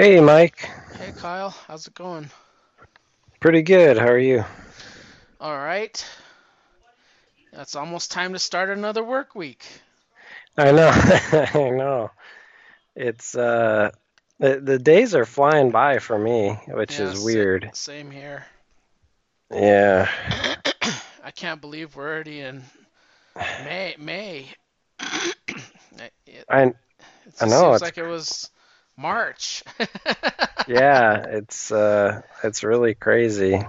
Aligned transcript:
Hey, 0.00 0.18
Mike. 0.18 0.66
Hey 0.96 1.12
Kyle, 1.12 1.50
how's 1.68 1.86
it 1.86 1.94
going? 1.94 2.30
Pretty 3.38 3.60
good. 3.60 3.98
How 3.98 4.06
are 4.08 4.18
you? 4.18 4.44
All 5.40 5.56
right. 5.58 6.04
It's 7.52 7.76
almost 7.76 8.10
time 8.10 8.32
to 8.32 8.38
start 8.38 8.70
another 8.70 9.04
work 9.04 9.34
week. 9.34 9.66
I 10.56 10.72
know. 10.72 10.88
I 11.54 11.70
know. 11.70 12.10
It's 12.96 13.34
uh 13.34 13.90
the 14.38 14.60
the 14.60 14.78
days 14.78 15.14
are 15.14 15.26
flying 15.26 15.70
by 15.70 15.98
for 15.98 16.18
me, 16.18 16.58
which 16.68 16.98
Yeah, 16.98 17.04
is 17.12 17.22
weird. 17.22 17.70
same 17.74 18.10
here. 18.10 18.46
Yeah. 19.50 20.08
I 21.24 21.30
can't 21.30 21.60
believe 21.60 21.94
we're 21.94 22.08
already 22.08 22.40
in 22.40 22.62
May. 23.36 23.96
May. 23.98 24.46
It, 25.98 26.12
it 26.26 26.46
I 26.48 26.72
I 27.40 27.46
know 27.46 27.72
seems 27.72 27.74
it's 27.74 27.82
like 27.82 27.98
it 27.98 28.06
was 28.06 28.50
March. 29.00 29.64
yeah, 30.68 31.24
it's 31.28 31.72
uh 31.72 32.22
it's 32.44 32.62
really 32.62 32.94
crazy. 32.94 33.60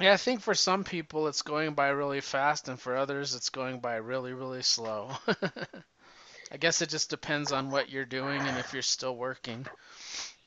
Yeah, 0.00 0.12
I 0.12 0.16
think 0.16 0.40
for 0.40 0.54
some 0.54 0.84
people 0.84 1.28
it's 1.28 1.42
going 1.42 1.74
by 1.74 1.88
really 1.88 2.20
fast, 2.20 2.68
and 2.68 2.80
for 2.80 2.96
others 2.96 3.34
it's 3.34 3.50
going 3.50 3.80
by 3.80 3.96
really, 3.96 4.32
really 4.32 4.62
slow. 4.62 5.10
I 6.52 6.56
guess 6.58 6.82
it 6.82 6.88
just 6.90 7.10
depends 7.10 7.52
on 7.52 7.70
what 7.70 7.90
you're 7.90 8.04
doing 8.04 8.46
and 8.48 8.58
if 8.58 8.72
you're 8.72 8.82
still 8.82 9.16
working. 9.16 9.66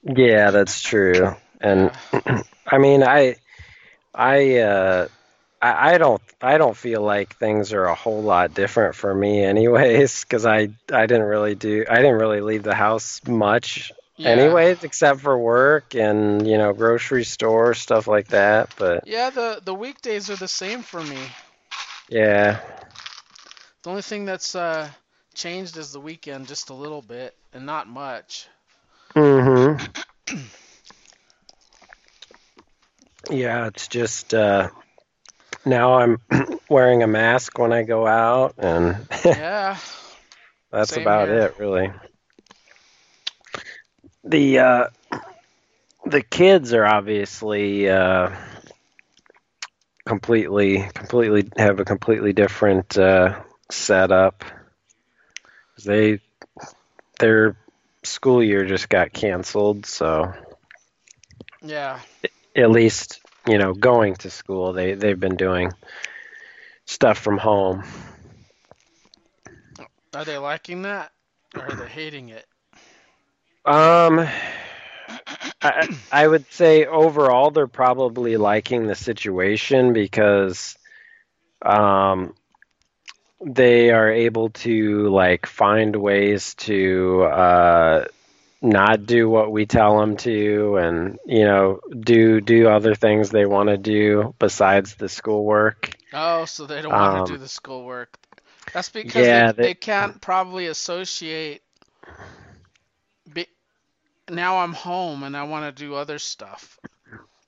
Yeah, 0.04 0.52
that's 0.52 0.82
true. 0.82 1.36
And 1.60 1.92
Yeah. 1.92 1.98
I 2.68 2.78
mean, 2.78 3.04
I 3.04 3.38
I 4.14 4.58
uh 4.58 5.08
I, 5.62 5.94
I 5.94 5.98
don't 5.98 6.22
I 6.42 6.58
don't 6.58 6.76
feel 6.76 7.02
like 7.02 7.36
things 7.38 7.74
are 7.74 7.86
a 7.86 7.96
whole 7.96 8.24
lot 8.24 8.54
different 8.54 8.96
for 8.96 9.14
me 9.14 9.44
anyways, 9.44 10.24
'cause 10.26 10.46
I 10.46 10.70
I 10.92 11.06
didn't 11.06 11.24
really 11.24 11.56
do 11.56 11.86
I 11.90 11.98
didn't 11.98 12.18
really 12.18 12.42
leave 12.42 12.64
the 12.64 12.76
house 12.76 13.22
much 13.28 13.92
Yeah. 14.18 14.60
anyways, 14.60 14.84
except 14.84 15.22
for 15.22 15.38
work 15.38 15.96
and, 15.96 16.48
you 16.48 16.58
know, 16.58 16.74
grocery 16.74 17.24
store, 17.24 17.74
stuff 17.74 18.08
like 18.08 18.28
that. 18.30 18.74
But 18.78 19.06
Yeah, 19.06 19.30
the 19.30 19.62
the 19.64 19.74
weekdays 19.76 20.30
are 20.30 20.36
the 20.36 20.48
same 20.48 20.82
for 20.84 21.04
me. 21.04 21.36
yeah, 22.10 22.60
The 23.84 23.90
only 23.92 24.02
thing 24.02 24.26
that's 24.26 24.56
uh, 24.56 24.90
changed 25.36 25.78
is 25.78 25.92
the 25.92 26.00
weekend 26.02 26.48
just 26.48 26.70
a 26.70 26.74
little 26.74 27.02
bit, 27.02 27.36
and 27.54 27.66
not 27.66 27.88
much. 27.88 28.48
hmm 29.16 29.76
Yeah, 33.30 33.68
it's 33.68 33.88
just 33.88 34.34
uh, 34.34 34.70
now 35.66 35.96
I'm 36.00 36.18
wearing 36.70 37.04
a 37.04 37.08
mask 37.08 37.58
when 37.58 37.72
I 37.74 37.84
go 37.84 38.08
out, 38.08 38.56
and 38.58 39.08
Yeah, 39.26 39.78
that's 40.72 40.92
same 40.92 41.04
about 41.04 41.30
here. 41.30 41.38
it, 41.38 41.56
really. 41.60 41.92
The 44.24 44.60
uh, 44.60 44.88
the 46.06 46.22
kids 46.22 46.74
are 46.74 46.86
obviously 46.86 47.90
uh, 47.90 48.32
completely 50.06 50.88
completely 50.94 51.50
have 51.58 51.80
a 51.80 51.86
completely 51.86 52.34
different 52.34 52.98
uh, 52.98 53.42
setup. 53.72 54.44
They 55.84 56.20
their 57.20 57.56
school 58.04 58.44
year 58.44 58.66
just 58.66 58.90
got 58.90 59.14
canceled, 59.14 59.86
so. 59.86 60.34
Yeah. 61.64 62.00
at 62.56 62.72
least 62.72 63.21
you 63.48 63.58
know 63.58 63.74
going 63.74 64.16
to 64.16 64.30
school 64.30 64.74
they 64.74 64.94
they've 64.94 65.20
been 65.20 65.36
doing 65.36 65.72
stuff 66.86 67.18
from 67.18 67.38
home 67.38 67.84
Are 70.14 70.24
they 70.26 70.38
liking 70.38 70.82
that, 70.84 71.14
or 71.54 71.66
are 71.68 71.76
they 71.76 71.88
hating 71.88 72.30
it? 72.30 72.48
um 73.66 74.26
I, 75.62 75.88
I 76.12 76.28
would 76.28 76.52
say 76.52 76.86
overall 76.86 77.52
they're 77.52 77.68
probably 77.68 78.38
liking 78.38 78.86
the 78.88 78.96
situation 78.96 79.94
because 79.94 80.78
um 81.62 82.34
they 83.46 83.90
are 83.92 84.10
able 84.12 84.50
to 84.50 85.10
like 85.10 85.46
find 85.46 85.96
ways 85.96 86.56
to 86.56 87.24
uh 87.24 88.06
not 88.62 89.06
do 89.06 89.30
what 89.30 89.52
we 89.52 89.66
tell 89.66 90.00
them 90.00 90.18
to 90.18 90.78
and 90.78 91.20
you 91.26 91.46
know 91.46 91.80
do 92.00 92.40
do 92.40 92.68
other 92.68 92.94
things 92.96 93.30
they 93.30 93.46
want 93.46 93.70
to 93.70 93.78
do 93.78 94.34
besides 94.40 94.96
the 94.96 95.10
schoolwork 95.10 95.96
Oh, 96.14 96.46
so 96.46 96.66
they 96.66 96.82
don't 96.82 96.92
want 96.92 97.26
to 97.26 97.34
do 97.34 97.38
um 97.38 97.40
the 97.40 97.48
schoolwork. 97.48 98.18
That's 98.74 98.90
because 98.90 99.14
they 99.14 99.22
yeah 99.28 99.52
they 99.52 99.64
they 99.64 99.74
can't 99.74 100.20
probably 100.22 100.68
associate. 100.68 101.62
Be, 103.32 103.48
now 104.30 104.60
I'm 104.60 104.74
home 104.74 105.24
and 105.24 105.36
I 105.36 105.44
want 105.44 105.74
to 105.76 105.84
do 105.84 105.96
other 105.96 106.20
stuff. 106.20 106.80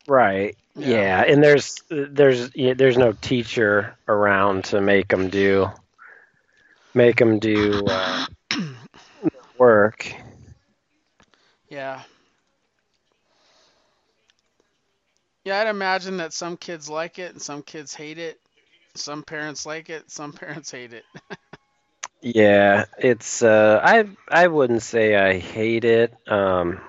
Right. 0.07 0.56
Yeah. 0.75 0.88
Yeah, 0.88 1.22
and 1.22 1.44
there's 1.44 1.75
there's 1.90 2.50
there's 2.51 2.97
no 2.97 3.13
teacher 3.13 3.97
around 4.07 4.66
to 4.66 4.81
make 4.81 5.09
them 5.09 5.30
do 5.30 5.69
make 6.94 7.18
them 7.18 7.40
do 7.40 7.85
uh, 7.85 8.25
work. 9.57 10.13
Yeah. 11.73 12.03
Yeah, 15.45 15.59
I'd 15.61 15.67
imagine 15.67 16.17
that 16.17 16.34
some 16.34 16.57
kids 16.57 16.89
like 16.89 17.19
it 17.19 17.34
and 17.34 17.41
some 17.41 17.63
kids 17.63 17.94
hate 17.94 18.17
it. 18.19 18.39
Some 18.95 19.23
parents 19.23 19.66
like 19.66 19.89
it, 19.89 20.09
some 20.12 20.33
parents 20.33 20.72
hate 20.72 20.94
it. 20.94 21.06
Yeah, 22.22 22.85
it's 22.97 23.44
uh 23.44 23.79
I 23.83 24.06
I 24.29 24.47
wouldn't 24.47 24.81
say 24.83 25.16
I 25.16 25.38
hate 25.39 25.85
it. 25.85 26.13
Um 26.28 26.81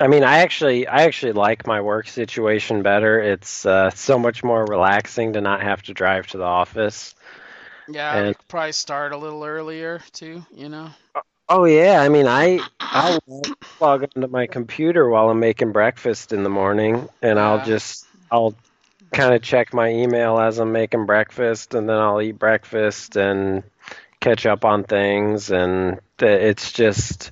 I 0.00 0.08
mean, 0.08 0.24
I 0.24 0.38
actually 0.38 0.86
I 0.86 1.02
actually 1.04 1.32
like 1.32 1.66
my 1.66 1.80
work 1.80 2.08
situation 2.08 2.82
better. 2.82 3.20
It's 3.20 3.66
uh 3.66 3.90
so 3.90 4.18
much 4.18 4.44
more 4.44 4.64
relaxing 4.66 5.32
to 5.34 5.40
not 5.40 5.62
have 5.62 5.82
to 5.84 5.94
drive 5.94 6.26
to 6.28 6.38
the 6.38 6.44
office. 6.44 7.14
Yeah, 7.88 8.22
And 8.22 8.36
probably 8.48 8.72
start 8.72 9.12
a 9.12 9.16
little 9.18 9.44
earlier 9.44 10.00
too, 10.12 10.44
you 10.52 10.68
know? 10.68 10.90
Oh 11.48 11.64
yeah, 11.64 12.00
I 12.00 12.08
mean, 12.08 12.26
I 12.26 12.60
I'll 12.80 13.18
log 13.80 14.02
onto 14.02 14.28
my 14.28 14.46
computer 14.46 15.08
while 15.08 15.30
I'm 15.30 15.40
making 15.40 15.72
breakfast 15.72 16.32
in 16.32 16.42
the 16.42 16.48
morning 16.48 17.08
and 17.22 17.38
I'll 17.38 17.64
just 17.64 18.06
I'll 18.30 18.54
kind 19.12 19.34
of 19.34 19.42
check 19.42 19.72
my 19.72 19.88
email 19.90 20.38
as 20.38 20.58
I'm 20.58 20.72
making 20.72 21.06
breakfast, 21.06 21.74
and 21.74 21.88
then 21.88 21.96
I'll 21.96 22.20
eat 22.20 22.38
breakfast 22.38 23.16
and 23.16 23.62
catch 24.20 24.46
up 24.46 24.64
on 24.64 24.84
things, 24.84 25.50
and 25.50 26.00
it's 26.20 26.72
just 26.72 27.30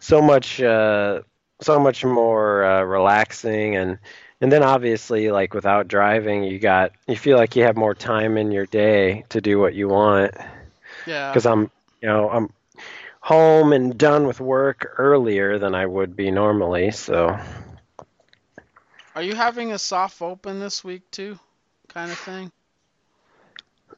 so 0.00 0.20
much, 0.22 0.60
uh, 0.60 1.22
so 1.60 1.78
much 1.80 2.04
more 2.04 2.64
uh, 2.64 2.82
relaxing, 2.82 3.76
and 3.76 3.98
and 4.40 4.52
then 4.52 4.62
obviously, 4.62 5.30
like 5.30 5.54
without 5.54 5.88
driving, 5.88 6.44
you 6.44 6.58
got 6.58 6.92
you 7.06 7.16
feel 7.16 7.36
like 7.36 7.56
you 7.56 7.64
have 7.64 7.76
more 7.76 7.94
time 7.94 8.36
in 8.36 8.52
your 8.52 8.66
day 8.66 9.24
to 9.30 9.40
do 9.40 9.58
what 9.58 9.74
you 9.74 9.88
want, 9.88 10.34
Yeah. 11.06 11.30
because 11.30 11.46
I'm, 11.46 11.70
you 12.00 12.08
know, 12.08 12.30
I'm 12.30 12.50
home 13.24 13.72
and 13.72 13.96
done 13.96 14.26
with 14.26 14.38
work 14.38 14.96
earlier 14.98 15.58
than 15.58 15.74
I 15.74 15.86
would 15.86 16.14
be 16.14 16.30
normally, 16.30 16.90
so. 16.90 17.38
Are 19.16 19.22
you 19.22 19.34
having 19.34 19.72
a 19.72 19.78
soft 19.78 20.20
open 20.20 20.60
this 20.60 20.84
week 20.84 21.10
too? 21.10 21.38
Kind 21.88 22.12
of 22.12 22.18
thing? 22.18 22.52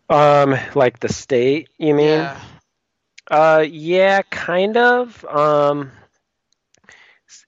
Um, 0.08 0.54
like 0.76 1.00
the 1.00 1.12
state, 1.12 1.70
you 1.76 1.92
mean? 1.92 2.06
Yeah. 2.06 2.40
Uh, 3.28 3.64
yeah, 3.68 4.22
kind 4.30 4.76
of. 4.76 5.24
Um, 5.24 5.90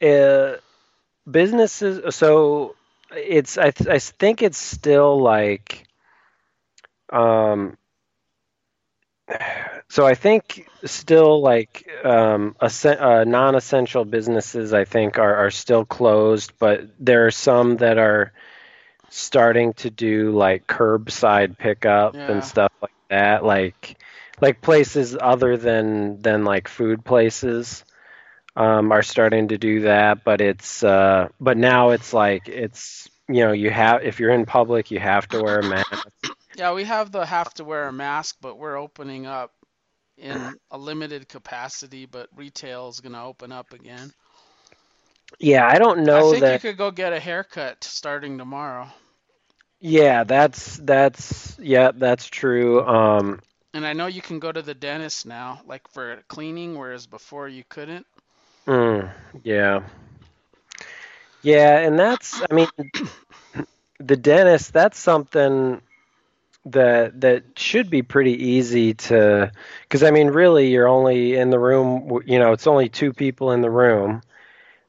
uh, 0.03 0.55
businesses. 1.31 2.13
So 2.17 2.75
it's 3.15 3.57
I 3.57 3.71
th- 3.71 3.89
I 3.89 4.01
think 4.01 4.43
it's 4.43 4.59
still 4.59 5.21
like 5.21 5.87
um. 7.13 7.77
So 9.89 10.07
I 10.07 10.15
think 10.15 10.69
still 10.85 11.41
like 11.41 11.89
um, 12.05 12.57
uh, 12.61 13.25
non-essential 13.27 14.05
businesses 14.05 14.73
I 14.75 14.85
think 14.85 15.19
are, 15.19 15.35
are 15.47 15.51
still 15.51 15.85
closed, 15.85 16.53
but 16.59 16.83
there 16.99 17.27
are 17.27 17.31
some 17.31 17.77
that 17.79 17.99
are 17.99 18.33
starting 19.11 19.73
to 19.75 19.91
do 19.91 20.33
like 20.33 20.67
curbside 20.67 21.57
pickup 21.59 22.17
and 22.29 22.45
stuff 22.45 22.73
like 22.83 22.93
that, 23.09 23.45
like 23.45 23.97
like 24.41 24.61
places 24.61 25.17
other 25.21 25.57
than 25.57 26.21
than 26.23 26.45
like 26.45 26.69
food 26.69 27.05
places 27.05 27.85
um, 28.57 28.93
are 28.93 29.03
starting 29.03 29.49
to 29.49 29.59
do 29.59 29.83
that, 29.83 30.25
but 30.25 30.41
it's 30.41 30.83
uh, 30.85 31.29
but 31.41 31.57
now 31.57 31.91
it's 31.91 32.13
like 32.13 32.49
it's 32.49 33.09
you 33.29 33.45
know 33.45 33.53
you 33.53 33.71
have 33.71 34.03
if 34.05 34.21
you're 34.21 34.33
in 34.33 34.47
public 34.47 34.91
you 34.91 34.99
have 35.01 35.29
to 35.29 35.39
wear 35.39 35.61
a 35.61 35.65
mask. 35.65 36.09
Yeah, 36.59 36.75
we 36.75 36.85
have 36.85 37.13
the 37.13 37.25
have 37.27 37.55
to 37.55 37.65
wear 37.65 37.89
a 37.89 37.93
mask, 37.93 38.37
but 38.43 38.57
we're 38.59 38.77
opening 38.77 39.27
up 39.27 39.55
in 40.19 40.59
a 40.71 40.79
limited 40.79 41.29
capacity, 41.29 42.07
but 42.07 42.29
retail 42.37 42.89
is 42.89 43.01
going 43.01 43.15
to 43.15 43.23
open 43.23 43.53
up 43.53 43.73
again. 43.75 44.15
Yeah, 45.39 45.67
I 45.69 45.79
don't 45.79 46.05
know. 46.05 46.11
I 46.13 46.23
think 46.25 46.49
you 46.49 46.59
could 46.59 46.77
go 46.79 46.91
get 46.91 47.13
a 47.13 47.21
haircut 47.21 47.85
starting 47.85 48.39
tomorrow. 48.39 48.93
Yeah, 49.81 50.25
that's 50.25 50.77
that's 50.79 51.59
yeah 51.61 51.93
that's 51.95 52.27
true. 52.27 52.83
Um, 52.87 53.41
And 53.75 53.87
I 53.87 53.93
know 53.95 54.07
you 54.07 54.23
can 54.23 54.41
go 54.41 54.53
to 54.53 54.63
the 54.63 54.75
dentist 54.75 55.27
now, 55.27 55.63
like 55.67 55.89
for 55.89 56.23
cleaning, 56.29 56.77
whereas 56.79 57.07
before 57.07 57.49
you 57.49 57.65
couldn't. 57.65 58.07
Mm, 58.67 59.11
yeah. 59.45 59.83
Yeah, 61.43 61.79
and 61.79 61.99
that's 61.99 62.43
I 62.51 62.55
mean 62.55 62.69
the 64.01 64.17
dentist 64.17 64.73
that's 64.73 64.99
something 64.99 65.81
that 66.67 67.21
that 67.21 67.45
should 67.57 67.89
be 67.89 68.03
pretty 68.03 68.33
easy 68.33 68.95
to 68.95 69.51
cuz 69.89 70.03
I 70.03 70.11
mean 70.11 70.29
really 70.29 70.69
you're 70.69 70.89
only 70.89 71.35
in 71.37 71.51
the 71.51 71.59
room 71.59 72.21
you 72.27 72.39
know 72.39 72.53
it's 72.53 72.67
only 72.67 72.89
two 72.89 73.13
people 73.13 73.53
in 73.53 73.63
the 73.63 73.71
room 73.71 74.23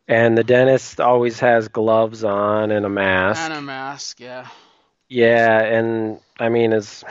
and 0.09 0.35
the 0.35 0.43
dentist 0.43 0.99
always 0.99 1.39
has 1.39 1.67
gloves 1.67 2.23
on 2.23 2.71
and 2.71 2.83
a 2.83 2.89
mask. 2.89 3.41
And 3.41 3.53
a 3.53 3.61
mask, 3.61 4.19
yeah. 4.19 4.47
Yeah, 5.07 5.61
and 5.61 6.19
I 6.39 6.49
mean 6.49 6.73
as 6.73 7.03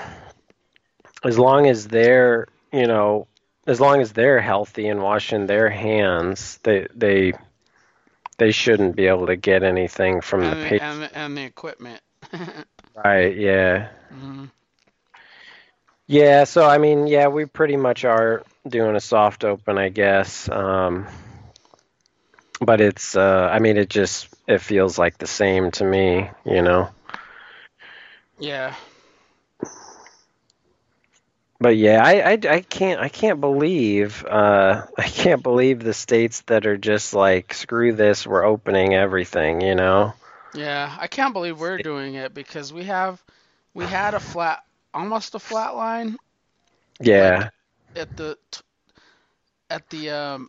as 1.24 1.38
long 1.38 1.66
as 1.66 1.86
they're, 1.86 2.48
you 2.72 2.86
know, 2.86 3.28
as 3.68 3.80
long 3.80 4.00
as 4.00 4.12
they're 4.12 4.40
healthy 4.40 4.88
and 4.88 5.00
washing 5.00 5.46
their 5.46 5.70
hands, 5.70 6.58
they 6.64 6.88
they 6.94 7.32
they 8.38 8.50
shouldn't 8.50 8.96
be 8.96 9.06
able 9.06 9.26
to 9.28 9.36
get 9.36 9.62
anything 9.62 10.20
from 10.20 10.42
and 10.42 10.52
the 10.52 10.56
the, 10.56 10.68
patient. 10.68 10.82
and 10.82 11.02
the, 11.02 11.16
and 11.16 11.36
the 11.36 11.42
equipment. 11.44 12.02
Right, 13.04 13.36
yeah. 13.36 13.88
hmm 14.10 14.46
Yeah, 16.06 16.44
so 16.44 16.64
I 16.66 16.78
mean, 16.78 17.06
yeah, 17.06 17.28
we 17.28 17.44
pretty 17.46 17.76
much 17.76 18.04
are 18.04 18.42
doing 18.66 18.96
a 18.96 19.00
soft 19.00 19.44
open, 19.44 19.78
I 19.78 19.88
guess. 19.90 20.48
Um, 20.48 21.06
but 22.60 22.80
it's 22.80 23.16
uh 23.16 23.48
I 23.52 23.58
mean 23.58 23.76
it 23.76 23.88
just 23.90 24.28
it 24.46 24.58
feels 24.60 24.98
like 24.98 25.18
the 25.18 25.26
same 25.26 25.70
to 25.72 25.84
me, 25.84 26.30
you 26.44 26.62
know. 26.62 26.88
Yeah. 28.38 28.74
But 31.60 31.76
yeah, 31.76 32.02
I, 32.04 32.32
I, 32.32 32.38
I 32.56 32.60
can't 32.60 33.00
I 33.00 33.08
can't 33.08 33.40
believe 33.40 34.24
uh 34.24 34.86
I 34.98 35.02
can't 35.08 35.42
believe 35.42 35.80
the 35.82 35.94
states 35.94 36.40
that 36.42 36.66
are 36.66 36.76
just 36.76 37.14
like 37.14 37.54
screw 37.54 37.92
this, 37.92 38.26
we're 38.26 38.44
opening 38.44 38.94
everything, 38.94 39.60
you 39.60 39.74
know. 39.74 40.14
Yeah. 40.52 40.96
I 40.98 41.06
can't 41.08 41.32
believe 41.32 41.58
we're 41.60 41.78
doing 41.78 42.14
it 42.14 42.34
because 42.34 42.72
we 42.72 42.84
have 42.84 43.22
we 43.74 43.86
had 43.86 44.14
a 44.14 44.20
flat 44.20 44.62
almost 44.94 45.34
a 45.34 45.38
flat 45.40 45.74
line 45.76 46.18
Yeah. 47.00 47.50
at 47.94 48.16
the 48.16 48.36
at 49.70 49.88
the 49.90 50.10
um, 50.10 50.48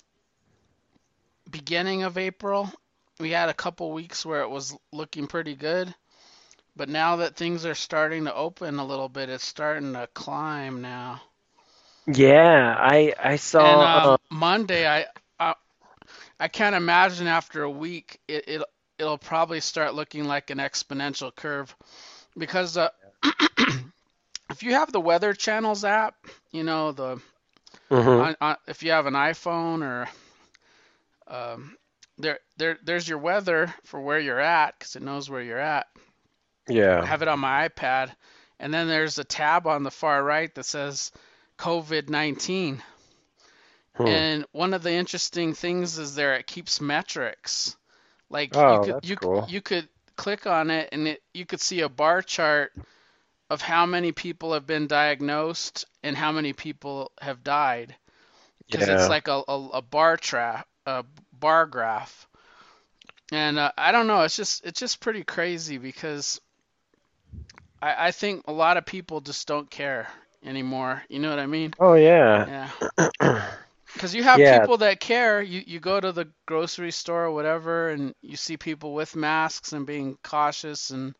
beginning 1.50 2.04
of 2.04 2.18
April. 2.18 2.72
We 3.19 3.31
had 3.31 3.50
a 3.50 3.54
couple 3.54 3.92
weeks 3.92 4.25
where 4.25 4.42
it 4.42 4.50
was 4.50 4.78
looking 4.92 5.28
pretty 5.28 5.56
good, 5.56 5.94
but 6.75 6.90
now 6.90 7.18
that 7.18 7.36
things 7.36 7.66
are 7.66 7.75
starting 7.75 8.25
to 8.25 8.34
open 8.36 8.80
a 8.80 8.86
little 8.86 9.10
bit, 9.10 9.30
it's 9.30 9.46
starting 9.46 9.94
to 9.94 10.07
climb 10.13 10.81
now. 10.81 11.22
Yeah, 12.07 12.75
I 12.78 13.13
I 13.19 13.36
And 13.60 13.81
saw 13.81 13.84
um, 13.84 14.16
uh, 14.16 14.18
Monday, 14.30 14.88
I, 14.88 15.06
I 15.40 15.56
I 16.40 16.48
can't 16.48 16.75
imagine 16.75 17.28
after 17.28 17.63
a 17.63 17.69
week 17.69 18.19
it, 18.28 18.46
it 18.48 18.63
it'll 19.00 19.18
probably 19.18 19.62
start 19.62 19.96
looking 19.96 20.25
like 20.25 20.50
an 20.50 20.57
exponential 20.60 21.34
curve 21.34 21.75
because 22.38 22.78
uh, 22.78 22.90
if 24.50 24.62
you 24.62 24.74
have 24.74 24.92
the 24.92 25.01
Weather 25.01 25.34
Channels 25.34 25.84
app, 25.84 26.16
you 26.51 26.63
know 26.63 26.92
the 26.92 27.22
mhm, 27.90 28.25
on, 28.28 28.36
on, 28.42 28.57
if 28.68 28.84
you 28.84 28.92
have 28.92 29.06
an 29.06 29.13
iPhone 29.13 29.81
or 29.81 30.07
um, 31.28 31.78
there 32.18 32.40
there 32.57 32.78
there's 32.84 33.07
your 33.07 33.18
weather 33.18 33.74
for 33.86 34.00
where 34.00 34.19
you're 34.19 34.40
at 34.40 34.78
because 34.78 34.96
it 34.96 35.01
knows 35.01 35.30
where 35.30 35.42
you're 35.42 35.57
at. 35.57 35.88
I 36.69 36.74
yeah. 36.74 37.04
have 37.04 37.22
it 37.22 37.28
on 37.28 37.40
my 37.40 37.68
iPad, 37.68 38.12
and 38.60 38.74
then 38.74 38.88
there's 38.88 39.18
a 39.18 39.24
tab 39.24 39.66
on 39.66 39.84
the 39.84 39.92
far 39.92 40.24
right 40.24 40.54
that 40.54 40.66
says 40.66 41.12
COVID-19. 41.57 42.80
Hmm. 43.96 44.07
And 44.07 44.46
one 44.51 44.74
of 44.74 44.84
the 44.84 44.94
interesting 44.94 45.54
things 45.54 45.98
is 45.98 46.16
there 46.16 46.36
it 46.36 46.48
keeps 46.48 46.80
metrics. 46.80 47.75
Like 48.30 48.62
you 48.66 48.80
Oh, 48.80 48.80
could 48.80 48.98
that's 48.98 49.10
you 49.10 49.18
cool. 49.18 49.48
you 49.48 49.62
could 49.62 49.88
click 50.18 50.46
on 50.48 50.70
it 50.72 50.90
and 50.92 51.08
it 51.08 51.24
you 51.34 51.46
could 51.46 51.62
see 51.62 51.81
a 51.81 51.90
bar 51.90 52.22
chart 52.22 52.74
of 53.50 53.62
how 53.62 53.86
many 53.86 54.12
people 54.12 54.54
have 54.54 54.66
been 54.66 54.88
diagnosed 54.88 55.86
and 56.04 56.16
how 56.18 56.31
many 56.31 56.54
people 56.54 57.12
have 57.22 57.44
died 57.44 57.96
because 58.70 58.90
it's 58.90 59.10
like 59.10 59.28
a, 59.28 59.44
a, 59.48 59.68
a 59.76 59.81
bar 59.81 60.18
tra 60.18 60.66
a 60.86 61.06
bar 61.34 61.66
graph. 61.66 62.28
And 63.31 63.58
uh, 63.60 63.72
I 63.78 63.92
don't 63.92 64.08
know, 64.08 64.22
it's 64.22 64.36
just 64.36 64.64
it's 64.66 64.80
just 64.80 65.00
pretty 65.02 65.24
crazy 65.24 65.78
because 65.78 66.40
I, 67.82 68.08
I 68.08 68.12
think 68.12 68.46
a 68.48 68.52
lot 68.52 68.78
of 68.78 68.86
people 68.86 69.22
just 69.22 69.48
don't 69.48 69.70
care 69.70 70.08
anymore. 70.44 71.04
You 71.10 71.20
know 71.20 71.30
what 71.30 71.40
I 71.40 71.46
mean? 71.46 71.74
Oh 71.80 71.94
yeah. 71.96 72.48
Yeah. 72.48 72.72
Because 73.94 74.13
you 74.15 74.24
have 74.24 74.44
Yeah. 74.44 74.68
people 74.68 74.77
that 74.77 75.00
care. 75.00 75.41
You 75.41 75.63
you 75.65 75.80
go 75.80 76.00
to 76.00 76.12
the 76.12 76.31
grocery 76.45 76.91
store 76.91 77.25
or 77.25 77.31
whatever, 77.31 77.89
and 77.89 78.13
you 78.21 78.36
see 78.38 78.57
people 78.57 78.94
with 78.94 79.15
masks 79.15 79.74
and 79.74 79.86
being 79.86 80.18
cautious, 80.24 80.89
and 80.91 81.15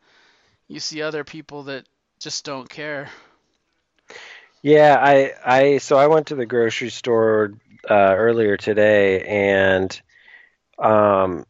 you 0.68 0.80
see 0.80 1.02
other 1.02 1.24
people 1.24 1.64
that 1.64 1.88
just 2.20 2.46
don't 2.46 2.70
care. 2.70 3.10
Yeah, 4.62 4.98
I 5.00 5.34
I 5.46 5.78
so 5.78 5.98
I 5.98 6.08
went 6.08 6.28
to 6.28 6.36
the 6.36 6.46
grocery 6.46 6.90
store 6.90 7.54
uh 7.90 8.14
earlier 8.16 8.58
today 8.58 9.24
and 9.24 10.02
um 10.80 11.46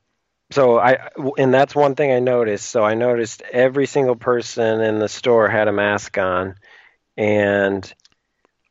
so 0.51 0.79
I 0.79 1.09
and 1.37 1.53
that's 1.53 1.75
one 1.75 1.95
thing 1.95 2.11
I 2.11 2.19
noticed. 2.19 2.69
So 2.69 2.83
I 2.83 2.95
noticed 2.95 3.41
every 3.41 3.87
single 3.87 4.15
person 4.15 4.81
in 4.81 4.99
the 4.99 5.07
store 5.09 5.49
had 5.49 5.67
a 5.67 5.73
mask 5.73 6.17
on 6.17 6.55
and 7.17 7.93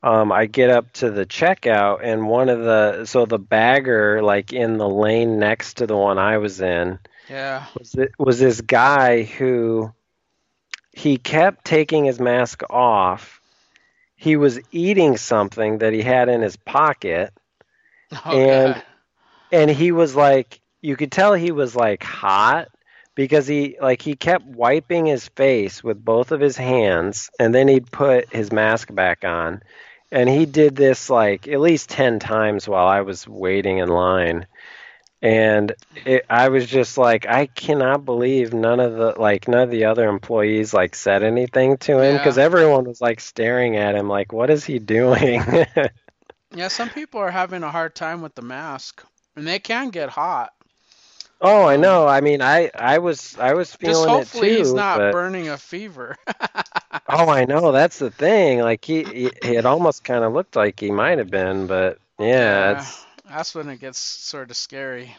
um 0.03 0.31
I 0.33 0.47
get 0.47 0.71
up 0.71 0.93
to 0.95 1.11
the 1.11 1.27
checkout 1.27 2.01
and 2.03 2.29
one 2.29 2.49
of 2.49 2.61
the 2.61 3.05
so 3.05 3.27
the 3.27 3.39
bagger 3.39 4.23
like 4.23 4.53
in 4.53 4.79
the 4.79 4.89
lane 4.89 5.39
next 5.39 5.79
to 5.79 5.87
the 5.87 5.97
one 5.97 6.19
I 6.19 6.39
was 6.39 6.61
in 6.61 6.99
Yeah. 7.29 7.67
was 7.79 7.95
it 7.95 8.13
was 8.19 8.39
this 8.39 8.61
guy 8.61 9.23
who 9.25 9.93
he 10.93 11.17
kept 11.17 11.65
taking 11.65 12.05
his 12.05 12.19
mask 12.19 12.63
off. 12.71 13.41
He 14.17 14.37
was 14.37 14.59
eating 14.73 15.17
something 15.17 15.79
that 15.79 15.93
he 15.93 16.03
had 16.03 16.29
in 16.29 16.43
his 16.43 16.57
pocket 16.57 17.33
Oh 18.25 18.33
and 18.37 18.75
God. 18.75 18.83
and 19.53 19.71
he 19.71 19.93
was 19.93 20.15
like 20.15 20.61
you 20.81 20.97
could 20.97 21.13
tell 21.13 21.35
he 21.35 21.53
was 21.53 21.75
like 21.77 22.03
hot 22.03 22.69
because 23.15 23.47
he 23.47 23.77
like 23.81 24.01
he 24.03 24.15
kept 24.17 24.45
wiping 24.47 25.07
his 25.07 25.29
face 25.29 25.83
with 25.83 26.03
both 26.05 26.33
of 26.33 26.41
his 26.41 26.57
hands 26.57 27.31
and 27.39 27.55
then 27.55 27.69
he'd 27.69 27.91
put 27.91 28.33
his 28.33 28.53
mask 28.53 28.95
back 28.95 29.25
on 29.25 29.63
and 30.11 30.29
he 30.29 30.47
did 30.47 30.77
this 30.77 31.11
like 31.11 31.49
at 31.49 31.61
least 31.61 31.91
10 31.91 32.19
times 32.19 32.69
while 32.69 32.87
I 32.87 33.03
was 33.03 33.27
waiting 33.29 33.79
in 33.79 33.89
line 33.89 34.47
and 35.21 35.73
it, 36.07 36.25
I 36.31 36.49
was 36.49 36.67
just 36.67 36.97
like 36.97 37.27
I 37.27 37.47
cannot 37.47 38.05
believe 38.05 38.53
none 38.55 38.81
of 38.81 38.95
the 38.95 39.15
like 39.21 39.49
none 39.49 39.63
of 39.63 39.71
the 39.71 39.87
other 39.87 40.09
employees 40.09 40.73
like 40.73 40.95
said 40.95 41.23
anything 41.23 41.77
to 41.79 41.99
him 41.99 42.13
Yeah. 42.15 42.19
because 42.19 42.39
everyone 42.39 42.85
was 42.85 43.01
like 43.01 43.21
staring 43.21 43.77
at 43.77 43.95
him 43.97 44.09
like 44.09 44.33
what 44.33 44.51
is 44.51 44.65
he 44.65 44.79
doing 44.79 45.43
Yeah, 46.55 46.69
some 46.69 46.89
people 46.89 47.21
are 47.21 47.31
having 47.31 47.63
a 47.63 47.71
hard 47.71 47.95
time 47.95 48.23
with 48.23 48.35
the 48.35 48.41
mask, 48.43 49.05
and 49.37 49.47
they 49.47 49.59
can 49.59 49.91
get 49.91 50.09
hot. 50.09 50.55
Oh, 51.41 51.67
I 51.67 51.77
know. 51.77 52.07
I 52.07 52.21
mean, 52.21 52.43
I 52.43 52.71
I 52.75 52.99
was 52.99 53.37
I 53.39 53.55
was 53.55 53.75
Just 53.85 54.05
feeling 54.05 54.15
it 54.15 54.29
hopefully 54.29 54.51
he's 54.51 54.75
not 54.75 55.11
but 55.11 55.11
burning 55.11 55.49
a 55.49 55.59
fever. 55.59 56.17
oh, 57.09 57.29
I 57.29 57.45
know. 57.45 57.73
That's 57.73 57.99
the 57.99 58.11
thing. 58.11 58.61
Like 58.61 58.85
he, 58.85 59.05
he 59.05 59.27
it 59.27 59.67
almost 59.67 60.05
kind 60.05 60.25
of 60.25 60.33
looked 60.33 60.57
like 60.57 60.81
he 60.81 60.91
might 60.91 61.19
have 61.19 61.31
been, 61.31 61.67
but 61.67 61.99
yeah, 62.19 62.71
Yeah, 62.71 62.73
it's 62.73 63.07
that's 63.25 63.55
when 63.55 63.69
it 63.69 63.79
gets 63.81 63.99
sort 63.99 64.51
of 64.51 64.57
scary. 64.57 65.15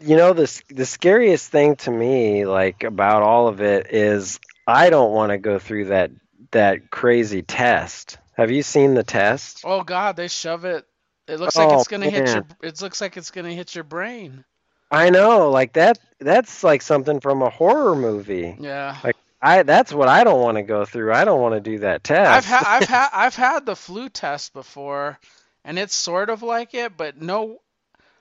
you 0.00 0.16
know 0.16 0.32
the 0.32 0.62
the 0.68 0.86
scariest 0.86 1.50
thing 1.50 1.76
to 1.76 1.90
me, 1.90 2.44
like 2.46 2.82
about 2.84 3.22
all 3.22 3.48
of 3.48 3.60
it, 3.60 3.88
is 3.92 4.40
I 4.66 4.90
don't 4.90 5.12
want 5.12 5.30
to 5.30 5.38
go 5.38 5.58
through 5.58 5.86
that 5.86 6.10
that 6.52 6.90
crazy 6.90 7.42
test. 7.42 8.18
Have 8.34 8.50
you 8.50 8.62
seen 8.62 8.94
the 8.94 9.04
test? 9.04 9.64
Oh 9.64 9.82
God, 9.82 10.16
they 10.16 10.28
shove 10.28 10.64
it. 10.64 10.86
It 11.26 11.38
looks 11.40 11.58
like 11.58 11.72
Oh 11.72 11.72
it's 11.72 11.88
gonna 11.88 12.08
hit 12.08 12.34
your. 12.34 12.44
It 12.62 12.80
looks 12.82 13.00
like 13.00 13.16
it's 13.16 13.30
gonna 13.30 13.52
hit 13.52 13.74
your 13.74 13.84
brain. 13.84 14.44
I 14.90 15.10
know. 15.10 15.50
Like 15.50 15.74
that. 15.74 15.98
That's 16.20 16.62
like 16.64 16.82
something 16.82 17.20
from 17.20 17.42
a 17.42 17.50
horror 17.50 17.94
movie. 17.96 18.58
Yeah. 18.58 18.96
Like 19.02 19.16
I, 19.42 19.62
that's 19.62 19.92
what 19.92 20.08
I 20.08 20.24
don't 20.24 20.40
want 20.40 20.56
to 20.56 20.62
go 20.62 20.84
through. 20.84 21.12
I 21.14 21.24
don't 21.24 21.40
want 21.40 21.54
to 21.54 21.60
do 21.60 21.78
that 21.80 22.04
test. 22.04 22.30
I've 22.30 22.44
had 22.44 22.62
I've 22.66 22.86
had 22.86 23.08
I've 23.12 23.34
had 23.36 23.66
the 23.66 23.76
flu 23.76 24.08
test 24.08 24.52
before, 24.52 25.18
and 25.64 25.78
it's 25.78 25.94
sort 25.94 26.30
of 26.30 26.42
like 26.42 26.74
it, 26.74 26.96
but 26.96 27.20
no, 27.20 27.60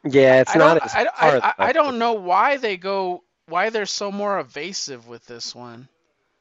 Yeah, 0.04 0.42
it's 0.42 0.56
I 0.56 0.58
not 0.58 0.80
don't 0.80 0.84
I, 0.84 1.08
I, 1.16 1.54
I 1.60 1.72
though. 1.74 1.74
don't 1.74 1.98
know 2.00 2.14
why 2.14 2.58
they 2.58 2.78
go 2.78 3.24
why 3.46 3.70
they're 3.70 3.86
so 3.86 4.12
more 4.12 4.40
evasive 4.40 5.08
with 5.08 5.26
this 5.26 5.56
one. 5.56 5.90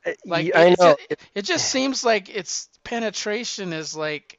Uh, 0.07 0.13
like 0.25 0.51
I 0.55 0.67
it 0.67 0.79
know. 0.79 0.97
just 0.99 0.99
it 1.35 1.43
just 1.43 1.67
seems 1.69 2.05
like 2.05 2.29
its 2.31 2.69
penetration 2.85 3.73
is 3.73 3.97
like 3.97 4.39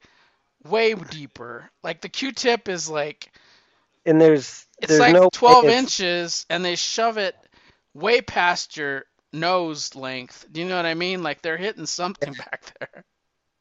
way 0.64 0.94
deeper. 0.94 1.70
Like 1.82 2.00
the 2.00 2.08
Q-tip 2.08 2.68
is 2.68 2.88
like 2.90 3.32
And 4.06 4.20
there's 4.20 4.66
it's 4.82 4.98
like 4.98 5.12
no 5.12 5.28
12 5.32 5.64
it's 5.64 5.74
inches, 5.74 6.46
and 6.50 6.64
they 6.64 6.76
shove 6.76 7.18
it 7.18 7.34
way 7.94 8.20
past 8.20 8.76
your 8.76 9.04
nose 9.32 9.94
length. 9.94 10.46
Do 10.50 10.60
you 10.60 10.68
know 10.68 10.76
what 10.76 10.86
I 10.86 10.94
mean? 10.94 11.22
Like 11.22 11.42
they're 11.42 11.56
hitting 11.56 11.86
something 11.86 12.32
back 12.32 12.72
there. 12.78 13.04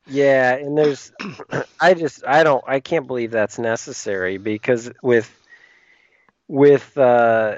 yeah, 0.08 0.56
and 0.56 0.78
there's 0.78 1.12
I 1.82 1.94
just 1.94 2.24
I 2.26 2.44
don't 2.44 2.64
I 2.68 2.80
can't 2.80 3.08
believe 3.08 3.32
that's 3.32 3.60
necessary 3.60 4.38
because 4.38 4.92
with 5.02 5.30
with 6.48 6.98
uh, 6.98 7.58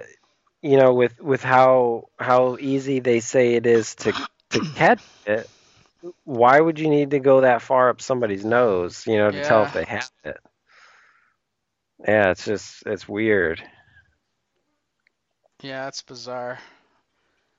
you 0.61 0.77
know 0.77 0.93
with 0.93 1.19
with 1.21 1.43
how 1.43 2.09
how 2.19 2.57
easy 2.59 2.99
they 2.99 3.19
say 3.19 3.55
it 3.55 3.65
is 3.65 3.95
to 3.95 4.13
to 4.51 4.59
catch 4.75 5.01
it, 5.25 5.49
why 6.23 6.59
would 6.59 6.79
you 6.79 6.89
need 6.89 7.11
to 7.11 7.19
go 7.19 7.41
that 7.41 7.61
far 7.61 7.89
up 7.89 8.01
somebody's 8.01 8.45
nose, 8.45 9.05
you 9.07 9.17
know, 9.17 9.31
to 9.31 9.43
tell 9.43 9.63
if 9.63 9.73
they 9.73 9.85
have 9.85 10.11
it? 10.23 10.37
Yeah, 12.07 12.31
it's 12.31 12.45
just 12.45 12.83
it's 12.85 13.07
weird. 13.07 13.61
Yeah, 15.61 15.87
it's 15.87 16.01
bizarre. 16.01 16.59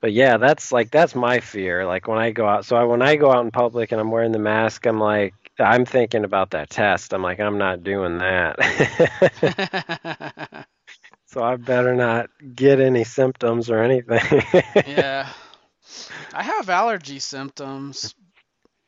But 0.01 0.13
yeah, 0.13 0.37
that's 0.39 0.73
like 0.73 0.91
that's 0.91 1.15
my 1.15 1.41
fear. 1.41 1.87
Like 1.87 2.09
when 2.09 2.19
I 2.19 2.31
go 2.33 2.47
out, 2.47 2.65
so 2.65 2.77
I, 2.77 2.85
when 2.85 3.03
I 3.03 3.17
go 3.17 3.31
out 3.33 3.45
in 3.45 3.51
public 3.51 3.93
and 3.93 4.01
I'm 4.01 4.11
wearing 4.11 4.33
the 4.33 4.39
mask, 4.39 4.87
I'm 4.87 4.99
like 5.01 5.35
I'm 5.59 5.85
thinking 5.87 6.25
about 6.25 6.51
that 6.51 6.71
test. 6.71 7.15
I'm 7.15 7.23
like 7.23 7.41
I'm 7.41 7.59
not 7.59 7.85
doing 7.85 8.19
that. 8.19 8.57
so 11.27 11.43
I 11.43 11.57
better 11.57 11.95
not 11.95 12.31
get 12.55 12.81
any 12.81 13.05
symptoms 13.05 13.71
or 13.71 13.83
anything. 13.83 14.43
yeah. 14.85 15.29
I 16.33 16.43
have 16.43 16.69
allergy 16.69 17.21
symptoms. 17.21 18.15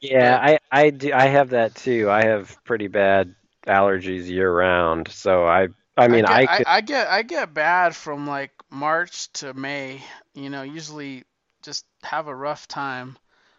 Yeah, 0.01 0.31
But 0.31 0.41
I 0.41 0.59
I 0.71 0.91
do 0.91 1.13
I 1.13 1.27
have 1.27 1.51
that 1.51 1.75
too. 1.75 2.11
I 2.11 2.27
have 2.27 2.57
pretty 2.65 2.89
bad 2.89 3.35
allergies 3.67 4.27
year 4.27 4.53
round. 4.53 5.09
So 5.09 5.47
I 5.47 5.69
I 5.97 6.05
I 6.05 6.09
mean 6.09 6.23
get 6.23 6.31
I 6.31 6.43
I, 6.43 6.57
could 6.57 6.67
I 6.67 6.81
get 6.81 7.09
I 7.09 7.23
get 7.23 7.55
bad 7.55 7.97
from 7.97 8.27
like 8.27 8.53
March 8.71 9.33
to 9.35 9.55
May. 9.55 10.03
You 10.35 10.51
know, 10.51 10.63
usually 10.63 11.25
just 11.63 11.85
have 12.03 12.29
a 12.29 12.35
rough 12.35 12.69
time. 12.69 13.17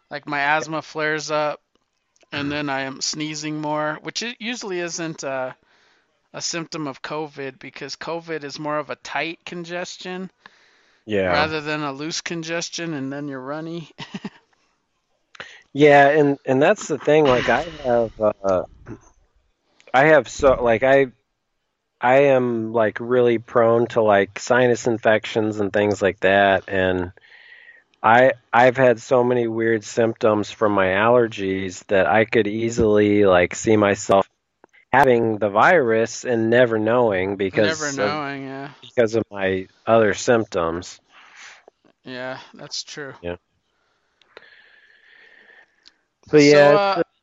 Like 0.09 0.27
my 0.27 0.39
asthma 0.39 0.81
flares 0.81 1.31
up 1.31 1.61
and 2.31 2.51
then 2.51 2.69
I 2.69 2.81
am 2.81 3.01
sneezing 3.01 3.59
more, 3.59 3.97
which 4.03 4.21
it 4.21 4.37
usually 4.39 4.79
isn't 4.79 5.23
a, 5.23 5.55
a 6.33 6.41
symptom 6.41 6.87
of 6.87 7.01
COVID 7.01 7.57
because 7.59 7.95
COVID 7.95 8.43
is 8.43 8.59
more 8.59 8.77
of 8.77 8.89
a 8.89 8.97
tight 8.97 9.39
congestion 9.45 10.29
yeah. 11.05 11.27
rather 11.27 11.61
than 11.61 11.81
a 11.81 11.93
loose 11.93 12.21
congestion 12.21 12.93
and 12.93 13.11
then 13.11 13.27
you're 13.27 13.41
runny. 13.41 13.89
Yeah, 15.77 16.07
and 16.07 16.39
and 16.45 16.61
that's 16.61 16.87
the 16.87 16.97
thing 16.97 17.25
like 17.25 17.49
I 17.49 17.63
have 17.83 18.11
uh 18.21 18.63
I 19.95 20.07
have 20.07 20.27
so 20.27 20.61
like 20.61 20.83
I 20.83 21.07
I 22.01 22.15
am 22.35 22.73
like 22.73 22.97
really 22.99 23.37
prone 23.37 23.87
to 23.87 24.01
like 24.01 24.39
sinus 24.39 24.87
infections 24.87 25.61
and 25.61 25.71
things 25.71 26.01
like 26.01 26.19
that 26.19 26.65
and 26.67 27.13
I 28.03 28.33
I've 28.51 28.75
had 28.77 28.99
so 28.99 29.23
many 29.23 29.47
weird 29.47 29.85
symptoms 29.85 30.51
from 30.51 30.73
my 30.73 30.87
allergies 30.87 31.85
that 31.87 32.07
I 32.07 32.25
could 32.25 32.47
easily 32.47 33.25
like 33.25 33.55
see 33.55 33.77
myself 33.77 34.29
having 34.91 35.37
the 35.37 35.49
virus 35.49 36.25
and 36.25 36.49
never 36.49 36.77
knowing 36.77 37.31
Never 37.31 37.37
because 37.37 37.97
of 37.97 37.97
knowing, 37.97 38.43
yeah. 38.43 38.69
because 38.81 39.15
of 39.15 39.23
my 39.31 39.67
other 39.87 40.13
symptoms. 40.13 40.99
Yeah, 42.03 42.39
that's 42.53 42.83
true. 42.83 43.13
Yeah. 43.21 43.37
So 46.29 46.37
So 46.37 46.37
yeah, 46.37 46.75
uh 46.75 47.01
it's 47.01 47.14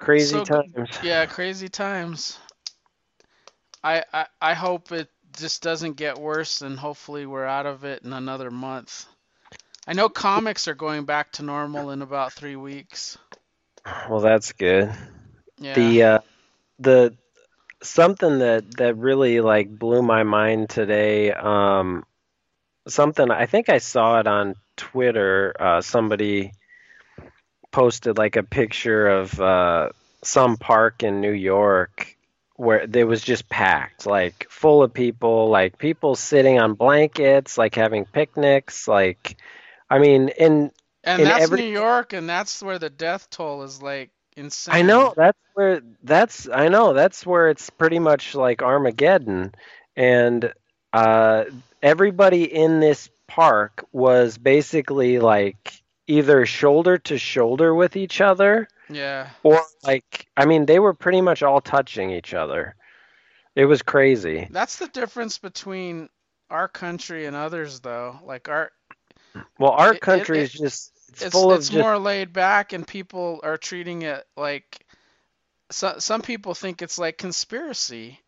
crazy 0.00 0.40
so 0.40 0.42
times. 0.42 0.88
yeah, 1.00 1.26
crazy 1.26 1.68
times. 1.68 2.38
I, 3.84 4.04
I 4.12 4.26
I 4.40 4.54
hope 4.54 4.92
it 4.92 5.08
just 5.36 5.62
doesn't 5.62 5.94
get 5.94 6.18
worse 6.18 6.62
and 6.62 6.78
hopefully 6.78 7.26
we're 7.26 7.44
out 7.46 7.66
of 7.66 7.84
it 7.84 8.02
in 8.02 8.12
another 8.12 8.50
month. 8.50 9.06
I 9.86 9.94
know 9.94 10.08
comics 10.08 10.68
are 10.68 10.74
going 10.74 11.04
back 11.06 11.32
to 11.32 11.42
normal 11.42 11.90
in 11.90 12.02
about 12.02 12.32
three 12.32 12.56
weeks. 12.56 13.18
Well, 14.08 14.20
that's 14.20 14.52
good. 14.52 14.92
Yeah. 15.58 15.74
The 15.74 16.02
uh 16.02 16.18
the 16.78 17.16
something 17.82 18.38
that 18.40 18.76
that 18.78 18.96
really 18.96 19.40
like 19.40 19.68
blew 19.70 20.02
my 20.02 20.22
mind 20.24 20.70
today 20.70 21.32
um 21.32 22.04
something 22.88 23.30
I 23.30 23.46
think 23.46 23.68
I 23.68 23.78
saw 23.78 24.20
it 24.20 24.26
on 24.26 24.54
Twitter 24.76 25.54
uh 25.58 25.80
somebody 25.80 26.52
posted 27.70 28.18
like 28.18 28.36
a 28.36 28.42
picture 28.42 29.08
of 29.08 29.40
uh 29.40 29.90
some 30.22 30.56
park 30.56 31.02
in 31.02 31.20
New 31.20 31.32
York 31.32 32.16
where 32.56 32.86
it 32.92 33.04
was 33.04 33.22
just 33.22 33.48
packed 33.48 34.04
like 34.06 34.46
full 34.50 34.82
of 34.82 34.92
people 34.92 35.48
like 35.48 35.78
people 35.78 36.14
sitting 36.14 36.58
on 36.58 36.74
blankets 36.74 37.56
like 37.56 37.74
having 37.74 38.04
picnics 38.04 38.86
like 38.86 39.36
I 39.88 39.98
mean 39.98 40.28
in 40.28 40.70
And 41.04 41.22
in 41.22 41.28
that's 41.28 41.44
every 41.44 41.62
New 41.62 41.72
York 41.72 42.12
and 42.12 42.28
that's 42.28 42.62
where 42.62 42.78
the 42.78 42.90
death 42.90 43.30
toll 43.30 43.62
is 43.62 43.80
like 43.80 44.10
insane. 44.36 44.74
I 44.74 44.82
know 44.82 45.14
that's 45.16 45.38
where 45.54 45.80
that's 46.02 46.48
I 46.48 46.68
know 46.68 46.92
that's 46.92 47.24
where 47.24 47.48
it's 47.48 47.70
pretty 47.70 47.98
much 47.98 48.34
like 48.34 48.62
Armageddon 48.62 49.54
and 49.96 50.52
uh 50.92 51.44
everybody 51.82 52.44
in 52.44 52.80
this 52.80 53.08
park 53.26 53.86
was 53.92 54.36
basically 54.36 55.18
like 55.18 55.82
either 56.10 56.46
shoulder 56.46 56.98
to 56.98 57.18
shoulder 57.18 57.74
with 57.74 57.96
each 57.96 58.20
other 58.20 58.68
Yeah. 58.88 59.30
or 59.42 59.60
like 59.84 60.26
I 60.36 60.46
mean 60.46 60.66
they 60.66 60.78
were 60.80 60.94
pretty 60.94 61.20
much 61.22 61.42
all 61.42 61.60
touching 61.60 62.10
each 62.10 62.34
other. 62.34 62.76
It 63.56 63.66
was 63.66 63.82
crazy. 63.82 64.50
That's 64.50 64.76
the 64.78 64.88
difference 64.88 65.38
between 65.38 66.08
our 66.50 66.68
country 66.68 67.26
and 67.26 67.36
others 67.36 67.80
though. 67.80 68.18
Like 68.24 68.48
our 68.48 68.72
Well, 69.58 69.72
our 69.72 69.94
it, 69.94 70.02
country 70.02 70.40
it 70.40 70.42
is 70.42 70.52
just 70.52 70.92
it's 71.08 71.22
it's 71.22 71.32
full 71.32 71.52
of 71.52 71.66
it's 71.66 71.70
just 71.70 71.88
more 71.88 71.98
laid 71.98 72.32
back 72.32 72.72
and 72.72 72.86
people 72.86 73.40
are 73.44 73.58
treating 73.58 74.02
it 74.02 74.26
like 74.36 74.86
so, 75.70 75.98
some 75.98 76.22
people 76.22 76.54
think 76.54 76.82
it's 76.82 76.98
like 76.98 77.18
conspiracy. 77.18 78.20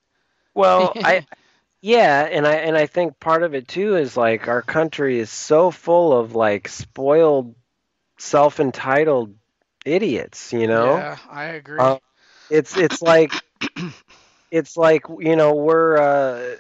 well, 0.55 0.97
I 1.05 1.27
Yeah, 1.83 2.23
and 2.25 2.47
I 2.47 2.55
and 2.57 2.77
I 2.77 2.87
think 2.87 3.21
part 3.21 3.43
of 3.45 3.55
it 3.55 3.69
too 3.69 3.97
is 3.97 4.17
like 4.17 4.49
our 4.49 4.63
country 4.63 5.19
is 5.21 5.31
so 5.31 5.71
full 5.71 6.19
of 6.19 6.35
like 6.35 6.69
spoiled, 6.69 7.55
self-entitled 8.23 9.35
idiots, 9.85 10.53
you 10.53 10.67
know? 10.67 11.07
Yeah, 11.07 11.19
I 11.29 11.45
agree. 11.45 11.95
Uh, 11.95 11.99
it's 12.49 12.77
it's 12.77 13.03
like 13.03 13.33
it's 14.51 14.77
like 14.77 15.03
you 15.19 15.37
know 15.37 15.55
we're 15.55 15.97
uh 15.99 16.57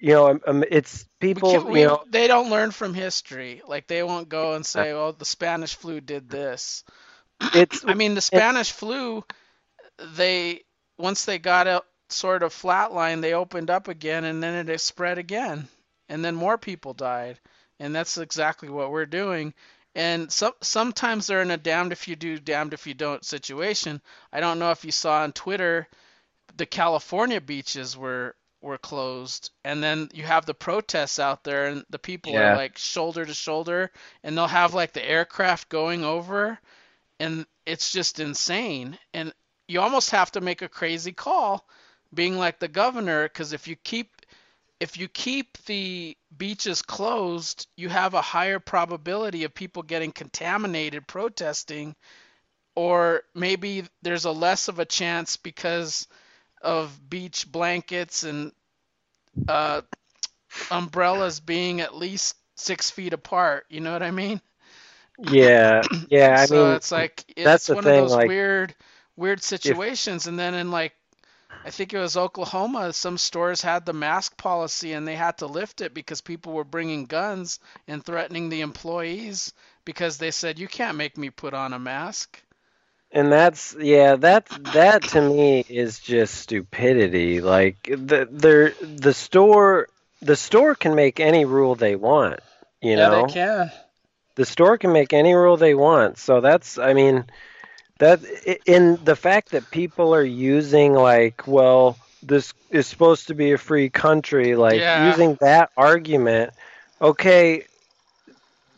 you 0.00 0.12
know 0.12 0.28
um, 0.30 0.40
um, 0.46 0.64
it's 0.70 1.04
people 1.20 1.60
can 1.62 1.74
you 1.74 1.84
know 1.86 2.04
they 2.06 2.26
don't 2.26 2.50
learn 2.50 2.70
from 2.70 2.94
history. 2.94 3.62
Like 3.66 3.86
they 3.86 4.02
won't 4.02 4.28
go 4.28 4.54
and 4.54 4.64
say, 4.66 4.92
"Oh, 4.92 5.12
the 5.12 5.24
Spanish 5.24 5.74
flu 5.74 6.00
did 6.00 6.28
this." 6.30 6.84
it's 7.52 7.84
I 7.86 7.94
mean, 7.94 8.14
the 8.14 8.20
Spanish 8.20 8.72
flu, 8.72 9.24
they 10.16 10.62
once 10.98 11.24
they 11.24 11.38
got 11.38 11.66
out 11.68 11.86
sort 12.08 12.42
of 12.42 12.52
flatline, 12.54 13.20
they 13.20 13.34
opened 13.34 13.70
up 13.70 13.88
again, 13.88 14.24
and 14.24 14.42
then 14.42 14.68
it 14.68 14.80
spread 14.80 15.18
again, 15.18 15.68
and 16.08 16.24
then 16.24 16.34
more 16.34 16.58
people 16.58 16.94
died, 16.94 17.38
and 17.78 17.94
that's 17.94 18.18
exactly 18.18 18.68
what 18.68 18.90
we're 18.90 19.06
doing. 19.06 19.54
And 19.94 20.32
some 20.32 20.54
sometimes 20.62 21.26
they're 21.26 21.42
in 21.42 21.50
a 21.50 21.56
damned 21.56 21.92
if 21.92 22.08
you 22.08 22.16
do, 22.16 22.38
damned 22.38 22.72
if 22.72 22.86
you 22.86 22.94
don't 22.94 23.24
situation. 23.24 24.00
I 24.32 24.40
don't 24.40 24.58
know 24.58 24.70
if 24.70 24.84
you 24.84 24.92
saw 24.92 25.22
on 25.22 25.32
Twitter, 25.32 25.88
the 26.56 26.66
California 26.66 27.40
beaches 27.40 27.96
were 27.96 28.34
were 28.60 28.78
closed, 28.78 29.50
and 29.64 29.82
then 29.82 30.08
you 30.14 30.22
have 30.22 30.46
the 30.46 30.54
protests 30.54 31.18
out 31.18 31.44
there, 31.44 31.66
and 31.66 31.84
the 31.90 31.98
people 31.98 32.36
are 32.36 32.56
like 32.56 32.78
shoulder 32.78 33.26
to 33.26 33.34
shoulder, 33.34 33.90
and 34.22 34.36
they'll 34.36 34.46
have 34.46 34.72
like 34.72 34.92
the 34.92 35.04
aircraft 35.04 35.68
going 35.68 36.04
over 36.04 36.58
and 37.22 37.46
it's 37.66 37.92
just 37.92 38.18
insane. 38.18 38.98
And 39.14 39.32
you 39.68 39.80
almost 39.80 40.10
have 40.10 40.32
to 40.32 40.40
make 40.40 40.60
a 40.60 40.68
crazy 40.68 41.12
call, 41.12 41.64
being 42.12 42.36
like 42.36 42.58
the 42.58 42.68
governor, 42.68 43.24
because 43.24 43.52
if 43.52 43.68
you 43.68 43.76
keep 43.76 44.10
if 44.82 44.98
you 44.98 45.08
keep 45.08 45.58
the 45.66 46.16
beaches 46.36 46.82
closed, 46.82 47.68
you 47.76 47.88
have 47.90 48.14
a 48.14 48.22
higher 48.22 48.60
probability 48.60 49.44
of 49.44 49.54
people 49.54 49.82
getting 49.82 50.12
contaminated 50.12 51.06
protesting, 51.08 51.96
or 52.76 53.22
maybe 53.34 53.84
there's 54.02 54.24
a 54.26 54.32
less 54.32 54.68
of 54.68 54.78
a 54.80 54.86
chance 54.86 55.36
because 55.36 56.08
of 56.62 57.08
beach 57.10 57.50
blankets 57.50 58.24
and 58.24 58.52
uh, 59.48 59.82
umbrellas 60.70 61.40
being 61.40 61.80
at 61.80 61.94
least 61.96 62.36
six 62.56 62.90
feet 62.90 63.14
apart. 63.14 63.66
You 63.70 63.80
know 63.80 63.92
what 63.92 64.02
I 64.02 64.12
mean? 64.12 64.40
yeah 65.18 65.82
yeah 66.10 66.36
I 66.38 66.46
So 66.46 66.72
mean 66.72 66.80
it's 66.80 66.92
like 66.92 67.24
that's 67.42 67.66
it's 67.66 67.68
the 67.68 67.76
one 67.76 67.86
of 67.86 67.94
those 67.94 68.18
like 68.18 68.34
weird 68.36 68.74
weird 69.16 69.42
if 69.64 69.78
situations 69.78 70.26
and 70.26 70.38
then 70.38 70.54
in 70.54 70.70
like 70.70 70.94
I 71.64 71.70
think 71.70 71.92
it 71.92 71.98
was 71.98 72.16
Oklahoma, 72.16 72.92
some 72.92 73.18
stores 73.18 73.62
had 73.62 73.84
the 73.84 73.92
mask 73.92 74.36
policy 74.36 74.92
and 74.92 75.06
they 75.06 75.16
had 75.16 75.38
to 75.38 75.46
lift 75.46 75.80
it 75.80 75.92
because 75.94 76.20
people 76.20 76.52
were 76.52 76.64
bringing 76.64 77.06
guns 77.06 77.58
and 77.86 78.04
threatening 78.04 78.48
the 78.48 78.60
employees 78.60 79.52
because 79.84 80.18
they 80.18 80.30
said 80.30 80.58
you 80.58 80.68
can't 80.68 80.96
make 80.96 81.16
me 81.16 81.30
put 81.30 81.54
on 81.54 81.72
a 81.72 81.78
mask. 81.78 82.42
And 83.12 83.32
that's 83.32 83.74
yeah, 83.78 84.16
that 84.16 84.46
that 84.72 85.06
to 85.08 85.20
me 85.22 85.60
is 85.68 85.98
just 86.00 86.34
stupidity. 86.34 87.40
Like 87.40 87.82
the 87.84 88.26
the 88.30 88.74
the 88.80 89.12
store 89.14 89.88
the 90.20 90.36
store 90.36 90.74
can 90.74 90.94
make 90.94 91.20
any 91.20 91.44
rule 91.44 91.74
they 91.74 91.94
want, 91.96 92.40
you 92.80 92.96
Yeah, 92.96 93.08
they 93.08 93.22
know? 93.22 93.24
can. 93.24 93.70
The 94.36 94.44
store 94.46 94.78
can 94.78 94.92
make 94.92 95.12
any 95.12 95.34
rule 95.34 95.56
they 95.56 95.74
want. 95.74 96.18
So 96.18 96.40
that's 96.40 96.78
I 96.78 96.92
mean 96.94 97.24
that 98.02 98.20
in 98.66 98.98
the 99.04 99.14
fact 99.14 99.52
that 99.52 99.70
people 99.70 100.12
are 100.12 100.24
using 100.24 100.92
like, 100.92 101.46
well, 101.46 101.96
this 102.22 102.52
is 102.70 102.88
supposed 102.88 103.28
to 103.28 103.34
be 103.34 103.52
a 103.52 103.58
free 103.58 103.90
country, 103.90 104.56
like 104.56 104.80
Yeah. 104.80 105.06
using 105.08 105.38
that 105.40 105.70
argument, 105.76 106.52
okay, 107.00 107.64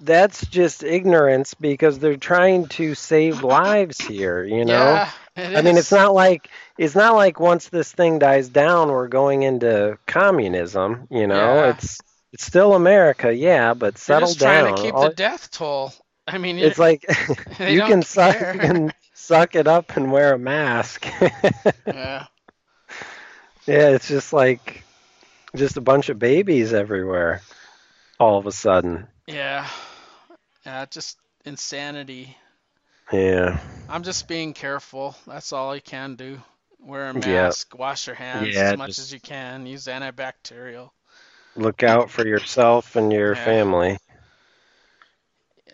that's 0.00 0.44
just 0.46 0.82
ignorance 0.82 1.54
because 1.54 1.98
they're 1.98 2.18
trying 2.18 2.66
to 2.68 2.94
save 2.94 3.42
lives 3.42 3.98
here, 3.98 4.44
you 4.44 4.64
know? 4.66 5.06
Yeah, 5.36 5.58
I 5.58 5.62
mean, 5.62 5.78
it's 5.78 5.90
not 5.92 6.12
like 6.14 6.50
it's 6.76 6.94
not 6.94 7.14
like 7.14 7.40
once 7.40 7.68
this 7.70 7.90
thing 7.90 8.18
dies 8.18 8.48
down, 8.50 8.90
we're 8.90 9.08
going 9.08 9.42
into 9.42 9.96
communism. 10.06 11.06
You 11.10 11.26
know, 11.26 11.54
Yeah. 11.64 11.70
it's 11.70 11.98
it's 12.32 12.44
still 12.44 12.74
America, 12.74 13.34
yeah, 13.34 13.72
but 13.74 13.96
settle 13.96 14.28
just 14.28 14.40
trying 14.40 14.74
to 14.74 14.82
keep 14.82 14.94
All- 14.94 15.08
the 15.08 15.14
death 15.14 15.50
toll. 15.50 15.92
I 16.26 16.38
mean, 16.38 16.58
it's 16.58 16.78
like 16.78 17.04
you 17.58 17.80
can 17.80 18.02
you 18.02 18.58
can 18.60 18.92
suck 19.26 19.54
it 19.56 19.66
up 19.66 19.96
and 19.96 20.10
wear 20.12 20.34
a 20.34 20.38
mask. 20.38 21.06
yeah, 21.90 22.26
yeah, 23.66 23.88
it's 23.88 24.08
just 24.08 24.32
like 24.32 24.84
just 25.56 25.76
a 25.76 25.80
bunch 25.82 26.08
of 26.08 26.18
babies 26.18 26.72
everywhere. 26.72 27.42
All 28.18 28.38
of 28.38 28.46
a 28.46 28.52
sudden, 28.52 29.06
yeah, 29.26 29.68
yeah, 30.66 30.86
just 30.86 31.18
insanity. 31.44 32.36
yeah, 33.12 33.58
I'm 33.88 34.02
just 34.04 34.28
being 34.28 34.54
careful. 34.54 35.16
That's 35.26 35.52
all 35.52 35.70
I 35.72 35.80
can 35.80 36.16
do. 36.16 36.42
Wear 36.78 37.08
a 37.08 37.14
Yeah. 37.14 37.52
mask, 37.52 37.74
wash 37.78 38.06
your 38.06 38.16
hands 38.16 38.60
Yeah, 38.60 38.72
as 38.72 38.74
much 38.74 38.98
as 38.98 39.12
you 39.12 39.20
can, 39.20 39.66
use 39.66 39.86
antibacterial. 39.86 40.90
look 41.56 41.82
out 41.82 42.10
for 42.10 42.26
yourself 42.26 42.96
and 42.96 43.12
your 43.12 43.34
Yeah. 43.34 43.60
family. 43.60 43.98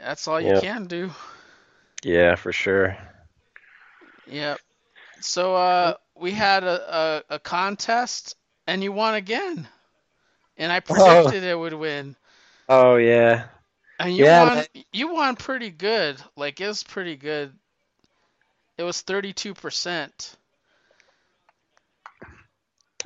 That's 0.00 0.26
all 0.28 0.40
you 0.40 0.52
Yeah. 0.52 0.62
can 0.62 0.86
do. 0.86 1.12
Yeah, 2.04 2.36
for 2.36 2.52
sure. 2.52 2.96
Yep. 4.30 4.60
So 5.20 5.56
uh, 5.56 5.94
we 6.16 6.32
had 6.32 6.64
a, 6.64 7.24
a, 7.30 7.34
a 7.36 7.40
contest, 7.40 8.36
and 8.66 8.82
you 8.82 8.92
won 8.92 9.14
again. 9.14 9.68
And 10.58 10.72
I 10.72 10.80
predicted 10.80 11.44
it 11.44 11.58
would 11.58 11.74
win. 11.74 12.16
Oh 12.68 12.96
yeah, 12.96 13.48
And 14.00 14.16
you 14.16 14.26
Yeah, 14.26 14.28
won. 14.28 14.66
You 14.92 15.12
won 15.14 15.36
pretty 15.36 15.70
good. 15.70 16.22
Like 16.36 16.60
it 16.60 16.68
was 16.68 16.82
pretty 16.84 17.16
good. 17.16 17.58
It 18.78 18.84
was 18.84 19.02
thirty-two 19.02 19.54
percent. 19.54 20.36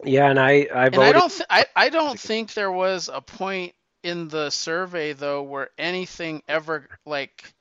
yeah, 0.04 0.30
and 0.30 0.38
I 0.38 0.68
I 0.74 0.88
And 0.92 1.04
I 1.04 1.12
voted. 1.12 1.12
don't. 1.12 1.30
Th- 1.30 1.46
I 1.50 1.66
I 1.76 1.88
don't 1.90 2.18
think 2.18 2.54
there 2.54 2.72
was 2.72 3.08
a 3.12 3.20
point 3.20 3.74
in 4.02 4.28
the 4.28 4.50
survey 4.50 5.12
though 5.12 5.42
where 5.42 5.70
anything 5.78 6.42
ever 6.48 6.88
like 7.06 7.54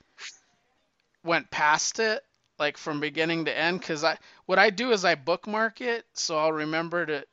went 1.23 1.49
past 1.51 1.99
it, 1.99 2.23
like 2.59 2.77
from 2.77 2.99
beginning 2.99 3.45
to 3.45 3.57
end. 3.57 3.79
Because 3.79 4.03
I 4.03 4.17
what 4.45 4.59
I 4.59 4.69
do 4.69 4.91
is 4.91 5.05
I 5.05 5.15
bookmark 5.15 5.81
it 5.81 6.05
so 6.13 6.37
I'll 6.37 6.53
remember 6.53 7.05
to. 7.05 7.25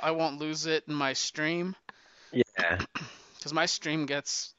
I 0.00 0.10
won't 0.12 0.40
lose 0.40 0.66
it 0.66 0.84
in 0.88 0.94
my 0.94 1.12
stream 1.12 1.76
yeah, 2.32 2.78
because 3.36 3.52
my 3.52 3.66
stream 3.66 4.06
gets 4.06 4.54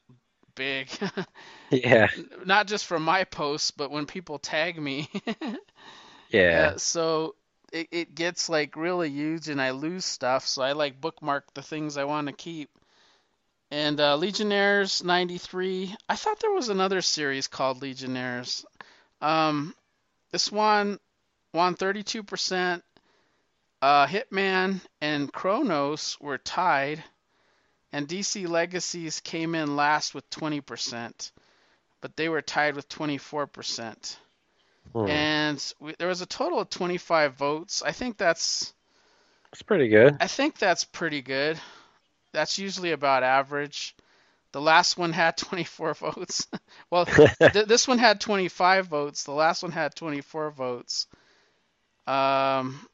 big. 0.54 0.88
yeah, 1.70 2.08
Not 2.44 2.66
just 2.66 2.86
from 2.86 3.02
my 3.02 3.24
posts, 3.24 3.70
but 3.70 3.90
when 3.90 4.06
people 4.06 4.38
tag 4.38 4.80
me. 4.80 5.08
yeah. 6.30 6.72
Uh, 6.74 6.78
so 6.78 7.34
it, 7.72 7.88
it 7.90 8.14
gets 8.14 8.48
like 8.48 8.76
really 8.76 9.10
huge 9.10 9.48
and 9.48 9.60
I 9.60 9.70
lose 9.72 10.04
stuff. 10.04 10.46
So 10.46 10.62
I 10.62 10.72
like 10.72 11.00
bookmark 11.00 11.52
the 11.54 11.62
things 11.62 11.96
I 11.96 12.04
want 12.04 12.28
to 12.28 12.32
keep. 12.32 12.70
And 13.70 14.00
uh, 14.00 14.16
Legionnaires 14.16 15.04
93. 15.04 15.94
I 16.08 16.16
thought 16.16 16.40
there 16.40 16.52
was 16.52 16.68
another 16.68 17.02
series 17.02 17.48
called 17.48 17.82
Legionnaires. 17.82 18.64
Um, 19.20 19.74
this 20.36 20.52
one 20.52 20.98
won 21.54 21.74
32%. 21.76 22.82
Uh, 23.80 24.06
Hitman 24.06 24.82
and 25.00 25.32
Chronos 25.32 26.18
were 26.20 26.36
tied. 26.36 27.02
And 27.90 28.06
DC 28.06 28.46
Legacies 28.46 29.20
came 29.20 29.54
in 29.54 29.76
last 29.76 30.14
with 30.14 30.28
20%. 30.28 31.32
But 32.02 32.18
they 32.18 32.28
were 32.28 32.42
tied 32.42 32.76
with 32.76 32.86
24%. 32.86 34.16
Hmm. 34.92 35.06
And 35.06 35.74
we, 35.80 35.94
there 35.98 36.08
was 36.08 36.20
a 36.20 36.26
total 36.26 36.60
of 36.60 36.68
25 36.68 37.32
votes. 37.32 37.82
I 37.82 37.92
think 37.92 38.18
that's 38.18 38.74
It's 39.54 39.62
pretty 39.62 39.88
good. 39.88 40.18
I 40.20 40.26
think 40.26 40.58
that's 40.58 40.84
pretty 40.84 41.22
good. 41.22 41.58
That's 42.34 42.58
usually 42.58 42.92
about 42.92 43.22
average. 43.22 43.95
The 44.56 44.62
last 44.62 44.96
one 44.96 45.12
had 45.12 45.36
24 45.36 45.92
votes. 45.92 46.46
well, 46.90 47.04
th- 47.06 47.66
this 47.66 47.86
one 47.86 47.98
had 47.98 48.22
25 48.22 48.86
votes. 48.86 49.24
The 49.24 49.32
last 49.32 49.62
one 49.62 49.70
had 49.70 49.94
24 49.94 50.50
votes. 50.50 51.06
Um, 52.06 52.88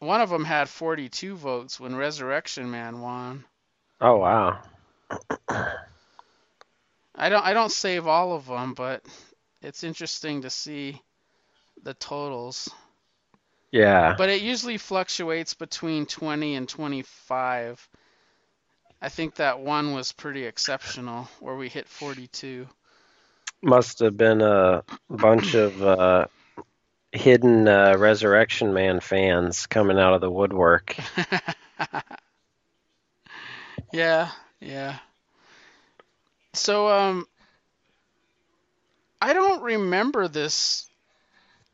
one 0.00 0.20
of 0.20 0.28
them 0.28 0.44
had 0.44 0.68
42 0.68 1.36
votes 1.36 1.78
when 1.78 1.94
Resurrection 1.94 2.68
Man 2.68 3.00
won. 3.00 3.44
Oh 4.00 4.16
wow. 4.16 4.58
I 7.14 7.28
don't 7.28 7.44
I 7.44 7.52
don't 7.52 7.70
save 7.70 8.08
all 8.08 8.32
of 8.32 8.46
them, 8.48 8.74
but 8.74 9.04
it's 9.62 9.84
interesting 9.84 10.42
to 10.42 10.50
see 10.50 11.00
the 11.84 11.94
totals. 11.94 12.68
Yeah. 13.70 14.16
But 14.18 14.30
it 14.30 14.42
usually 14.42 14.78
fluctuates 14.78 15.54
between 15.54 16.06
20 16.06 16.56
and 16.56 16.68
25. 16.68 17.88
I 19.02 19.08
think 19.08 19.36
that 19.36 19.60
one 19.60 19.94
was 19.94 20.12
pretty 20.12 20.44
exceptional 20.44 21.28
where 21.40 21.56
we 21.56 21.68
hit 21.68 21.88
42. 21.88 22.68
Must 23.62 23.98
have 24.00 24.16
been 24.16 24.42
a 24.42 24.84
bunch 25.08 25.54
of 25.54 25.82
uh, 25.82 26.26
hidden 27.12 27.66
uh, 27.66 27.96
Resurrection 27.96 28.72
Man 28.72 29.00
fans 29.00 29.66
coming 29.66 29.98
out 29.98 30.14
of 30.14 30.20
the 30.20 30.30
woodwork. 30.30 30.96
yeah, 33.92 34.30
yeah. 34.60 34.98
So 36.52 36.88
um 36.88 37.26
I 39.22 39.32
don't 39.32 39.62
remember 39.62 40.28
this 40.28 40.88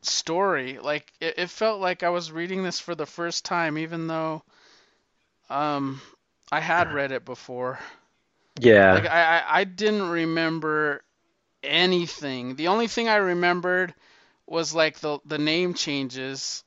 story. 0.02 0.78
Like 0.78 1.12
it, 1.20 1.34
it 1.38 1.50
felt 1.50 1.80
like 1.80 2.02
I 2.02 2.10
was 2.10 2.32
reading 2.32 2.62
this 2.62 2.80
for 2.80 2.94
the 2.94 3.06
first 3.06 3.44
time 3.44 3.78
even 3.78 4.06
though 4.06 4.42
um 5.48 6.00
I 6.52 6.61
had 6.61 6.92
read 6.92 7.12
it 7.12 7.24
before. 7.24 7.78
Yeah. 8.61 8.94
Like 8.94 9.06
I, 9.06 9.38
I 9.38 9.61
I 9.61 9.64
didn't 9.64 10.09
remember 10.09 11.02
anything. 11.62 12.56
The 12.56 12.68
only 12.68 12.87
thing 12.88 13.09
I 13.09 13.16
remembered 13.16 13.94
was 14.46 14.74
like 14.74 14.98
the 15.00 15.18
the 15.24 15.38
name 15.38 15.74
changes 15.74 16.64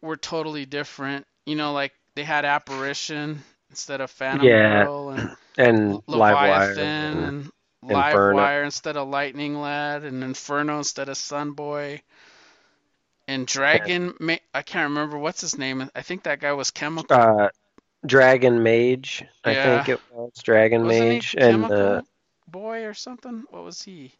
were 0.00 0.16
totally 0.16 0.66
different. 0.66 1.26
You 1.46 1.56
know, 1.56 1.72
like 1.72 1.92
they 2.14 2.24
had 2.24 2.44
apparition 2.44 3.42
instead 3.70 4.00
of 4.00 4.10
Phantom 4.10 4.46
Yeah. 4.46 4.84
Girl 4.84 5.10
and 5.10 5.36
and. 5.58 6.02
Leviathan 6.06 7.16
and- 7.18 7.24
and. 7.24 7.50
Livewire 7.84 8.64
instead 8.64 8.96
of 8.96 9.08
Lightning 9.08 9.60
Lad 9.60 10.04
and 10.04 10.22
Inferno 10.24 10.78
instead 10.78 11.08
of 11.08 11.16
Sunboy. 11.16 12.00
And 13.28 13.46
Dragon, 13.46 14.14
Ma- 14.20 14.36
I 14.54 14.62
can't 14.62 14.90
remember 14.90 15.18
what's 15.18 15.40
his 15.40 15.56
name. 15.58 15.90
I 15.94 16.02
think 16.02 16.24
that 16.24 16.40
guy 16.40 16.52
was 16.52 16.70
Chemical. 16.70 17.14
uh, 17.16 17.48
Dragon 18.06 18.62
Mage, 18.62 19.24
I 19.44 19.54
think 19.54 19.88
it 19.88 20.00
was 20.08 20.32
Dragon 20.42 20.86
Wasn't 20.86 20.88
Mage, 20.88 21.34
and 21.38 21.70
uh, 21.70 22.02
Boy 22.46 22.84
or 22.86 22.94
something? 22.94 23.46
What 23.50 23.64
was 23.64 23.82
he? 23.82 24.14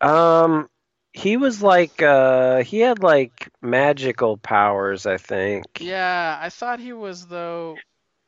um, 0.00 0.68
he 1.12 1.36
was 1.36 1.62
like 1.62 2.02
uh, 2.02 2.62
he 2.62 2.80
had 2.80 3.02
like 3.02 3.50
magical 3.62 4.36
powers, 4.36 5.06
I 5.06 5.16
think. 5.16 5.64
Yeah, 5.78 6.38
I 6.40 6.50
thought 6.50 6.78
he 6.78 6.92
was 6.92 7.26
though. 7.28 7.82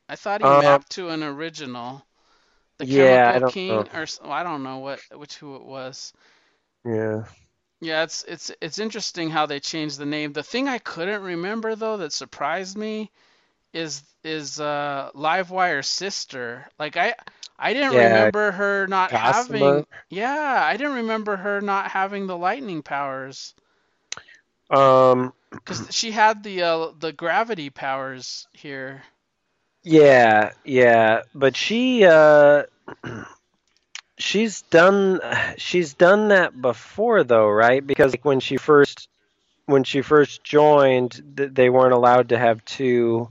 I 0.09 0.17
thought 0.17 0.41
he 0.43 0.49
Um, 0.49 0.51
mapped 0.51 0.91
to 0.93 1.11
an 1.11 1.23
original. 1.23 2.07
The 2.79 2.87
yeah, 2.87 3.33
I 3.35 3.39
Chemical 3.39 3.41
don't 3.41 3.55
King, 3.55 3.89
know. 3.89 3.91
or 3.93 4.07
I 4.25 4.43
don't 4.43 4.63
know 4.65 4.79
what 4.79 5.03
which 5.13 5.37
who 5.37 5.57
it 5.57 5.65
was. 5.65 6.13
Yeah. 6.85 7.25
Yeah, 7.81 8.05
it's 8.05 8.25
it's 8.25 8.51
it's 8.63 8.79
interesting 8.79 9.29
how 9.31 9.45
they 9.47 9.61
changed 9.61 9.99
the 9.99 10.07
name. 10.07 10.33
The 10.33 10.43
thing 10.43 10.67
I 10.69 10.79
couldn't 10.79 11.23
remember 11.23 11.75
though 11.75 11.99
that 11.99 12.13
surprised 12.13 12.77
me 12.79 13.11
is 13.73 14.03
is 14.25 14.61
uh 14.61 15.11
Livewire's 15.15 15.89
sister. 15.89 16.69
Like 16.79 16.97
I 16.97 17.15
I 17.59 17.73
didn't 17.75 17.95
Yeah, 17.95 18.31
remember 18.35 18.53
her 18.53 18.87
not 18.87 19.13
Gossamer. 19.13 19.85
having 19.85 19.87
Yeah, 20.11 20.63
I 20.65 20.77
didn't 20.77 20.95
remember 20.97 21.37
her 21.37 21.61
not 21.61 21.91
having 21.91 22.27
the 22.27 22.37
lightning 22.37 22.83
powers 22.83 23.55
Um. 24.71 25.33
cuz 25.65 25.83
she 25.91 26.11
had 26.13 26.43
the 26.43 26.63
uh, 26.63 26.93
the 26.99 27.13
gravity 27.13 27.71
powers 27.71 28.47
here. 28.53 29.03
Yeah, 29.83 30.53
yeah, 30.65 31.23
but 31.35 31.57
she 31.57 32.05
uh 32.05 32.65
she's 34.19 34.63
done 34.63 35.21
she's 35.57 35.95
done 35.95 36.29
that 36.29 36.61
before 36.61 37.25
though, 37.25 37.49
right? 37.49 37.85
Because 37.87 38.13
like 38.13 38.25
when 38.25 38.41
she 38.41 38.57
first 38.57 39.09
when 39.67 39.85
she 39.85 40.03
first 40.03 40.43
joined, 40.45 41.21
they 41.37 41.69
weren't 41.71 41.95
allowed 41.95 42.29
to 42.31 42.39
have 42.39 42.65
two 42.65 43.29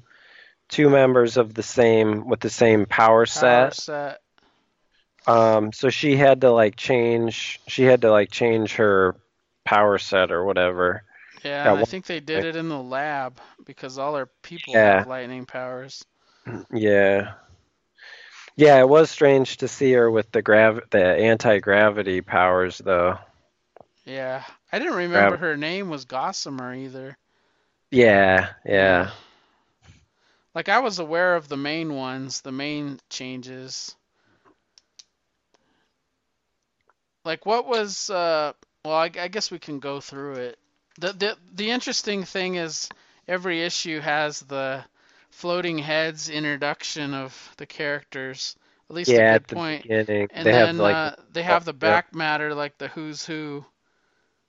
two 0.69 0.89
members 0.89 1.38
of 1.38 1.53
the 1.53 1.63
same 1.63 2.27
with 2.27 2.39
the 2.39 2.49
same 2.49 2.86
power 2.86 3.25
Power 3.25 3.25
set. 3.25 3.73
set. 3.75 4.21
Um 5.27 5.71
so 5.73 5.89
she 5.89 6.15
had 6.15 6.41
to 6.41 6.51
like 6.51 6.75
change 6.75 7.60
she 7.67 7.84
had 7.84 8.01
to 8.01 8.12
like 8.12 8.32
change 8.32 8.75
her 8.75 9.15
power 9.65 9.97
set 9.97 10.32
or 10.32 10.45
whatever. 10.45 11.03
Yeah, 11.43 11.73
I 11.73 11.84
think 11.86 12.05
they 12.05 12.19
did 12.19 12.43
it 12.45 12.55
in 12.55 12.67
the 12.69 12.82
lab 12.82 13.39
because 13.65 13.97
all 13.97 14.13
their 14.13 14.29
people 14.43 14.73
Yeah. 14.73 14.99
have 14.99 15.08
lightning 15.08 15.45
powers. 15.45 16.03
Yeah. 16.73 17.34
Yeah, 18.55 18.79
it 18.79 18.89
was 18.89 19.10
strange 19.10 19.58
to 19.58 19.67
see 19.69 19.93
her 19.93 20.12
with 20.12 20.32
the 20.32 20.41
grav 20.41 20.82
the 20.89 21.03
anti-gravity 21.03 22.21
powers 22.21 22.79
though. 22.79 23.17
Yeah, 24.05 24.43
I 24.71 24.79
didn't 24.79 24.95
remember 24.95 25.38
Grav- 25.38 25.39
her 25.39 25.55
name 25.58 25.89
was 25.89 26.05
Gossamer 26.05 26.73
either. 26.73 27.17
Yeah, 27.91 28.49
yeah. 28.65 29.12
Like 30.60 30.67
I 30.67 30.80
was 30.80 31.00
aware 31.00 31.36
of 31.38 31.48
the 31.48 31.56
main 31.56 31.93
ones, 31.95 32.41
the 32.41 32.52
main 32.52 33.00
changes. 33.10 33.95
Like 37.24 37.45
what 37.45 37.65
was 37.65 38.10
uh 38.10 38.52
well 38.84 38.95
I, 38.95 39.06
I 39.06 39.30
guess 39.30 39.52
we 39.52 39.60
can 39.60 39.80
go 39.80 40.02
through 40.02 40.34
it. 40.34 40.60
The 41.00 41.13
the 41.13 41.38
the 41.54 41.72
interesting 41.72 42.26
thing 42.26 42.56
is 42.56 42.89
every 43.26 43.62
issue 43.62 44.02
has 44.02 44.41
the 44.41 44.84
floating 45.30 45.78
heads 45.78 46.30
introduction 46.30 47.13
of 47.13 47.54
the 47.56 47.65
characters. 47.65 48.58
At 48.89 48.98
least 48.98 49.10
Yeah, 49.10 49.19
a 49.19 49.22
at 49.36 49.39
good 49.39 49.48
the 49.48 49.56
point. 49.56 49.86
beginning. 49.86 50.28
And 50.30 50.45
they 50.45 50.52
then 50.52 50.78
have 50.78 50.78
like 50.78 50.93
uh, 50.93 51.15
they 51.32 51.43
have 51.43 51.63
the 51.63 51.72
back 51.74 52.13
matter 52.13 52.54
like 52.54 52.78
the 52.78 52.89
who's 52.89 53.26
who 53.26 53.63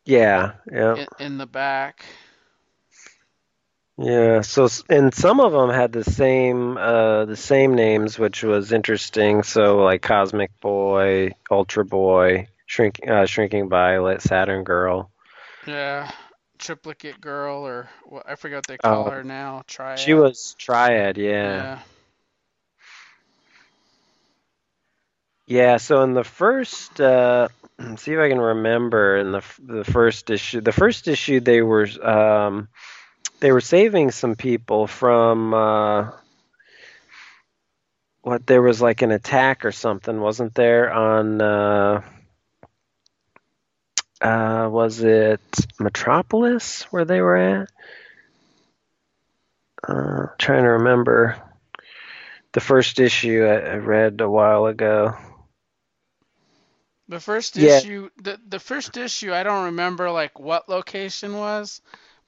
yeah, 0.05 0.55
yeah. 0.73 0.97
in, 0.97 1.07
in 1.21 1.39
the 1.39 1.47
back. 1.47 2.05
Yeah, 4.01 4.41
so 4.43 4.69
and 4.89 5.15
some 5.15 5.41
of 5.41 5.53
them 5.53 5.71
had 5.71 5.93
the 5.93 6.05
same 6.05 6.77
uh 6.77 7.27
the 7.27 7.37
same 7.37 7.75
names, 7.75 8.19
which 8.19 8.43
was 8.43 8.73
interesting. 8.73 9.43
So 9.45 9.79
like 9.85 10.03
Cosmic 10.03 10.51
Boy, 10.61 11.33
Ultra 11.51 11.85
Boy, 11.85 12.49
Shrink 12.67 13.01
uh, 13.09 13.27
Shrinking 13.27 13.69
Violet, 13.69 14.23
Saturn 14.23 14.65
Girl. 14.65 15.11
Yeah, 15.67 16.11
triplicate 16.59 17.21
girl 17.21 17.67
or 17.67 17.89
what 18.05 18.29
I 18.29 18.37
forget 18.37 18.59
what 18.59 18.67
they 18.67 18.79
call 18.79 19.07
Oh. 19.07 19.11
her 19.11 19.25
now. 19.25 19.63
Triad. 19.67 19.99
She 19.99 20.15
was 20.15 20.55
Triad, 20.59 21.17
yeah. 21.19 21.67
Yeah. 21.67 21.81
Yeah, 25.47 25.77
so 25.79 26.03
in 26.03 26.15
the 26.15 26.25
first, 26.25 27.01
uh, 27.01 27.49
see 27.97 28.13
if 28.13 28.19
I 28.21 28.29
can 28.29 28.41
remember 28.41 29.17
in 29.17 29.33
the 29.33 29.43
the 29.61 29.85
first 29.85 30.31
issue. 30.31 30.61
The 30.61 30.73
first 30.73 31.09
issue 31.09 31.41
they 31.41 31.63
were 31.63 31.89
um, 32.03 32.69
they 33.41 33.53
were 33.53 33.61
saving 33.61 34.11
some 34.11 34.35
people 34.37 34.87
from 34.87 35.55
uh, 35.55 36.11
what 38.23 38.47
there 38.47 38.63
was 38.63 38.81
like 38.81 39.03
an 39.03 39.11
attack 39.11 39.65
or 39.65 39.73
something, 39.73 40.21
wasn't 40.21 40.55
there? 40.55 40.93
On 40.93 41.41
uh, 41.41 42.03
uh, 44.21 44.69
was 44.71 45.01
it 45.03 45.41
Metropolis 45.79 46.83
where 46.93 47.05
they 47.05 47.21
were 47.21 47.37
at? 47.37 47.69
Uh, 49.87 50.27
trying 50.39 50.63
to 50.65 50.71
remember 50.71 51.37
the 52.53 52.61
first 52.61 53.01
issue 53.01 53.45
I, 53.45 53.73
I 53.73 53.75
read 53.77 54.21
a 54.21 54.29
while 54.31 54.67
ago. 54.67 55.15
The 57.09 57.21
first 57.21 57.57
Yeah. 57.57 57.81
issue, 57.81 58.11
the 58.17 58.41
the 58.47 58.59
first 58.61 58.97
issue, 58.97 59.33
I 59.35 59.43
don't 59.43 59.65
remember 59.67 60.11
like 60.11 60.39
what 60.39 60.69
location 60.69 61.37
was, 61.37 61.81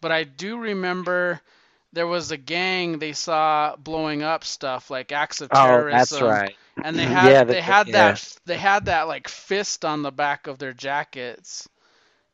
but 0.03 0.13
I 0.13 0.25
do 0.25 0.59
remember 0.59 1.41
there 1.95 2.09
was 2.09 2.33
a 2.33 2.39
gang 2.39 2.99
they 3.01 3.15
saw 3.15 3.77
blowing 3.77 4.23
up 4.23 4.45
stuff 4.45 4.91
like 4.91 5.13
acts 5.13 5.43
of 5.43 5.53
terrorism. 5.53 5.89
Oh, 5.93 5.95
that's 5.97 6.21
right. 6.21 6.57
And 6.83 6.99
they 6.99 7.09
had 7.09 7.37
Yeah, 7.37 7.45
they 7.49 7.63
had 7.63 7.93
yeah. 7.93 7.95
that 7.95 8.23
they 8.47 8.59
had 8.59 8.87
that 8.87 9.05
like 9.09 9.29
fist 9.29 9.85
on 9.87 10.03
the 10.03 10.13
back 10.13 10.49
of 10.49 10.59
their 10.59 10.75
jackets, 10.75 11.69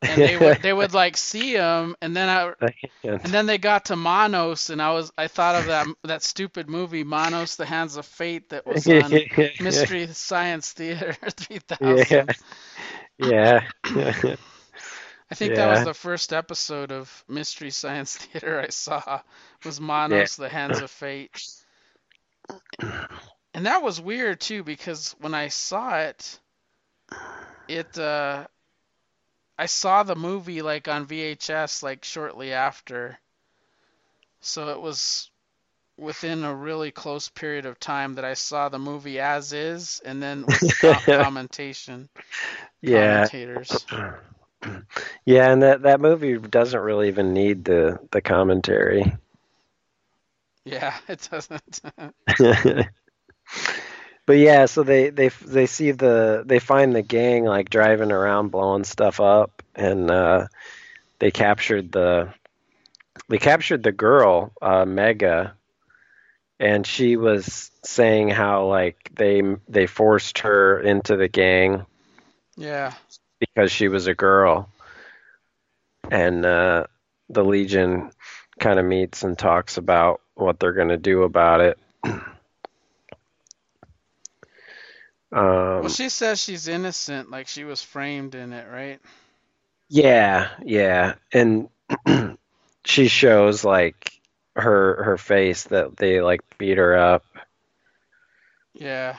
and 0.07 0.25
they 0.25 0.37
would 0.37 0.61
they 0.61 0.73
would 0.73 0.93
like 0.93 1.17
see 1.17 1.53
them, 1.55 1.95
and 2.01 2.15
then 2.15 2.29
I 2.29 2.53
and 3.23 3.33
then 3.33 3.45
they 3.47 3.57
got 3.59 3.85
to 3.85 3.97
Manos 3.97 4.69
and 4.69 4.81
I 4.81 4.91
was 4.93 5.11
I 5.17 5.27
thought 5.27 5.55
of 5.55 5.67
that 5.67 5.87
that 6.03 6.23
stupid 6.23 6.69
movie 6.69 7.03
Manos 7.03 7.55
The 7.57 7.65
Hands 7.65 7.95
of 7.97 8.05
Fate 8.05 8.49
that 8.49 8.65
was 8.67 8.89
on 8.89 9.21
Mystery 9.59 10.07
Science 10.07 10.73
Theater 10.73 11.13
3000. 11.31 12.35
Yeah. 13.17 13.61
Yeah. 13.93 14.35
I 15.31 15.35
think 15.35 15.55
that 15.55 15.67
was 15.69 15.81
the 15.83 15.93
first 15.93 16.33
episode 16.33 16.91
of 16.91 17.23
Mystery 17.27 17.71
Science 17.71 18.17
Theater 18.19 18.59
I 18.61 18.69
saw 18.69 19.21
was 19.63 19.79
Manos: 19.79 20.35
The 20.35 20.49
Hands 20.49 20.79
of 20.79 20.91
Fate. 20.91 21.45
And 23.53 23.65
that 23.67 23.83
was 23.83 24.01
weird 24.01 24.41
too 24.41 24.63
because 24.63 25.11
when 25.19 25.33
I 25.35 25.49
saw 25.49 25.99
it, 25.99 26.39
it 27.67 27.97
uh, 27.97 28.47
I 29.59 29.67
saw 29.67 30.01
the 30.01 30.15
movie 30.15 30.63
like 30.63 30.87
on 30.87 31.05
VHS 31.05 31.83
like 31.83 32.03
shortly 32.03 32.51
after. 32.53 33.19
So 34.41 34.69
it 34.69 34.81
was 34.81 35.31
within 35.97 36.43
a 36.43 36.55
really 36.55 36.91
close 36.91 37.29
period 37.29 37.65
of 37.65 37.79
time 37.79 38.15
that 38.15 38.25
I 38.25 38.33
saw 38.33 38.69
the 38.69 38.79
movie 38.79 39.19
as 39.19 39.53
is 39.53 40.01
and 40.05 40.21
then 40.21 40.47
with 40.47 40.79
the 41.01 41.07
commentation 41.09 42.09
Yeah. 42.81 43.29
commentators. 43.29 43.87
Yeah, 45.25 45.51
and 45.51 45.63
that 45.63 45.83
that 45.83 46.01
movie 46.01 46.37
doesn't 46.37 46.79
really 46.79 47.07
even 47.07 47.33
need 47.33 47.65
the 47.65 47.99
the 48.11 48.21
commentary. 48.21 49.15
Yeah, 50.65 50.95
it 51.07 51.27
doesn't. 51.31 51.81
But 54.25 54.37
yeah, 54.37 54.65
so 54.65 54.83
they 54.83 55.09
they 55.09 55.29
they 55.29 55.65
see 55.65 55.91
the 55.91 56.43
they 56.45 56.59
find 56.59 56.93
the 56.95 57.01
gang 57.01 57.45
like 57.45 57.69
driving 57.71 58.11
around 58.11 58.49
blowing 58.49 58.83
stuff 58.83 59.19
up 59.19 59.63
and 59.75 60.11
uh 60.11 60.47
they 61.17 61.31
captured 61.31 61.91
the 61.91 62.31
they 63.27 63.39
captured 63.39 63.81
the 63.81 63.91
girl, 63.91 64.53
uh 64.61 64.85
Mega 64.85 65.55
and 66.59 66.85
she 66.85 67.15
was 67.17 67.71
saying 67.83 68.29
how 68.29 68.67
like 68.67 69.09
they 69.15 69.41
they 69.67 69.87
forced 69.87 70.39
her 70.39 70.79
into 70.79 71.15
the 71.17 71.27
gang 71.27 71.85
yeah. 72.57 72.93
Because 73.39 73.71
she 73.71 73.87
was 73.87 74.07
a 74.07 74.13
girl. 74.15 74.69
And 76.11 76.45
uh, 76.45 76.85
the 77.29 77.43
Legion 77.43 78.11
kind 78.59 78.79
of 78.79 78.85
meets 78.85 79.23
and 79.23 79.37
talks 79.37 79.77
about 79.77 80.21
what 80.35 80.59
they're 80.59 80.73
going 80.73 80.89
to 80.89 80.97
do 80.97 81.23
about 81.23 81.61
it. 81.61 81.79
Um, 85.31 85.81
Well, 85.81 85.89
she 85.89 86.09
says 86.09 86.39
she's 86.39 86.67
innocent, 86.67 87.29
like 87.31 87.47
she 87.47 87.63
was 87.65 87.81
framed 87.81 88.33
in 88.35 88.53
it, 88.53 88.67
right? 88.69 89.01
yeah, 89.89 90.49
yeah, 90.63 91.15
and 91.33 91.69
she 92.85 93.07
shows 93.07 93.63
like 93.63 94.11
her 94.55 95.03
her 95.03 95.17
face 95.17 95.63
that 95.65 95.97
they 95.97 96.21
like 96.21 96.41
beat 96.57 96.77
her 96.77 96.95
up. 96.97 97.23
Yeah. 98.73 99.17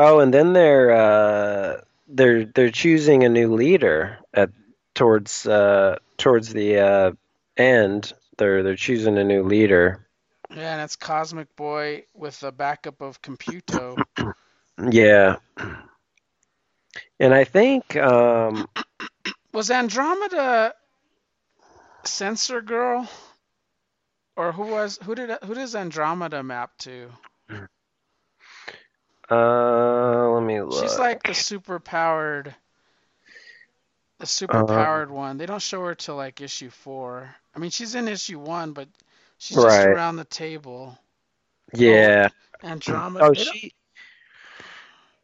Oh, 0.00 0.20
and 0.20 0.32
then 0.32 0.52
they're 0.52 0.92
uh, 0.92 1.80
they're 2.06 2.44
they're 2.44 2.70
choosing 2.70 3.24
a 3.24 3.28
new 3.28 3.52
leader 3.52 4.18
at 4.32 4.50
towards 4.94 5.44
uh, 5.44 5.98
towards 6.16 6.52
the 6.52 6.78
uh, 6.78 7.12
end. 7.56 8.12
They're 8.36 8.62
they're 8.62 8.76
choosing 8.76 9.18
a 9.18 9.24
new 9.24 9.42
leader. 9.42 10.06
Yeah, 10.54 10.74
and 10.74 10.82
it's 10.82 10.94
Cosmic 10.94 11.54
Boy 11.56 12.04
with 12.14 12.42
a 12.44 12.52
backup 12.52 13.00
of 13.00 13.20
Computo. 13.22 14.02
Yeah. 14.90 15.38
And 17.18 17.34
I 17.34 17.42
think 17.42 17.96
um 17.96 18.68
Was 19.52 19.72
Andromeda 19.72 20.72
Sensor 22.04 22.60
Girl? 22.60 23.08
Or 24.36 24.52
who 24.52 24.66
was 24.66 24.98
who 25.02 25.16
did 25.16 25.30
who 25.42 25.54
does 25.54 25.74
Andromeda 25.74 26.44
map 26.44 26.78
to? 26.78 27.10
Uh 29.30 30.28
let 30.30 30.42
me 30.42 30.60
look. 30.62 30.82
She's 30.82 30.98
like 30.98 31.22
the 31.22 31.34
super 31.34 31.78
powered 31.78 32.54
the 34.18 34.26
super 34.26 34.64
powered 34.64 35.10
one. 35.10 35.38
They 35.38 35.46
don't 35.46 35.62
show 35.62 35.84
her 35.84 35.94
till 35.94 36.16
like 36.16 36.40
issue 36.40 36.70
4. 36.70 37.34
I 37.54 37.58
mean, 37.58 37.70
she's 37.70 37.94
in 37.94 38.08
issue 38.08 38.38
1, 38.38 38.72
but 38.72 38.88
she's 39.38 39.56
just 39.56 39.66
Right. 39.66 39.86
around 39.86 40.16
the 40.16 40.24
table. 40.24 40.98
Yeah. 41.72 42.28
Andromeda. 42.62 43.24
Oh, 43.26 43.34
they 43.34 43.44
don't- 43.44 43.54
she 43.56 43.74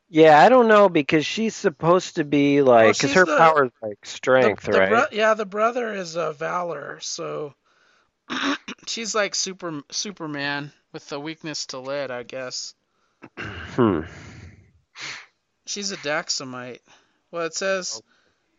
Yeah, 0.08 0.38
I 0.38 0.48
don't 0.48 0.68
know 0.68 0.88
because 0.88 1.26
she's 1.26 1.56
supposed 1.56 2.16
to 2.16 2.24
be 2.24 2.62
like 2.62 2.98
cuz 2.98 3.10
she's 3.10 3.14
her 3.14 3.26
power 3.26 3.64
is 3.64 3.72
like 3.82 4.04
strength, 4.06 4.64
the, 4.64 4.72
the 4.72 4.78
right? 4.78 4.88
bro- 4.88 5.06
yeah, 5.10 5.34
the 5.34 5.46
brother 5.46 5.92
is 5.92 6.16
uh, 6.16 6.32
Valor, 6.32 7.00
so 7.00 7.54
she's 8.86 9.14
like 9.14 9.34
super 9.34 9.82
Superman 9.90 10.72
with 10.92 11.08
the 11.08 11.18
weakness 11.18 11.66
to 11.66 11.80
lead, 11.80 12.12
I 12.12 12.22
guess. 12.22 12.74
Hmm. 13.38 14.00
She's 15.66 15.90
a 15.90 15.96
Daxamite. 15.96 16.80
Well, 17.30 17.46
it 17.46 17.54
says 17.54 18.00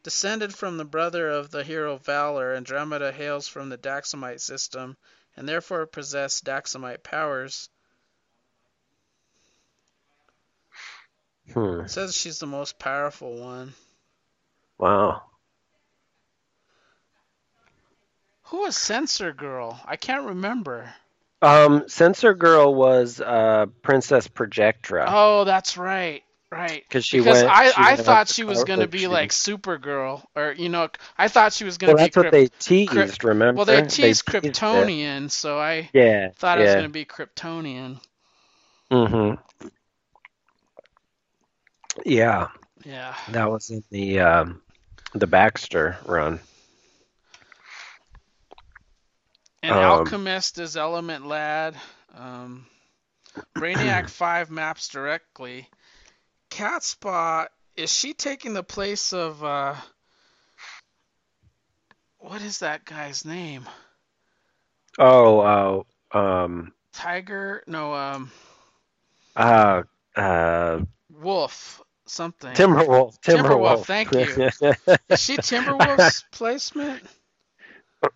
descended 0.04 0.54
from 0.54 0.78
the 0.78 0.86
brother 0.86 1.30
of 1.30 1.50
the 1.50 1.64
hero 1.64 1.98
Valor, 1.98 2.54
Andromeda 2.54 3.12
hails 3.12 3.48
from 3.48 3.70
the 3.70 3.78
Daxamite 3.78 4.42
system 4.42 4.98
and 5.36 5.48
therefore 5.48 5.86
possess 5.86 6.42
Daxamite 6.42 7.04
powers. 7.04 7.70
Hmm. 11.54 11.82
It 11.82 11.92
says 11.92 12.16
she's 12.16 12.40
the 12.40 12.48
most 12.48 12.80
powerful 12.80 13.40
one. 13.40 13.74
Wow. 14.78 15.24
Who 18.44 18.62
was 18.62 18.78
Sensor 18.78 19.34
Girl? 19.34 19.80
I 19.86 19.96
can't 19.96 20.26
remember. 20.26 20.94
Um, 21.42 21.84
Sensor 21.88 22.34
Girl 22.34 22.74
was 22.74 23.20
uh, 23.22 23.68
Princess 23.82 24.28
Projectra. 24.28 25.06
Oh, 25.08 25.44
that's 25.44 25.78
right. 25.78 26.24
Right. 26.52 26.84
'Cause 26.90 27.04
she 27.04 27.18
because 27.18 27.44
went- 27.44 27.50
I, 27.50 27.70
she 27.72 27.74
I 27.78 27.96
thought 27.98 28.30
she 28.30 28.46
was 28.46 28.64
going 28.64 28.80
to 28.80 28.88
be 28.88 29.08
like 29.08 29.32
Supergirl 29.32 30.24
or 30.36 30.54
you 30.54 30.70
know 30.70 30.88
I 31.18 31.28
thought 31.28 31.52
she 31.52 31.66
was 31.66 31.78
going 31.78 31.90
well, 31.90 31.98
to 31.98 32.04
be 32.04 32.06
that's 32.06 32.16
what 32.18 32.32
they 32.32 32.48
teased. 32.60 32.92
Kryp- 32.94 33.24
remember? 33.26 33.58
Well, 33.58 33.66
they 33.66 33.82
teased 33.82 34.24
it. 34.34 34.44
Kryptonian, 34.44 35.30
so 35.30 35.60
I 35.60 35.90
Yeah. 35.92 36.30
thought 36.36 36.60
it 36.60 36.64
was 36.66 36.74
going 36.74 36.86
to 36.86 36.90
be 36.90 37.04
Kryptonian. 37.04 38.00
Mm-hmm. 38.90 39.68
Yeah, 42.06 42.48
Yeah. 42.86 43.16
that 43.32 43.50
was 43.52 43.70
in 43.72 43.84
the 43.90 44.20
um, 44.22 44.62
the 45.14 45.28
Baxter 45.28 45.98
run. 46.06 46.40
And 49.66 49.74
Um, 49.74 49.84
Alchemist 49.84 50.60
is 50.60 50.78
Element 50.78 51.26
Lad. 51.26 51.76
Um, 52.14 52.68
Brainiac 53.58 54.10
5 54.12 54.52
maps 54.52 54.90
directly. 54.90 55.68
Catspaw, 56.52 57.48
is 57.76 57.92
she 57.92 58.14
taking 58.14 58.54
the 58.54 58.62
place 58.62 59.12
of, 59.12 59.44
uh, 59.44 59.74
what 62.20 62.44
is 62.44 62.60
that 62.60 62.86
guy's 62.86 63.26
name? 63.26 63.68
Oh, 65.00 65.42
oh, 65.42 65.86
um, 66.20 66.72
Tiger? 66.94 67.64
No, 67.66 67.92
um, 67.96 68.32
uh, 69.36 69.82
uh, 70.16 70.82
Wolf. 71.10 71.82
Something. 72.06 72.54
Timberwolf. 72.54 73.20
Timberwolf, 73.22 73.84
Timberwolf. 73.84 73.86
thank 73.86 74.12
you. 74.12 74.96
Is 75.10 75.20
she 75.20 75.38
Timberwolf's 75.38 76.24
placement? 76.32 77.04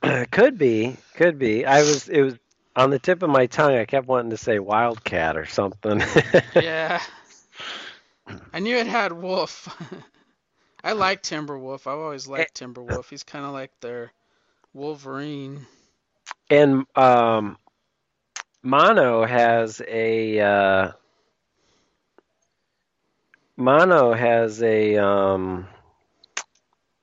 could 0.32 0.58
be, 0.58 0.98
could 1.16 1.40
be. 1.40 1.66
I 1.66 1.80
was, 1.80 2.10
it 2.10 2.22
was 2.22 2.36
on 2.76 2.90
the 2.90 3.00
tip 3.00 3.24
of 3.24 3.30
my 3.30 3.46
tongue. 3.48 3.76
I 3.76 3.86
kept 3.86 4.08
wanting 4.08 4.32
to 4.32 4.38
say 4.38 4.60
Wildcat 4.60 5.38
or 5.38 5.46
something. 5.46 6.02
Yeah. 6.56 7.02
I 8.54 8.60
knew 8.60 8.78
it 8.78 8.88
had 8.88 9.12
Wolf. 9.12 9.68
I 10.84 10.94
like 10.94 11.24
Timberwolf. 11.24 11.88
I've 11.88 12.00
always 12.00 12.28
liked 12.28 12.60
Timberwolf. 12.60 13.10
He's 13.10 13.24
kind 13.24 13.44
of 13.44 13.52
like 13.52 13.72
their 13.82 14.12
Wolverine. 14.74 15.66
And 16.50 16.86
um, 16.96 17.58
Mono 18.64 19.26
has 19.26 19.82
a 19.88 20.40
uh, 20.40 20.92
Mono 23.58 24.14
has 24.14 24.62
a 24.62 24.98
um, 24.98 25.68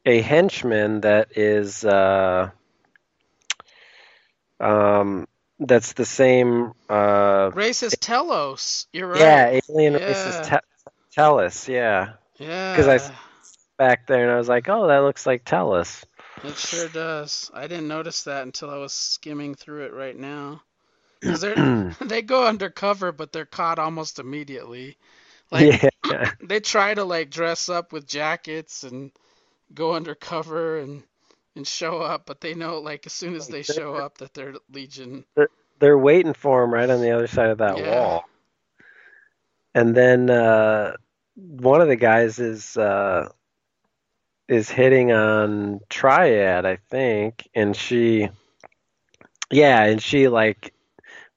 a 0.05 0.21
henchman 0.21 1.01
that 1.03 1.37
is 1.37 1.85
uh, 1.85 2.51
um, 4.61 5.27
that's 5.59 5.93
the 5.95 6.05
same. 6.05 6.73
Uh, 6.89 7.53
Racist 7.53 7.99
Telos. 8.01 8.87
You're 8.93 9.09
right. 9.09 9.47
yeah, 9.49 9.61
alien 9.69 9.95
Yeah. 9.95 10.01
racist 10.07 10.61
te- 10.61 10.87
Tellus. 11.17 11.69
Yeah, 11.69 12.15
Because 12.73 12.89
I 12.89 12.99
back 13.79 14.07
there, 14.07 14.23
and 14.25 14.33
I 14.33 14.37
was 14.37 14.49
like, 14.49 14.69
oh, 14.69 14.87
that 14.89 14.99
looks 14.99 15.27
like 15.27 15.45
Telos. 15.45 16.05
It 16.43 16.57
sure 16.57 16.89
does. 16.89 17.51
I 17.55 17.67
didn't 17.67 17.89
notice 17.89 18.25
that 18.25 18.43
until 18.43 18.71
I 18.71 18.77
was 18.79 18.93
skimming 18.93 19.55
through 19.55 19.85
it 19.87 19.93
right 19.93 20.17
now. 20.17 20.63
They 22.01 22.23
go 22.23 22.47
undercover, 22.47 23.13
but 23.13 23.33
they're 23.33 23.45
caught 23.47 23.79
almost 23.79 24.19
immediately. 24.19 24.99
Like 25.51 25.75
yeah. 26.05 26.33
they 26.41 26.61
try 26.61 26.95
to 26.95 27.05
like 27.05 27.31
dress 27.31 27.69
up 27.69 27.93
with 27.93 28.07
jackets 28.07 28.83
and 28.85 29.13
go 29.75 29.95
undercover 29.95 30.79
and 30.79 31.03
and 31.57 31.67
show 31.67 32.01
up, 32.01 32.27
but 32.27 32.41
they 32.41 32.55
know 32.55 32.79
like 32.81 33.07
as 33.07 33.13
soon 33.15 33.35
as 33.35 33.49
they 33.49 33.63
show 33.63 33.97
up 33.97 34.19
that 34.19 34.35
they're 34.35 34.55
Legion. 34.71 35.27
they're 35.79 35.99
waiting 35.99 36.35
for 36.35 36.65
him 36.65 36.73
right 36.75 36.91
on 36.91 37.01
the 37.01 37.11
other 37.11 37.27
side 37.27 37.51
of 37.51 37.59
that 37.59 37.81
Yeah. 37.81 37.83
wall. 37.83 38.25
And 39.75 39.95
then 39.97 40.31
uh, 40.31 40.97
one 41.37 41.81
of 41.81 41.89
the 41.89 41.97
guys 41.97 42.39
is 42.39 42.77
uh, 42.77 43.29
is 44.49 44.71
hitting 44.71 45.13
on 45.13 45.81
Triad, 45.89 46.65
I 46.67 46.77
think, 46.77 47.49
and 47.55 47.75
she, 47.77 48.29
yeah, 49.51 49.85
and 49.85 50.03
she 50.03 50.29
like 50.29 50.73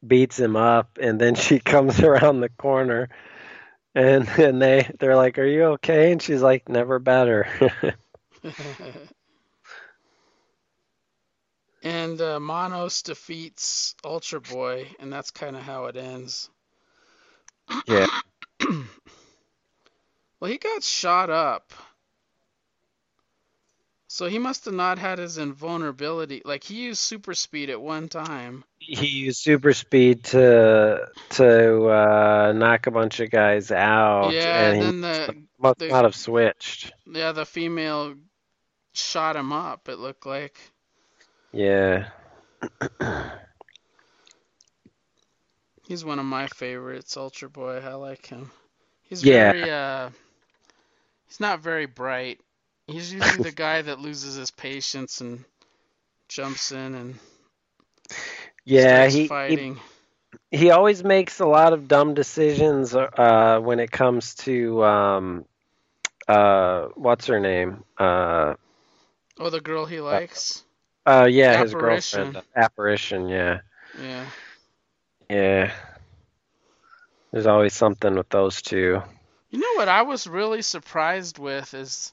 beats 0.05 0.39
him 0.39 0.55
up, 0.55 0.97
and 1.01 1.19
then 1.19 1.35
she 1.35 1.59
comes 1.59 2.01
around 2.01 2.41
the 2.41 2.49
corner, 2.49 3.09
and 3.95 4.27
and 4.39 4.61
they 4.61 4.89
they're 4.99 5.15
like, 5.15 5.37
"Are 5.39 5.45
you 5.45 5.63
okay?" 5.75 6.11
And 6.11 6.21
she's 6.21 6.41
like, 6.41 6.69
"Never 6.69 6.99
better." 6.99 7.47
and 11.83 12.19
uh, 12.21 12.39
Monos 12.39 13.01
defeats 13.01 13.95
Ultra 14.03 14.41
Boy, 14.41 14.87
and 14.99 15.11
that's 15.11 15.31
kind 15.31 15.55
of 15.55 15.61
how 15.61 15.85
it 15.85 15.95
ends. 15.95 16.49
yeah, 17.87 18.07
Well, 20.39 20.49
he 20.49 20.57
got 20.57 20.83
shot 20.83 21.29
up. 21.29 21.73
So 24.07 24.27
he 24.27 24.39
must 24.39 24.65
have 24.65 24.73
not 24.73 24.97
had 24.97 25.19
his 25.19 25.37
invulnerability. 25.37 26.41
Like 26.43 26.63
he 26.63 26.85
used 26.85 26.99
super 26.99 27.35
speed 27.35 27.69
at 27.69 27.79
one 27.79 28.09
time. 28.09 28.63
he 28.79 29.05
used 29.05 29.39
super 29.39 29.71
speed 29.73 30.23
to 30.25 31.07
to 31.31 31.85
uh, 31.87 32.53
knock 32.55 32.87
a 32.87 32.91
bunch 32.91 33.19
of 33.19 33.29
guys 33.29 33.71
out, 33.71 34.31
yeah, 34.33 34.71
and 34.71 34.81
then 34.81 35.01
the 35.01 35.35
must 35.59 35.77
the- 35.79 35.89
not 35.89 36.05
have 36.05 36.15
switched. 36.15 36.91
yeah 37.05 37.33
the 37.33 37.45
female 37.45 38.15
shot 38.93 39.35
him 39.35 39.53
up. 39.53 39.87
It 39.89 39.99
looked 39.99 40.25
like. 40.25 40.59
Yeah. 41.51 42.09
He's 45.87 46.03
one 46.05 46.19
of 46.19 46.25
my 46.25 46.47
favorites, 46.47 47.17
Ultra 47.17 47.49
Boy. 47.49 47.77
I 47.77 47.93
like 47.95 48.25
him. 48.25 48.51
He's 49.03 49.21
Yeah. 49.21 49.51
very 49.51 49.69
uh 49.69 50.09
he's 51.27 51.39
not 51.39 51.59
very 51.61 51.85
bright. 51.85 52.39
He's 52.87 53.13
usually 53.13 53.39
the 53.39 53.51
guy 53.51 53.81
that 53.81 53.99
loses 53.99 54.35
his 54.35 54.51
patience 54.51 55.21
and 55.21 55.43
jumps 56.27 56.71
in 56.71 56.95
and 56.95 57.19
Yeah, 58.65 59.07
he, 59.07 59.33
he 59.45 59.59
fighting. 59.59 59.79
he 60.51 60.71
always 60.71 61.03
makes 61.03 61.39
a 61.39 61.45
lot 61.45 61.73
of 61.73 61.87
dumb 61.87 62.13
decisions 62.13 62.95
uh 62.95 63.59
when 63.61 63.79
it 63.79 63.91
comes 63.91 64.35
to 64.35 64.83
um 64.83 65.45
uh 66.27 66.87
what's 66.95 67.27
her 67.27 67.39
name? 67.39 67.83
Uh 67.97 68.55
Oh, 69.39 69.49
the 69.49 69.59
girl 69.61 69.85
he 69.85 69.99
likes. 69.99 70.63
Uh 71.05 71.27
yeah, 71.29 71.61
his 71.61 71.73
girlfriend. 71.73 72.41
Apparition, 72.55 73.27
yeah. 73.27 73.59
Yeah. 74.01 74.25
Yeah. 75.29 75.71
There's 77.31 77.47
always 77.47 77.73
something 77.73 78.15
with 78.15 78.29
those 78.29 78.61
two. 78.61 79.01
You 79.51 79.59
know 79.59 79.73
what 79.75 79.87
I 79.87 80.03
was 80.03 80.27
really 80.27 80.61
surprised 80.61 81.39
with 81.39 81.73
is 81.73 82.11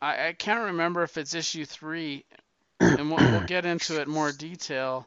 I, 0.00 0.28
I 0.28 0.32
can't 0.32 0.66
remember 0.66 1.02
if 1.02 1.16
it's 1.16 1.34
issue 1.34 1.64
three, 1.64 2.24
and 2.80 3.10
we'll, 3.10 3.18
we'll 3.18 3.46
get 3.46 3.66
into 3.66 4.00
it 4.00 4.06
in 4.06 4.12
more 4.12 4.32
detail. 4.32 5.06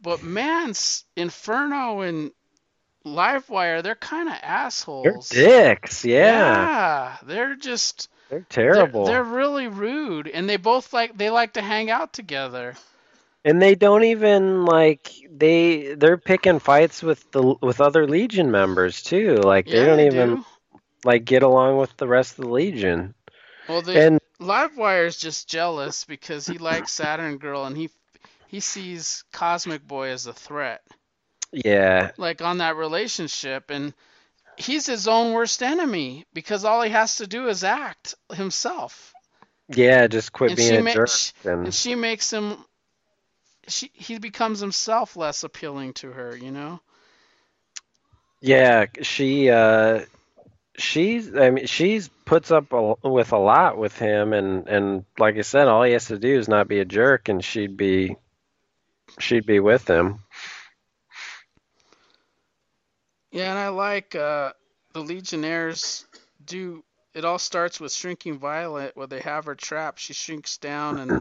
But 0.00 0.22
man, 0.22 0.72
Inferno 1.16 2.00
and 2.00 2.32
Livewire, 3.04 3.82
they're 3.82 3.94
kind 3.94 4.28
of 4.28 4.34
They're 4.34 4.44
assholes. 4.50 5.28
dicks, 5.28 6.04
yeah. 6.04 6.18
Yeah, 6.54 7.16
they're 7.24 7.54
just 7.56 8.08
They're 8.32 8.46
they're, 8.72 8.90
terrible. 8.90 9.04
they're 9.04 9.24
really 9.24 9.68
rude, 9.68 10.28
and 10.28 10.48
they 10.48 10.56
both 10.56 10.92
like 10.92 11.16
they 11.18 11.30
like 11.30 11.54
to 11.54 11.62
hang 11.62 11.90
out 11.90 12.12
together. 12.12 12.78
And 13.44 13.62
they 13.62 13.74
don't 13.74 14.04
even 14.04 14.64
like 14.66 15.10
they 15.30 15.94
they're 15.94 16.18
picking 16.18 16.58
fights 16.60 17.02
with 17.02 17.30
the 17.32 17.54
with 17.62 17.80
other 17.80 18.06
Legion 18.06 18.50
members 18.50 19.02
too. 19.02 19.42
Like 19.42 19.70
they 19.70 19.84
Yeah, 19.84 19.86
don't 19.86 20.00
they 20.00 20.06
even 20.06 20.38
do. 20.38 20.44
like 21.04 21.24
get 21.24 21.42
along 21.42 21.78
with 21.78 21.96
the 21.96 22.08
rest 22.08 22.38
of 22.38 22.44
the 22.44 22.50
Legion. 22.50 23.14
Well, 23.68 23.82
the 23.82 24.02
And 24.02 24.18
Livewire's 24.40 25.16
just 25.18 25.48
jealous 25.48 26.04
because 26.04 26.46
he 26.46 26.58
likes 26.58 26.92
Saturn 26.92 27.38
Girl, 27.38 27.64
and 27.64 27.76
he 27.76 27.90
he 28.46 28.60
sees 28.60 29.24
Cosmic 29.32 29.86
Boy 29.86 30.08
as 30.08 30.26
a 30.26 30.32
threat. 30.34 30.82
yeah, 31.52 32.12
like 32.16 32.40
on 32.42 32.58
that 32.58 32.76
relationship 32.76 33.70
and 33.70 33.94
he's 34.56 34.86
his 34.86 35.08
own 35.08 35.32
worst 35.32 35.62
enemy 35.62 36.26
because 36.32 36.64
all 36.64 36.82
he 36.82 36.90
has 36.90 37.16
to 37.16 37.26
do 37.26 37.48
is 37.48 37.64
act 37.64 38.14
himself 38.34 39.12
yeah, 39.68 40.06
just 40.08 40.32
quit 40.32 40.50
And 40.50 40.56
being 40.56 40.74
she 40.74 40.76
a 40.76 40.82
ma- 40.82 40.90
jerk. 40.92 41.08
sh- 41.08 41.32
And 41.44 41.66
and 41.66 41.74
she 41.74 41.94
makes 41.94 42.32
him 42.32 42.64
she 43.68 43.90
he 43.94 44.18
becomes 44.18 44.60
himself 44.60 45.16
less 45.16 45.42
appealing 45.44 45.94
to 45.94 46.10
her 46.12 46.36
you 46.36 46.50
know 46.50 46.80
yeah, 48.40 48.86
she 49.02 49.50
uh 49.50 50.00
she's 50.76 51.34
I 51.36 51.50
mean 51.50 51.66
she's 51.66 52.08
puts 52.26 52.50
up 52.50 52.72
a, 52.72 52.94
with 53.08 53.32
a 53.32 53.38
lot 53.38 53.78
with 53.78 53.98
him 53.98 54.32
and 54.32 54.66
and 54.68 55.04
like 55.18 55.36
I 55.36 55.42
said 55.42 55.68
all 55.68 55.82
he 55.84 55.92
has 55.92 56.06
to 56.06 56.18
do 56.18 56.38
is 56.38 56.48
not 56.48 56.68
be 56.68 56.80
a 56.80 56.84
jerk 56.84 57.28
and 57.28 57.44
she'd 57.44 57.76
be 57.76 58.16
she'd 59.18 59.46
be 59.46 59.60
with 59.60 59.88
him. 59.88 60.20
Yeah 63.32 63.50
and 63.50 63.58
i 63.58 63.68
like 63.68 64.14
uh 64.14 64.52
the 64.94 65.00
legionnaires 65.00 66.06
do 66.44 66.84
it 67.14 67.24
all 67.24 67.38
starts 67.38 67.80
with 67.80 67.92
shrinking 67.92 68.38
violet 68.38 68.92
where 68.96 69.08
they 69.08 69.20
have 69.20 69.46
her 69.46 69.56
trapped 69.56 70.00
she 70.00 70.14
shrinks 70.14 70.58
down 70.58 70.98
and 70.98 71.20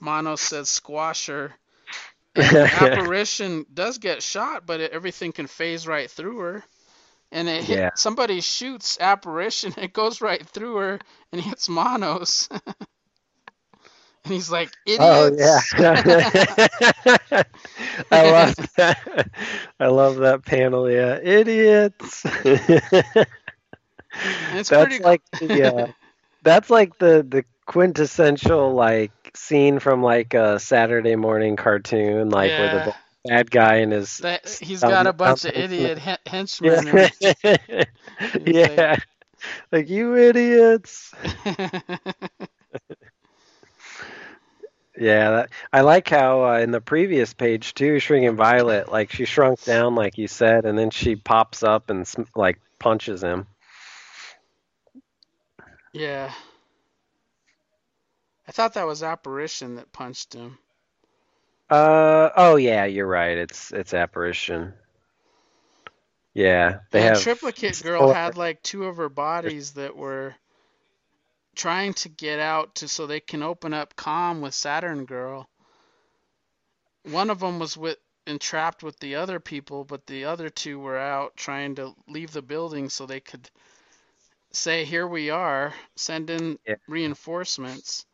Mono 0.00 0.36
says 0.36 0.68
squash 0.70 1.26
her. 1.26 1.54
Apparition 2.36 3.66
does 3.72 3.98
get 3.98 4.22
shot, 4.22 4.66
but 4.66 4.80
it, 4.80 4.92
everything 4.92 5.32
can 5.32 5.46
phase 5.46 5.86
right 5.86 6.10
through 6.10 6.38
her. 6.38 6.64
And 7.32 7.48
it 7.48 7.64
hit, 7.64 7.78
Yeah. 7.78 7.90
somebody 7.94 8.40
shoots 8.40 8.98
apparition, 9.00 9.74
it 9.78 9.92
goes 9.92 10.20
right 10.20 10.46
through 10.46 10.76
her 10.76 11.00
and 11.32 11.40
hits 11.42 11.68
Monos. 11.68 12.48
and 14.30 14.36
he's 14.36 14.50
like, 14.50 14.70
idiots. 14.86 15.02
Oh 15.02 15.30
yeah. 15.36 15.60
I 18.12 18.30
love 18.30 18.54
that. 18.76 19.30
I 19.80 19.86
love 19.88 20.16
that 20.18 20.44
panel. 20.44 20.90
Yeah, 20.90 21.18
idiots. 21.20 22.22
that's 24.52 24.68
pretty- 24.68 25.00
like 25.00 25.22
the 25.40 25.74
uh, 25.74 25.86
that's 26.42 26.70
like 26.70 26.98
the 26.98 27.26
the 27.28 27.44
quintessential 27.66 28.72
like 28.74 29.10
scene 29.34 29.78
from 29.80 30.02
like 30.02 30.34
a 30.34 30.58
Saturday 30.60 31.16
morning 31.16 31.56
cartoon, 31.56 32.30
like 32.30 32.50
where 32.50 32.64
Yeah. 32.74 32.84
the 32.86 32.94
bad 33.28 33.50
guy 33.50 33.74
and 33.76 33.92
his 33.92 34.18
That, 34.18 34.48
he's 34.48 34.82
Um, 34.82 34.90
got 34.90 35.06
a 35.06 35.12
bunch 35.12 35.44
of 35.44 35.54
um, 35.54 35.60
idiot 35.60 35.98
hen- 35.98 36.18
henchmen. 36.26 37.10
yeah, 37.20 37.86
yeah, 38.46 38.96
like 39.72 39.88
you 39.88 40.16
idiots. 40.16 41.12
Yeah, 45.00 45.30
that, 45.30 45.50
I 45.72 45.80
like 45.80 46.10
how 46.10 46.44
uh, 46.44 46.58
in 46.58 46.72
the 46.72 46.80
previous 46.82 47.32
page 47.32 47.72
too, 47.72 47.98
Shrinking 48.00 48.36
Violet, 48.36 48.92
like 48.92 49.10
she 49.10 49.24
shrunk 49.24 49.64
down, 49.64 49.94
like 49.94 50.18
you 50.18 50.28
said, 50.28 50.66
and 50.66 50.78
then 50.78 50.90
she 50.90 51.16
pops 51.16 51.62
up 51.62 51.88
and 51.88 52.06
like 52.36 52.60
punches 52.78 53.22
him. 53.22 53.46
yeah. 55.94 56.30
I 58.46 58.52
thought 58.52 58.74
that 58.74 58.86
was 58.86 59.02
apparition 59.02 59.76
that 59.76 59.90
punched 59.90 60.34
him. 60.34 60.58
Uh 61.70 62.28
oh, 62.36 62.56
yeah, 62.56 62.84
you're 62.84 63.06
right. 63.06 63.38
It's 63.38 63.72
it's 63.72 63.94
apparition. 63.94 64.74
Yeah, 66.34 66.80
they 66.90 67.00
and 67.00 67.08
have 67.08 67.22
triplicate 67.22 67.82
girl 67.82 68.12
had 68.12 68.36
like 68.36 68.62
two 68.62 68.84
of 68.84 68.98
her 68.98 69.08
bodies 69.08 69.72
that 69.72 69.96
were 69.96 70.34
trying 71.60 71.92
to 71.92 72.08
get 72.08 72.40
out 72.40 72.74
to 72.74 72.88
so 72.88 73.06
they 73.06 73.20
can 73.20 73.42
open 73.42 73.74
up 73.74 73.94
calm 73.94 74.40
with 74.40 74.54
Saturn 74.54 75.04
girl. 75.04 75.46
One 77.02 77.28
of 77.28 77.40
them 77.40 77.58
was 77.58 77.76
with 77.76 77.98
entrapped 78.26 78.82
with 78.82 78.98
the 78.98 79.16
other 79.16 79.38
people, 79.40 79.84
but 79.84 80.06
the 80.06 80.24
other 80.24 80.48
two 80.48 80.78
were 80.78 80.96
out 80.96 81.36
trying 81.36 81.74
to 81.74 81.94
leave 82.08 82.32
the 82.32 82.40
building 82.40 82.88
so 82.88 83.04
they 83.04 83.20
could 83.20 83.50
say, 84.52 84.86
"Here 84.86 85.06
we 85.06 85.28
are, 85.28 85.74
send 85.96 86.30
in 86.30 86.58
Yeah. 86.64 86.76
reinforcements." 86.88 88.06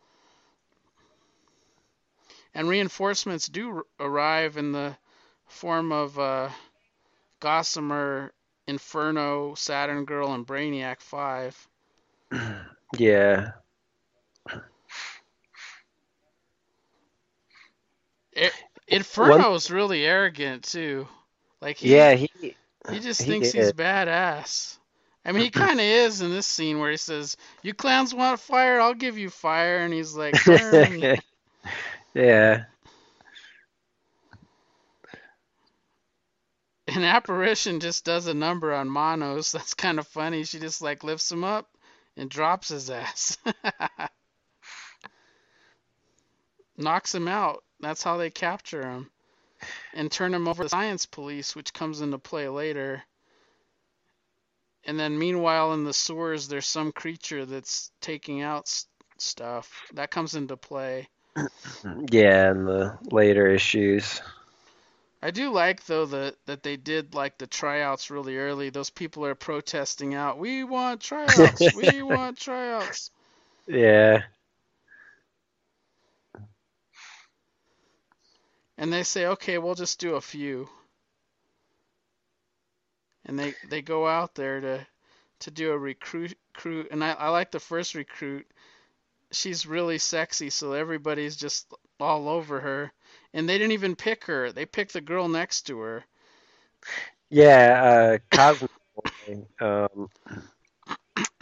And 2.52 2.68
reinforcements 2.68 3.46
do 3.46 3.86
arrive 4.00 4.56
in 4.56 4.72
the 4.72 4.98
form 5.46 5.92
of 5.92 6.18
uh, 6.18 6.50
Gossamer, 7.38 8.34
Inferno, 8.66 9.54
Saturn 9.54 10.04
Girl, 10.04 10.32
and 10.32 10.44
Brainiac 10.44 11.00
5. 11.00 11.68
yeah. 12.96 13.52
Inferno's 18.88 19.70
really 19.70 20.04
arrogant 20.04 20.64
too. 20.64 21.08
Like 21.60 21.78
he, 21.78 21.94
Yeah, 21.94 22.14
he 22.14 22.30
he 22.90 23.00
just 23.00 23.22
he 23.22 23.30
thinks 23.30 23.52
he's 23.52 23.72
badass. 23.72 24.78
I 25.24 25.32
mean, 25.32 25.42
he 25.42 25.50
mm-hmm. 25.50 25.60
kind 25.60 25.80
of 25.80 25.86
is 25.86 26.20
in 26.20 26.30
this 26.30 26.46
scene 26.46 26.78
where 26.78 26.90
he 26.90 26.96
says, 26.96 27.36
"You 27.62 27.74
clowns 27.74 28.14
want 28.14 28.38
fire? 28.38 28.80
I'll 28.80 28.94
give 28.94 29.18
you 29.18 29.28
fire," 29.28 29.78
and 29.78 29.92
he's 29.92 30.14
like, 30.14 30.36
yeah. 32.14 32.64
An 36.86 37.02
apparition 37.02 37.80
just 37.80 38.04
does 38.04 38.28
a 38.28 38.34
number 38.34 38.72
on 38.72 38.88
Manos. 38.88 39.50
That's 39.52 39.74
kind 39.74 39.98
of 39.98 40.06
funny. 40.06 40.44
She 40.44 40.60
just 40.60 40.80
like 40.80 41.02
lifts 41.02 41.32
him 41.32 41.42
up 41.42 41.68
and 42.16 42.30
drops 42.30 42.68
his 42.68 42.90
ass. 42.90 43.38
Knocks 46.76 47.14
him 47.14 47.28
out. 47.28 47.62
That's 47.80 48.02
how 48.02 48.16
they 48.16 48.30
capture 48.30 48.82
him. 48.82 49.10
And 49.94 50.10
turn 50.10 50.34
him 50.34 50.48
over 50.48 50.62
to 50.62 50.64
the 50.64 50.68
science 50.70 51.06
police, 51.06 51.56
which 51.56 51.72
comes 51.72 52.00
into 52.00 52.18
play 52.18 52.48
later. 52.48 53.02
And 54.84 55.00
then 55.00 55.18
meanwhile 55.18 55.72
in 55.72 55.84
the 55.84 55.92
sewers 55.92 56.48
there's 56.48 56.66
some 56.66 56.92
creature 56.92 57.44
that's 57.44 57.90
taking 58.00 58.42
out 58.42 58.70
stuff. 59.18 59.86
That 59.94 60.10
comes 60.10 60.34
into 60.34 60.56
play. 60.56 61.08
Yeah, 62.10 62.50
in 62.50 62.64
the 62.64 62.98
later 63.10 63.46
issues. 63.46 64.22
I 65.26 65.32
do 65.32 65.50
like 65.50 65.84
though 65.86 66.06
that 66.06 66.36
that 66.46 66.62
they 66.62 66.76
did 66.76 67.16
like 67.16 67.36
the 67.36 67.48
tryouts 67.48 68.12
really 68.12 68.36
early. 68.36 68.70
Those 68.70 68.90
people 68.90 69.26
are 69.26 69.34
protesting 69.34 70.14
out. 70.14 70.38
We 70.38 70.62
want 70.62 71.00
tryouts. 71.00 71.74
we 71.74 72.00
want 72.04 72.38
tryouts. 72.38 73.10
Yeah. 73.66 74.22
And 78.78 78.92
they 78.92 79.02
say, 79.02 79.26
"Okay, 79.26 79.58
we'll 79.58 79.74
just 79.74 79.98
do 79.98 80.14
a 80.14 80.20
few." 80.20 80.68
And 83.24 83.36
they 83.36 83.52
they 83.68 83.82
go 83.82 84.06
out 84.06 84.36
there 84.36 84.60
to 84.60 84.86
to 85.40 85.50
do 85.50 85.72
a 85.72 85.78
recruit 85.78 86.38
recruit 86.54 86.86
and 86.92 87.02
I, 87.02 87.14
I 87.14 87.28
like 87.30 87.50
the 87.50 87.58
first 87.58 87.96
recruit. 87.96 88.46
She's 89.32 89.66
really 89.66 89.98
sexy, 89.98 90.50
so 90.50 90.72
everybody's 90.72 91.34
just 91.34 91.74
all 92.00 92.28
over 92.28 92.60
her. 92.60 92.92
And 93.32 93.48
they 93.48 93.58
didn't 93.58 93.72
even 93.72 93.96
pick 93.96 94.24
her. 94.24 94.52
They 94.52 94.66
picked 94.66 94.92
the 94.92 95.00
girl 95.00 95.28
next 95.28 95.62
to 95.62 95.78
her. 95.80 96.04
Yeah, 97.30 97.82
uh, 97.82 98.18
Cosmic 98.30 98.70
Boy. 98.94 99.44
Um, 99.60 100.08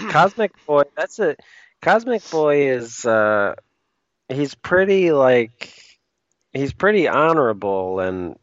Cosmic 0.08 0.52
Boy. 0.66 0.82
That's 0.96 1.18
a 1.18 1.36
Cosmic 1.82 2.28
Boy 2.30 2.68
is 2.70 3.04
uh, 3.04 3.54
he's 4.28 4.54
pretty 4.54 5.12
like 5.12 5.72
he's 6.52 6.72
pretty 6.72 7.08
honorable 7.08 8.00
and 8.00 8.36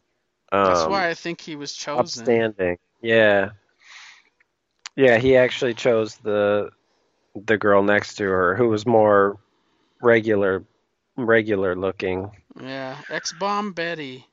um, 0.52 0.63
That's 0.63 0.86
why 0.88 1.10
I 1.10 1.13
think 1.13 1.41
he 1.41 1.56
was 1.56 1.74
chosen. 1.74 2.00
upstanding. 2.00 2.78
Yeah, 3.02 3.52
yeah. 4.95 5.17
He 5.17 5.36
actually 5.36 5.74
chose 5.74 6.15
the 6.17 6.69
the 7.36 7.58
girl 7.58 7.84
next 7.84 8.15
to 8.15 8.24
her, 8.26 8.56
who 8.56 8.69
was 8.69 8.86
more 8.86 9.38
regular 10.02 10.63
regular 11.17 11.76
looking. 11.76 12.32
Yeah, 12.62 12.97
X 13.10 13.34
Bomb 13.39 13.74
Betty. 13.74 14.26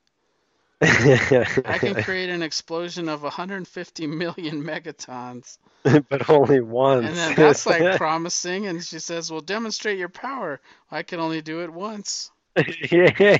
I 0.80 1.78
can 1.80 1.94
create 2.04 2.30
an 2.30 2.42
explosion 2.42 3.08
of 3.08 3.22
150 3.22 4.06
million 4.06 4.62
megatons. 4.62 5.58
but 6.08 6.28
only 6.30 6.60
once. 6.60 7.06
And 7.06 7.16
then 7.16 7.34
that's 7.34 7.66
like 7.66 7.96
promising. 7.96 8.66
And 8.66 8.82
she 8.82 8.98
says, 8.98 9.30
Well, 9.30 9.40
demonstrate 9.40 9.98
your 9.98 10.08
power. 10.08 10.60
I 10.90 11.02
can 11.02 11.20
only 11.20 11.42
do 11.42 11.62
it 11.62 11.72
once. 11.72 12.30
yeah. 12.90 13.36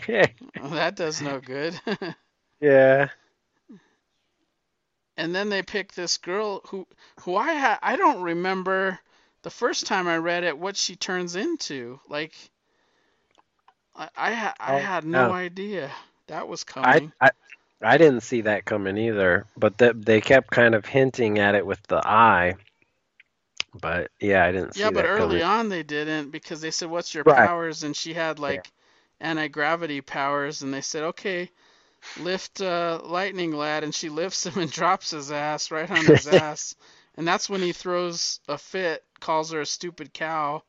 Well, 0.60 0.70
that 0.70 0.96
does 0.96 1.20
no 1.20 1.40
good. 1.40 1.78
Yeah. 2.60 3.08
and 5.16 5.34
then 5.34 5.48
they 5.48 5.62
pick 5.62 5.92
this 5.92 6.16
girl 6.16 6.60
who 6.66 6.86
who 7.20 7.36
I 7.36 7.54
ha- 7.54 7.78
I 7.82 7.96
don't 7.96 8.22
remember 8.22 8.98
the 9.42 9.50
first 9.50 9.86
time 9.86 10.06
I 10.08 10.16
read 10.18 10.44
it 10.44 10.58
what 10.58 10.76
she 10.76 10.96
turns 10.96 11.34
into. 11.36 12.00
Like 12.08 12.34
I 13.98 14.08
I, 14.16 14.32
ha- 14.32 14.54
I 14.58 14.72
Oh, 14.72 14.78
had 14.78 15.04
no 15.04 15.30
yeah. 15.30 15.32
idea 15.32 15.92
that 16.28 16.48
was 16.48 16.64
coming. 16.64 17.12
I 17.20 17.30
I 17.82 17.98
didn't 17.98 18.22
see 18.22 18.42
that 18.42 18.64
coming 18.64 18.96
either, 18.98 19.46
but 19.56 19.78
that 19.78 20.04
they 20.04 20.20
kept 20.20 20.50
kind 20.50 20.74
of 20.74 20.84
hinting 20.86 21.38
at 21.38 21.54
it 21.54 21.66
with 21.66 21.82
the 21.88 21.98
eye. 22.06 22.54
But 23.74 24.10
yeah, 24.20 24.44
I 24.44 24.52
didn't 24.52 24.74
see 24.74 24.90
Yeah, 24.90 24.90
but 24.90 25.06
early 25.06 25.42
coming. 25.42 25.42
on 25.42 25.68
they 25.68 25.82
didn't 25.82 26.30
because 26.30 26.60
they 26.60 26.70
said, 26.70 26.88
"What's 26.90 27.14
your 27.14 27.24
Right. 27.24 27.50
powers?" 27.50 27.82
and 27.82 27.96
she 27.96 28.14
had 28.14 28.38
like 28.38 28.72
anti-gravity 29.20 30.00
powers, 30.02 30.62
and 30.62 30.72
they 30.72 30.80
said, 30.80 31.02
"Okay, 31.04 31.50
lift 32.16 32.60
uh, 32.60 33.00
Lightning 33.04 33.52
Lad," 33.52 33.84
and 33.84 33.94
she 33.94 34.08
lifts 34.08 34.46
him 34.46 34.58
and 34.62 34.70
drops 34.70 35.10
his 35.10 35.30
ass 35.32 35.70
right 35.70 35.90
on 35.90 36.06
his 36.06 36.26
ass, 36.28 36.74
and 37.16 37.26
that's 37.26 37.48
when 37.50 37.62
he 37.62 37.72
throws 37.72 38.40
a 38.48 38.58
fit, 38.58 39.04
calls 39.20 39.50
her 39.52 39.60
a 39.62 39.66
stupid 39.66 40.12
cow. 40.14 40.62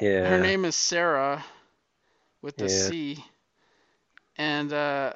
Yeah. 0.00 0.20
Her 0.22 0.38
name 0.38 0.64
is 0.64 0.76
Sarah, 0.76 1.44
with 2.44 2.58
the 2.58 2.68
Yeah. 2.68 2.90
C, 2.90 3.24
and 4.36 4.72
uh, 4.72 5.14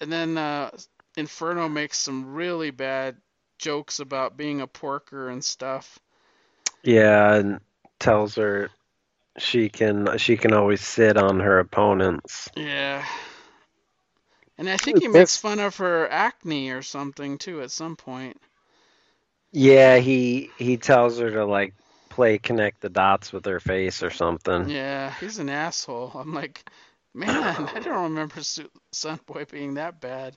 and 0.00 0.12
then 0.12 0.38
uh, 0.38 0.70
Inferno 1.16 1.68
makes 1.68 1.98
some 1.98 2.34
really 2.34 2.70
bad 2.70 3.16
jokes 3.58 4.00
about 4.00 4.36
being 4.36 4.60
a 4.62 4.68
porker 4.68 5.28
and 5.28 5.44
stuff. 5.44 5.98
Yeah, 6.84 7.34
and 7.34 7.60
tells 7.98 8.36
her 8.36 8.70
she 9.38 9.68
can 9.68 10.18
she 10.18 10.36
can 10.36 10.54
always 10.54 10.80
sit 10.80 11.16
on 11.16 11.40
her 11.40 11.58
opponents. 11.58 12.48
Yeah. 12.56 13.04
And 14.58 14.68
I 14.68 14.76
think 14.76 14.98
he 14.98 15.08
makes 15.08 15.36
fun 15.36 15.58
of 15.60 15.76
her 15.78 16.08
acne 16.08 16.70
or 16.70 16.82
something 16.82 17.38
too 17.38 17.62
at 17.62 17.70
some 17.72 17.96
point. 17.96 18.40
Yeah, 19.52 19.98
he 19.98 20.50
he 20.58 20.76
tells 20.76 21.18
her 21.18 21.30
to 21.30 21.44
like 21.44 21.74
play 22.18 22.36
connect 22.36 22.80
the 22.80 22.88
dots 22.88 23.32
with 23.32 23.44
her 23.44 23.60
face 23.60 24.02
or 24.02 24.10
something. 24.10 24.68
Yeah, 24.68 25.14
he's 25.20 25.38
an 25.38 25.48
asshole. 25.48 26.10
I'm 26.16 26.34
like, 26.34 26.68
Man, 27.14 27.28
I 27.30 27.78
don't 27.78 28.10
remember 28.10 28.42
Su- 28.42 28.68
Sunboy 28.92 29.48
being 29.48 29.74
that 29.74 30.00
bad. 30.00 30.36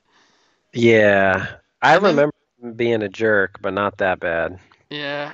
Yeah, 0.73 1.47
I 1.82 1.95
And 1.95 2.05
then- 2.05 2.11
remember 2.11 2.36
him 2.61 2.73
being 2.73 3.01
a 3.01 3.09
jerk, 3.09 3.57
but 3.61 3.73
not 3.73 3.97
that 3.97 4.19
bad. 4.19 4.59
Yeah. 4.91 5.34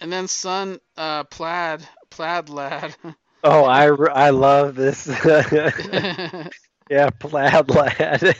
And 0.00 0.12
then 0.12 0.28
Sun 0.28 0.78
uh, 0.98 1.24
Plaid 1.24 1.88
Plaid 2.10 2.50
Lad. 2.50 2.94
Oh, 3.44 3.64
I, 3.64 3.86
I 4.26 4.30
love 4.30 4.74
this. 4.74 5.06
yeah, 6.90 7.08
plaid 7.20 7.70
lad. 7.70 8.36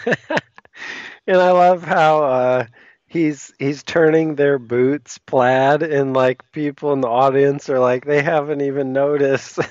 and 1.26 1.36
I 1.38 1.51
love 1.53 1.84
how 1.84 2.24
uh, 2.24 2.66
he's 3.09 3.53
he's 3.59 3.83
turning 3.83 4.35
their 4.35 4.59
boots 4.59 5.19
plaid, 5.19 5.83
and 5.83 6.15
like 6.15 6.51
people 6.53 6.93
in 6.93 7.01
the 7.01 7.09
audience 7.09 7.69
are 7.69 7.81
like 7.81 8.05
they 8.05 8.23
haven't 8.23 8.61
even 8.61 8.93
noticed 8.93 9.59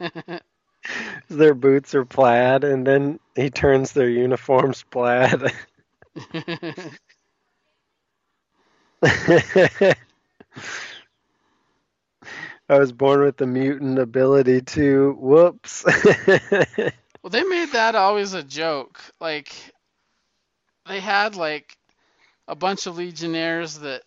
their 1.28 1.54
boots 1.54 1.94
are 1.94 2.04
plaid, 2.04 2.64
and 2.64 2.86
then 2.86 3.18
he 3.34 3.50
turns 3.50 3.92
their 3.92 4.08
uniforms 4.08 4.84
plaid. 4.90 5.52
I 9.02 9.94
was 12.78 12.92
born 12.92 13.22
with 13.22 13.36
the 13.36 13.46
mutant 13.46 13.98
ability 13.98 14.62
to 14.62 15.12
whoops. 15.18 15.84
well, 15.84 17.30
they 17.30 17.42
made 17.42 17.72
that 17.72 17.96
always 17.96 18.32
a 18.32 18.42
joke. 18.42 19.00
Like 19.20 19.52
they 20.86 21.00
had 21.00 21.36
like 21.36 21.76
a 22.50 22.56
bunch 22.56 22.86
of 22.86 22.96
legionnaires 22.96 23.78
that 23.78 24.02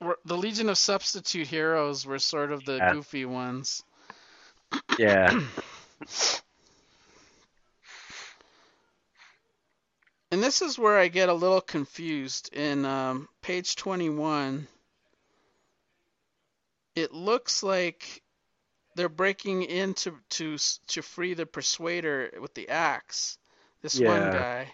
were 0.00 0.18
the 0.24 0.36
Legion 0.36 0.70
of 0.70 0.78
Substitute 0.78 1.46
Heroes 1.46 2.06
were 2.06 2.18
sort 2.18 2.52
of 2.52 2.64
the 2.64 2.76
Yeah. 2.76 2.92
goofy 2.94 3.26
ones. 3.26 3.84
yeah. 4.98 5.38
And 10.32 10.40
this 10.42 10.62
is 10.62 10.78
where 10.78 10.96
I 10.96 11.08
get 11.08 11.28
a 11.28 11.34
little 11.34 11.60
confused. 11.60 12.54
In 12.54 12.84
um, 12.84 13.28
page 13.42 13.74
21, 13.74 14.68
it 16.94 17.12
looks 17.12 17.64
like 17.64 18.22
they're 18.94 19.08
breaking 19.08 19.62
in 19.64 19.94
to, 19.94 20.14
to, 20.30 20.56
to 20.86 21.02
free 21.02 21.34
the 21.34 21.46
Persuader 21.46 22.30
with 22.40 22.54
the 22.54 22.68
axe. 22.68 23.38
This 23.82 23.98
one 23.98 24.30
guy. 24.30 24.72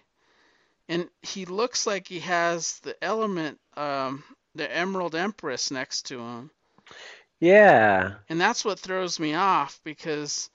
And 0.89 1.09
he 1.23 1.47
looks 1.47 1.87
like 1.87 2.07
he 2.07 2.21
has 2.21 2.79
the 2.81 3.03
element, 3.03 3.59
um, 3.77 4.23
the 4.55 4.75
Emerald 4.75 5.15
Empress 5.15 5.71
next 5.71 6.03
to 6.07 6.21
him. 6.21 6.51
Yeah. 7.41 8.15
And 8.29 8.41
that's 8.41 8.65
what 8.65 8.79
throws 8.79 9.19
me 9.19 9.35
off 9.35 9.81
because 9.85 10.49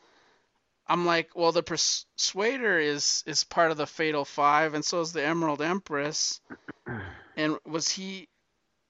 I'm 0.87 1.05
like, 1.05 1.29
well, 1.35 1.51
the 1.51 1.63
Persuader 1.63 2.79
is 2.79 3.23
is 3.25 3.43
part 3.45 3.71
of 3.71 3.77
the 3.77 3.87
Fatal 3.87 4.25
Five, 4.25 4.73
and 4.73 4.83
so 4.83 5.01
is 5.01 5.13
the 5.13 5.23
Emerald 5.23 5.61
Empress. 5.61 6.41
And 7.37 7.57
was 7.65 7.87
he, 7.87 8.27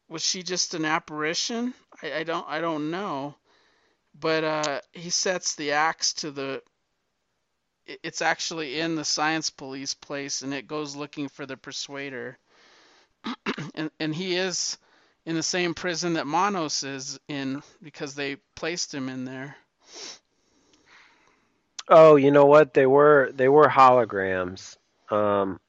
was 0.09 0.23
she 0.23 0.41
just 0.41 0.73
an 0.73 0.83
apparition? 0.83 1.75
I, 2.01 2.13
I 2.15 2.23
don't 2.23 2.45
I 2.49 2.59
don't 2.59 2.89
know. 2.89 3.35
But 4.19 4.43
uh, 4.43 4.81
he 4.93 5.11
sets 5.11 5.55
the 5.55 5.73
axe 5.73 6.13
to 6.15 6.31
the. 6.31 6.63
It- 7.91 7.99
It's 8.03 8.21
actually 8.21 8.79
in 8.79 8.95
the 8.95 9.03
Science 9.05 9.49
Police 9.49 9.93
place, 9.95 10.41
and 10.41 10.53
it 10.53 10.67
goes 10.67 10.95
looking 10.95 11.27
for 11.29 11.45
the 11.45 11.57
Persuader. 11.57 12.37
and 13.75 13.91
and 13.99 14.15
he 14.15 14.35
is 14.35 14.77
in 15.25 15.35
the 15.35 15.43
same 15.43 15.73
prison 15.75 16.13
that 16.13 16.25
Manos 16.27 16.83
is 16.83 17.19
in 17.27 17.61
because 17.83 18.15
they 18.15 18.37
placed 18.55 18.93
him 18.93 19.09
in 19.09 19.25
there. 19.25 19.55
Oh, 21.87 22.15
you 22.15 22.31
know 22.31 22.45
what? 22.45 22.73
They 22.73 22.85
were 22.85 23.31
they 23.33 23.49
were 23.49 23.67
holograms. 23.67 24.77
Um, 25.09 25.59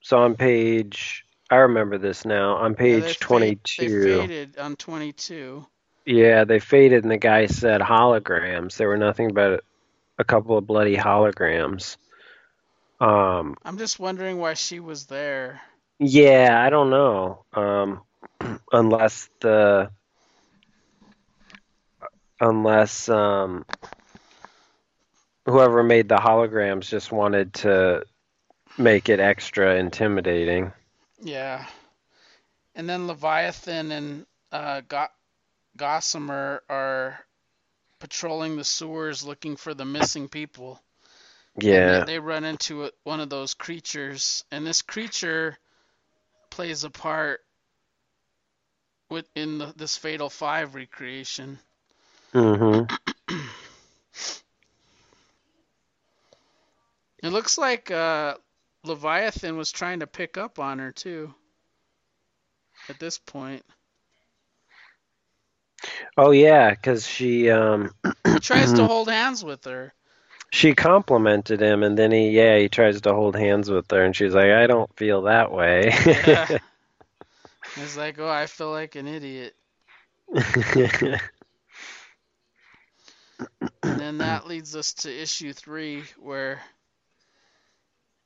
so 0.00 0.18
on 0.18 0.36
page, 0.36 1.24
I 1.50 1.56
remember 1.56 1.98
this 1.98 2.24
now. 2.24 2.56
On 2.56 2.74
page 2.74 3.04
they 3.04 3.12
fa- 3.14 3.20
twenty-two, 3.26 3.76
They 3.78 3.88
faded 3.88 4.58
on 4.58 4.76
22. 4.76 5.66
yeah, 6.06 6.44
they 6.44 6.58
faded, 6.60 7.04
and 7.04 7.10
the 7.12 7.16
guy 7.18 7.46
said 7.46 7.80
holograms. 7.80 8.76
They 8.76 8.86
were 8.86 8.96
nothing 8.96 9.32
but 9.34 9.64
a 10.18 10.24
couple 10.24 10.56
of 10.56 10.66
bloody 10.66 10.96
holograms. 10.96 11.96
Um, 13.00 13.56
I'm 13.64 13.78
just 13.78 13.98
wondering 13.98 14.38
why 14.38 14.54
she 14.54 14.80
was 14.80 15.06
there. 15.06 15.60
yeah, 15.98 16.62
I 16.64 16.70
don't 16.70 16.90
know. 16.90 17.44
Um, 17.52 18.02
unless 18.72 19.28
the 19.40 19.90
unless 22.40 23.08
um, 23.08 23.64
whoever 25.46 25.82
made 25.82 26.08
the 26.08 26.16
holograms 26.16 26.88
just 26.88 27.12
wanted 27.12 27.54
to 27.54 28.04
make 28.78 29.08
it 29.08 29.20
extra 29.20 29.76
intimidating. 29.76 30.72
Yeah. 31.20 31.66
And 32.74 32.88
then 32.88 33.06
Leviathan 33.06 33.92
and 33.92 34.26
uh, 34.50 34.82
Go- 34.88 35.06
Gossamer 35.76 36.62
are 36.68 37.18
patrolling 38.02 38.56
the 38.56 38.64
sewers 38.64 39.22
looking 39.22 39.54
for 39.54 39.74
the 39.74 39.84
missing 39.84 40.28
people. 40.28 40.82
Yeah. 41.56 42.00
they, 42.00 42.14
they 42.14 42.18
run 42.18 42.42
into 42.42 42.86
a, 42.86 42.90
one 43.04 43.20
of 43.20 43.30
those 43.30 43.54
creatures, 43.54 44.44
and 44.50 44.66
this 44.66 44.82
creature 44.82 45.56
plays 46.50 46.82
a 46.82 46.90
part 46.90 47.44
with 49.08 49.28
in 49.36 49.58
the, 49.58 49.72
this 49.76 49.96
Fatal 49.96 50.28
Five 50.28 50.74
recreation. 50.74 51.60
Mm-hmm. 52.34 52.92
It 57.22 57.28
looks 57.28 57.56
like 57.56 57.88
uh, 57.92 58.34
Leviathan 58.82 59.56
was 59.56 59.70
trying 59.70 60.00
to 60.00 60.08
pick 60.08 60.36
up 60.36 60.58
on 60.58 60.80
her 60.80 60.90
too. 60.90 61.32
At 62.88 62.98
this 62.98 63.16
point, 63.16 63.64
Oh 66.16 66.30
yeah, 66.30 66.70
because 66.70 67.06
she 67.06 67.50
um 67.50 67.90
he 68.28 68.38
tries 68.40 68.72
to 68.74 68.84
hold 68.86 69.08
hands 69.08 69.44
with 69.44 69.64
her. 69.64 69.94
she 70.52 70.74
complimented 70.74 71.60
him, 71.60 71.82
and 71.82 71.96
then 71.98 72.10
he 72.12 72.30
yeah 72.30 72.58
he 72.58 72.68
tries 72.68 73.00
to 73.02 73.12
hold 73.14 73.36
hands 73.36 73.70
with 73.70 73.90
her, 73.90 74.02
and 74.04 74.14
she's 74.14 74.34
like, 74.34 74.50
I 74.50 74.66
don't 74.66 74.94
feel 74.96 75.22
that 75.22 75.52
way. 75.52 75.90
Yeah. 76.04 76.46
It's 77.76 77.96
like, 77.96 78.18
oh, 78.18 78.28
I 78.28 78.46
feel 78.46 78.70
like 78.70 78.94
an 78.96 79.06
idiot. 79.06 79.54
And 83.86 83.98
then 84.00 84.18
that 84.18 84.46
leads 84.48 84.74
us 84.74 84.92
to 84.94 85.10
issue 85.22 85.52
three, 85.52 86.04
where 86.18 86.62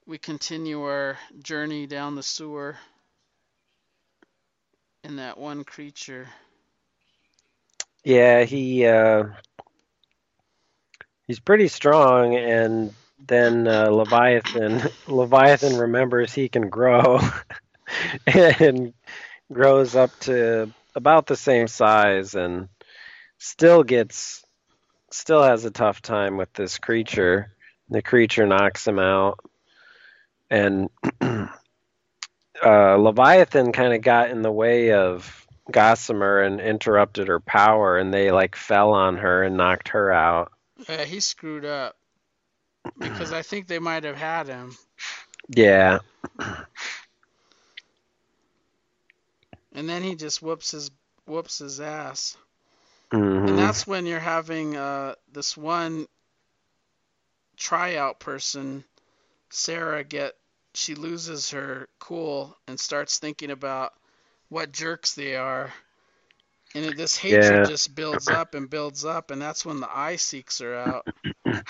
we 0.06 0.18
continue 0.18 0.82
our 0.82 1.18
journey 1.40 1.86
down 1.86 2.14
the 2.14 2.22
sewer 2.22 2.78
in 5.04 5.16
that 5.16 5.38
one 5.38 5.64
creature. 5.64 6.28
Yeah, 8.06 8.44
he 8.44 8.86
uh 8.86 9.24
he's 11.26 11.40
pretty 11.40 11.66
strong, 11.66 12.36
and 12.36 12.94
then 13.26 13.66
uh, 13.66 13.90
Leviathan 13.90 14.80
Leviathan 15.08 15.76
remembers 15.76 16.32
he 16.32 16.48
can 16.48 16.68
grow, 16.70 17.18
and 18.28 18.94
grows 19.52 19.96
up 19.96 20.16
to 20.20 20.72
about 20.94 21.26
the 21.26 21.34
same 21.34 21.66
size, 21.66 22.36
and 22.36 22.68
still 23.38 23.82
gets 23.82 24.44
still 25.10 25.42
has 25.42 25.64
a 25.64 25.72
tough 25.72 26.00
time 26.00 26.36
with 26.36 26.52
this 26.52 26.78
creature. 26.78 27.56
The 27.90 28.02
creature 28.02 28.46
knocks 28.46 28.86
him 28.86 29.00
out, 29.00 29.40
and 30.48 30.90
uh, 31.20 31.48
Leviathan 32.64 33.72
kind 33.72 33.94
of 33.94 34.00
got 34.00 34.30
in 34.30 34.42
the 34.42 34.52
way 34.52 34.92
of 34.92 35.45
Gossamer 35.70 36.40
and 36.42 36.60
interrupted 36.60 37.28
her 37.28 37.40
power, 37.40 37.98
and 37.98 38.12
they 38.12 38.30
like 38.30 38.56
fell 38.56 38.92
on 38.92 39.16
her 39.18 39.42
and 39.42 39.56
knocked 39.56 39.88
her 39.88 40.12
out. 40.12 40.52
Yeah, 40.88 41.04
he 41.04 41.20
screwed 41.20 41.64
up 41.64 41.96
because 43.00 43.32
I 43.32 43.42
think 43.42 43.66
they 43.66 43.78
might 43.78 44.04
have 44.04 44.16
had 44.16 44.48
him. 44.48 44.76
Yeah, 45.48 45.98
and 49.72 49.88
then 49.88 50.02
he 50.02 50.14
just 50.14 50.42
whoops 50.42 50.72
his 50.72 50.90
whoops 51.26 51.58
his 51.58 51.80
ass. 51.80 52.36
hmm 53.10 53.46
And 53.46 53.58
that's 53.58 53.86
when 53.86 54.06
you're 54.06 54.18
having 54.20 54.76
uh, 54.76 55.14
this 55.32 55.56
one 55.56 56.06
tryout 57.56 58.18
person, 58.20 58.84
Sarah, 59.50 60.04
get 60.04 60.36
she 60.74 60.94
loses 60.94 61.50
her 61.50 61.88
cool 61.98 62.56
and 62.66 62.78
starts 62.78 63.18
thinking 63.18 63.50
about 63.50 63.94
what 64.48 64.72
jerks 64.72 65.14
they 65.14 65.36
are. 65.36 65.72
And 66.74 66.96
this 66.96 67.16
hatred 67.16 67.62
Yeah. 67.62 67.64
just 67.64 67.94
builds 67.94 68.28
up 68.28 68.54
and 68.54 68.70
builds 68.70 69.04
up, 69.04 69.30
and 69.30 69.40
that's 69.42 69.64
when 69.64 69.80
the 69.80 69.90
eye 69.90 70.16
seeks 70.16 70.58
her 70.60 70.74
out. 70.76 71.06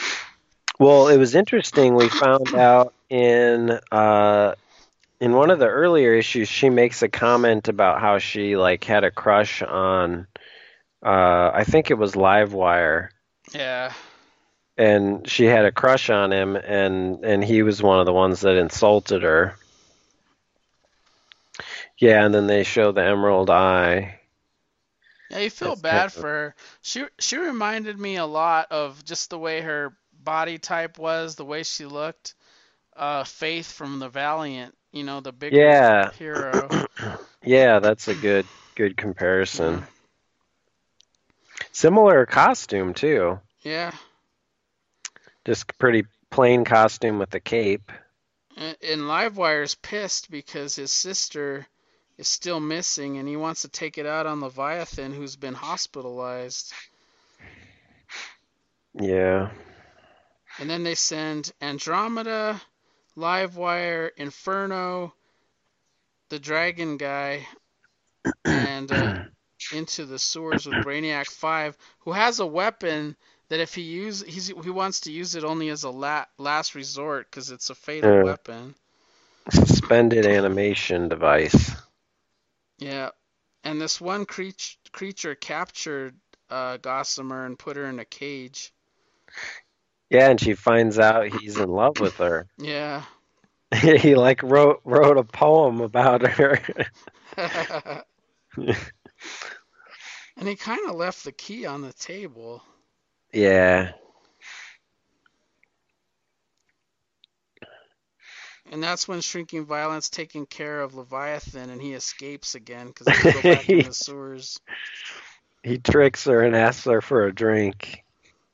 Well, 0.78 1.08
it 1.08 1.16
was 1.18 1.34
interesting. 1.34 1.94
We 1.94 2.08
found 2.08 2.54
out 2.54 2.94
in 3.08 3.70
uh, 3.90 4.54
in 5.20 5.32
one 5.32 5.50
of 5.50 5.58
the 5.58 5.68
earlier 5.68 6.14
issues, 6.14 6.48
she 6.48 6.70
makes 6.70 7.02
a 7.02 7.08
comment 7.08 7.68
about 7.68 8.00
how 8.00 8.18
she 8.18 8.56
like 8.56 8.84
had 8.84 9.04
a 9.04 9.10
crush 9.10 9.62
on. 9.62 10.26
Uh, 11.04 11.50
I 11.54 11.64
think 11.64 11.90
it 11.90 11.98
was 11.98 12.14
Livewire, 12.14 13.10
Yeah, 13.54 13.92
and 14.76 15.28
she 15.28 15.44
had 15.44 15.64
a 15.64 15.72
crush 15.72 16.10
on 16.10 16.32
him, 16.32 16.56
and 16.56 17.24
and 17.24 17.42
he 17.44 17.62
was 17.62 17.82
one 17.82 18.00
of 18.00 18.06
the 18.06 18.12
ones 18.12 18.40
that 18.40 18.56
insulted 18.56 19.22
her. 19.22 19.56
Yeah, 21.98 22.24
and 22.24 22.34
then 22.34 22.46
they 22.46 22.62
show 22.62 22.92
the 22.92 23.02
Emerald 23.04 23.50
Eye. 23.50 24.20
Yeah, 25.30 25.38
you 25.38 25.50
feel 25.50 25.70
That's 25.70 25.80
bad 25.82 26.12
for 26.12 26.22
her. 26.28 26.54
She 26.82 27.04
she 27.18 27.36
reminded 27.36 27.98
me 27.98 28.16
a 28.16 28.26
lot 28.26 28.70
of 28.70 29.04
just 29.04 29.30
the 29.30 29.38
way 29.38 29.60
her 29.60 29.96
body 30.12 30.58
type 30.58 30.98
was, 30.98 31.34
the 31.34 31.44
way 31.44 31.62
she 31.62 31.86
looked. 31.86 32.34
Uh, 32.94 33.24
Faith 33.24 33.70
from 33.72 33.98
the 33.98 34.08
Valiant, 34.08 34.74
you 34.92 35.04
know, 35.04 35.20
the 35.20 35.32
big 35.32 35.52
Yeah. 35.52 36.10
hero. 36.12 36.68
Yeah, 37.42 37.78
that's 37.78 38.08
a 38.08 38.14
good 38.14 38.44
good 38.74 38.96
comparison. 38.96 39.84
Similar 41.72 42.26
costume 42.26 42.92
too. 42.94 43.38
Yeah, 43.62 43.92
Just 45.44 45.76
pretty 45.78 46.04
plain 46.30 46.64
costume 46.64 47.18
with 47.18 47.30
the 47.30 47.40
cape. 47.40 47.92
and, 48.56 48.76
and 48.82 49.00
Livewire's 49.02 49.74
pissed 49.76 50.30
because 50.30 50.74
his 50.76 50.92
sister 50.92 51.66
is 52.18 52.28
still 52.28 52.60
missing, 52.60 53.18
and 53.18 53.28
he 53.28 53.36
wants 53.36 53.62
to 53.62 53.68
take 53.68 53.98
it 53.98 54.06
out 54.06 54.26
on 54.26 54.40
Leviathan, 54.40 55.12
who's 55.12 55.36
been 55.36 55.54
hospitalized. 55.54 56.72
Yeah. 58.94 59.50
And 60.58 60.68
then 60.68 60.82
they 60.82 60.94
send 60.94 61.52
Andromeda, 61.60 62.60
Livewire, 63.16 64.10
Inferno, 64.16 65.14
the 66.28 66.38
Dragon 66.38 66.96
guy, 66.96 67.46
and 68.46 68.90
uh, 68.90 69.08
into 69.70 70.04
the 70.06 70.18
sewers 70.18 70.66
with 70.66 70.80
Brainiac 70.80 71.28
Five, 71.30 71.76
who 72.00 72.12
has 72.12 72.40
a 72.40 72.46
weapon 72.46 73.16
that 73.48 73.60
if 73.60 73.74
he 73.74 73.82
use 73.82 74.22
he's, 74.22 74.48
he 74.48 74.70
wants 74.70 75.00
to 75.02 75.12
use 75.12 75.34
it 75.34 75.44
only 75.44 75.68
as 75.70 75.84
a 75.84 75.90
la- 75.90 76.26
last 76.38 76.74
resort 76.74 77.30
because 77.30 77.50
it's 77.50 77.70
a 77.70 77.74
fatal 77.74 78.18
Yeah. 78.18 78.22
weapon. 78.22 78.74
Suspended 79.50 80.24
animation 80.26 81.08
device. 81.08 81.72
Yeah, 82.78 83.10
and 83.64 83.80
this 83.80 84.00
one 84.00 84.26
creature 84.26 84.76
creature 84.92 85.34
captured 85.34 86.16
uh, 86.50 86.76
Gossamer 86.78 87.46
and 87.46 87.58
put 87.58 87.76
her 87.76 87.86
in 87.86 87.98
a 87.98 88.04
cage. 88.04 88.72
Yeah, 90.10 90.30
and 90.30 90.40
she 90.40 90.54
finds 90.54 90.98
out 90.98 91.28
he's 91.28 91.58
in 91.58 91.68
love 91.70 91.98
with 91.98 92.16
her. 92.18 92.46
Yeah. 92.58 93.04
he 93.74 94.14
like 94.14 94.42
wrote 94.44 94.80
wrote 94.84 95.18
a 95.18 95.24
poem 95.24 95.80
about 95.80 96.24
her. 96.26 96.60
and 100.36 100.48
he 100.48 100.54
kind 100.54 100.88
of 100.88 100.94
left 100.94 101.24
the 101.24 101.32
key 101.32 101.66
on 101.66 101.82
the 101.82 101.92
table. 101.92 102.62
yeah. 103.32 103.92
And 108.72 108.82
that's 108.82 109.06
when 109.06 109.20
Shrinking 109.20 109.64
Violet's 109.64 110.10
taking 110.10 110.46
care 110.46 110.80
of 110.80 110.94
Leviathan 110.94 111.70
and 111.70 111.80
he 111.80 111.94
escapes 111.94 112.54
again 112.54 112.88
because 112.88 113.08
he 113.16 113.32
go 113.32 113.42
back 113.42 113.68
in 113.68 113.84
the 113.84 113.94
sewers. 113.94 114.60
He 115.62 115.78
tricks 115.78 116.24
her 116.24 116.42
and 116.42 116.54
asks 116.54 116.84
her 116.84 117.00
for 117.00 117.26
a 117.26 117.34
drink 117.34 118.04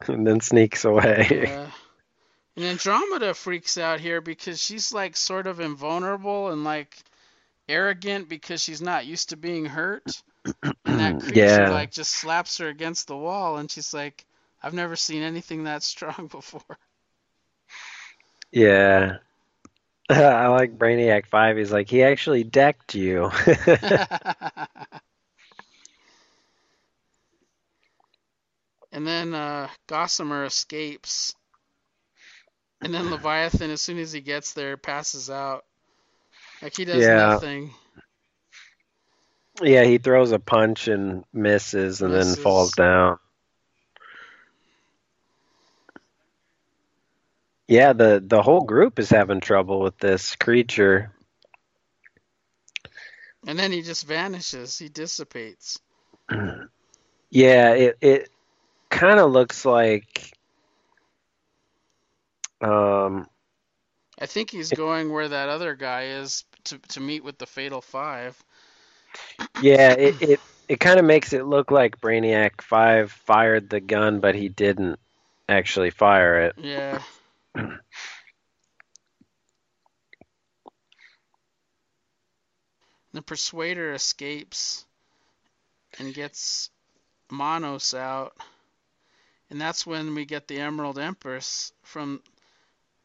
and 0.07 0.27
then 0.27 0.41
sneaks 0.41 0.85
away. 0.85 1.27
Yeah. 1.49 1.67
And 2.55 2.67
Andromeda 2.67 3.33
freaks 3.33 3.79
out 3.79 3.99
here 3.99 4.21
because 4.21 4.61
she's 4.63 4.93
like 4.93 5.17
sort 5.17 5.47
of 5.47 5.59
invulnerable 5.59 6.51
and 6.51 6.65
like 6.65 6.95
arrogant 7.67 8.29
because 8.29 8.63
she's 8.63 8.83
not 8.83 9.07
used 9.07 9.31
to 9.31 9.39
being 9.39 9.65
hurt. 9.65 10.23
And 10.85 11.01
that 11.01 11.21
creature 11.21 11.39
Yeah. 11.41 11.71
like 11.71 11.91
just 11.93 12.11
slaps 12.11 12.59
her 12.59 12.69
against 12.69 13.07
the 13.07 13.17
wall 13.17 13.57
and 13.57 13.71
she's 13.71 13.95
like, 13.95 14.27
I've 14.63 14.75
never 14.75 14.97
seen 14.97 15.23
anything 15.23 15.65
that 15.65 15.83
strong 15.83 16.27
before. 16.31 16.61
Yeah. 18.51 19.17
I 20.21 20.49
like 20.49 20.79
Brainiac 20.79 21.27
5. 21.27 21.57
He's 21.57 21.73
like, 21.73 21.89
he 21.89 22.03
actually 22.03 22.45
decked 22.45 22.95
you. 22.95 23.31
and 28.93 29.07
then 29.07 29.35
uh, 29.35 29.69
Gossamer 29.87 30.45
escapes. 30.45 31.35
And 32.83 32.95
then 32.95 33.11
Leviathan, 33.11 33.71
as 33.71 33.83
soon 33.83 33.99
as 33.99 34.13
he 34.13 34.21
gets 34.21 34.53
there, 34.53 34.77
passes 34.77 35.31
out. 35.31 35.65
Like 36.63 36.75
he 36.77 36.85
does 36.85 37.09
Yeah. 37.09 37.11
nothing. 37.11 37.75
yeah, 39.63 39.85
he 39.85 39.99
throws 39.99 40.33
a 40.33 40.39
punch 40.39 40.89
and 40.89 41.25
misses 41.33 42.03
and 42.03 42.15
Misses. 42.15 42.35
then 42.35 42.37
falls 42.37 42.73
down. 42.75 43.19
Yeah, 47.73 47.95
the 47.95 48.23
the 48.23 48.43
whole 48.43 48.61
group 48.61 48.99
is 48.99 49.09
having 49.09 49.41
trouble 49.41 49.81
with 49.81 49.97
this 49.97 50.37
creature. 50.37 51.11
And 53.47 53.59
then 53.59 53.73
he 53.73 53.81
just 53.81 54.07
vanishes. 54.07 54.79
He 54.79 54.91
dissipates. 54.91 55.79
Yeah, 57.31 57.71
it 57.71 57.97
it 58.03 58.29
kind 58.91 59.19
of 59.19 59.31
looks 59.31 59.65
like 59.65 60.35
um 62.61 63.27
I 64.21 64.27
think 64.27 64.51
he's 64.51 64.71
going 64.71 65.11
where 65.11 65.31
that 65.31 65.49
other 65.49 65.75
guy 65.75 66.09
is 66.21 66.45
to 66.65 66.79
to 66.91 67.01
meet 67.01 67.25
with 67.25 67.39
the 67.39 67.47
Fatal 67.47 67.81
Five. 67.81 68.37
yeah, 69.63 69.93
it 69.93 70.21
it, 70.21 70.41
it 70.69 70.79
kind 70.79 70.99
of 70.99 71.07
makes 71.07 71.33
it 71.33 71.47
look 71.47 71.71
like 71.71 72.03
Brainiac 72.03 72.61
5 72.61 73.11
fired 73.11 73.71
the 73.71 73.81
gun 73.81 74.21
but 74.21 74.35
he 74.35 74.51
didn't 74.51 74.99
actually 75.49 75.89
fire 75.89 76.39
it. 76.41 76.55
Yeah. 76.59 76.99
The 83.13 83.23
Persuader 83.23 83.93
escapes 83.93 84.87
and 85.99 86.15
gets 86.15 86.71
Manos 87.31 87.95
out. 87.95 88.37
And 89.51 89.61
that's 89.61 89.87
when 89.87 90.15
we 90.15 90.25
get 90.25 90.49
the 90.49 90.59
Emerald 90.59 90.99
Empress 90.99 91.73
from 91.83 92.23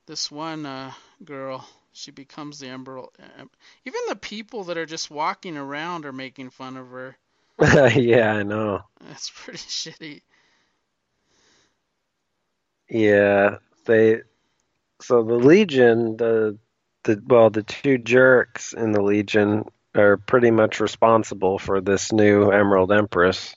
this 0.06 0.32
one 0.32 0.66
uh, 0.66 0.94
girl. 1.26 1.68
She 1.92 2.12
becomes 2.12 2.60
the 2.60 2.68
Emerald. 2.68 3.10
Even 3.86 4.02
the 4.08 4.16
people 4.16 4.64
that 4.66 4.78
are 4.78 4.86
just 4.86 5.12
walking 5.12 5.58
around 5.58 6.06
are 6.06 6.14
making 6.14 6.52
fun 6.52 6.78
of 6.78 6.90
her. 6.90 7.18
yeah, 7.96 8.34
I 8.34 8.44
know. 8.44 8.82
That's 9.02 9.30
pretty 9.30 9.58
shitty. 9.68 10.22
Yeah, 12.90 13.58
they. 13.86 14.22
So 15.02 15.24
the 15.24 15.36
Legion, 15.36 16.18
the 16.18 16.58
the 17.04 17.22
well, 17.26 17.50
the 17.50 17.64
two 17.64 17.98
jerks 17.98 18.74
in 18.74 18.92
the 18.92 19.02
Legion 19.02 19.66
are 19.96 20.18
pretty 20.18 20.52
much 20.52 20.80
responsible 20.80 21.60
for 21.60 21.82
this 21.82 22.12
new 22.12 22.52
Emerald 22.52 22.92
Empress. 22.92 23.56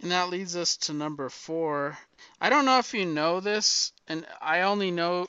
And 0.00 0.12
that 0.12 0.28
leads 0.28 0.56
us 0.56 0.76
to 0.76 0.92
number 0.92 1.28
four. 1.28 1.98
I 2.40 2.50
don't 2.50 2.64
know 2.64 2.78
if 2.78 2.94
you 2.94 3.04
know 3.04 3.40
this, 3.40 3.92
and 4.06 4.24
I 4.40 4.62
only 4.62 4.90
know 4.90 5.26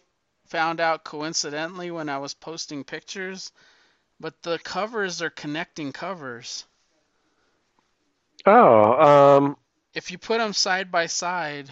found 0.47 0.79
out 0.79 1.03
coincidentally 1.03 1.91
when 1.91 2.09
I 2.09 2.19
was 2.19 2.33
posting 2.33 2.83
pictures, 2.83 3.51
but 4.19 4.41
the 4.43 4.59
covers 4.59 5.21
are 5.21 5.29
connecting 5.29 5.91
covers. 5.91 6.65
Oh, 8.45 9.37
um, 9.37 9.57
If 9.93 10.11
you 10.11 10.17
put 10.17 10.37
them 10.39 10.53
side 10.53 10.91
by 10.91 11.07
side, 11.07 11.69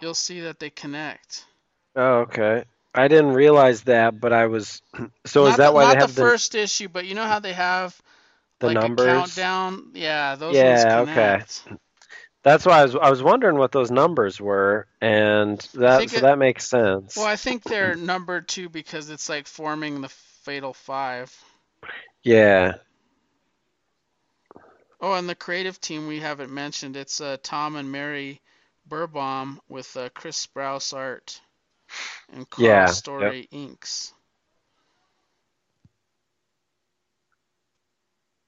you'll 0.00 0.14
see 0.14 0.40
that 0.40 0.58
they 0.58 0.70
connect. 0.70 1.44
oh, 1.96 2.20
okay. 2.20 2.64
I 2.94 3.08
didn't 3.08 3.32
realize 3.32 3.82
that, 3.84 4.20
but 4.20 4.32
I 4.32 4.46
was. 4.46 4.80
So 5.26 5.44
not 5.44 5.50
is 5.52 5.56
that 5.56 5.68
the, 5.68 5.72
why 5.74 5.86
they 5.94 6.00
have 6.00 6.14
the 6.14 6.20
first 6.22 6.54
issue, 6.54 6.88
but 6.88 7.06
you 7.06 7.14
know 7.14 7.24
how 7.24 7.38
they 7.40 7.54
have 7.54 8.00
the, 8.60 8.68
the 8.68 8.74
like 8.74 8.82
numbers? 8.82 9.06
a 9.06 9.10
countdown? 9.10 9.90
Yeah, 9.94 10.34
those 10.36 10.54
Yeah, 10.54 11.00
okay. 11.00 11.42
That's 12.42 12.66
why 12.66 12.80
I 12.80 12.82
was 12.84 12.94
I 12.94 13.10
was 13.10 13.22
wondering 13.22 13.56
what 13.56 13.72
those 13.72 13.90
numbers 13.90 14.40
were, 14.40 14.86
and 15.00 15.58
that 15.74 16.10
so 16.10 16.18
it- 16.18 16.22
that 16.22 16.38
makes 16.38 16.68
sense. 16.68 17.16
Well, 17.16 17.26
I 17.26 17.36
think 17.36 17.62
they're 17.64 17.96
number 17.96 18.40
two 18.42 18.68
because 18.68 19.08
it's 19.10 19.28
like 19.28 19.46
forming 19.46 20.00
the 20.02 20.08
Fatal 20.08 20.74
Five. 20.74 21.34
Yeah. 22.22 22.74
Oh, 25.04 25.12
and 25.12 25.28
the 25.28 25.34
creative 25.34 25.78
team 25.82 26.06
we 26.06 26.18
haven't 26.18 26.50
mentioned. 26.50 26.96
It's 26.96 27.20
uh, 27.20 27.36
Tom 27.42 27.76
and 27.76 27.92
Mary 27.92 28.40
Bierbaum 28.88 29.58
with 29.68 29.94
uh, 29.98 30.08
Chris 30.14 30.46
Sprouse 30.46 30.96
art 30.96 31.38
and 32.32 32.48
Karl 32.48 32.66
Yeah, 32.66 32.86
Story 32.86 33.46
inks. 33.50 34.14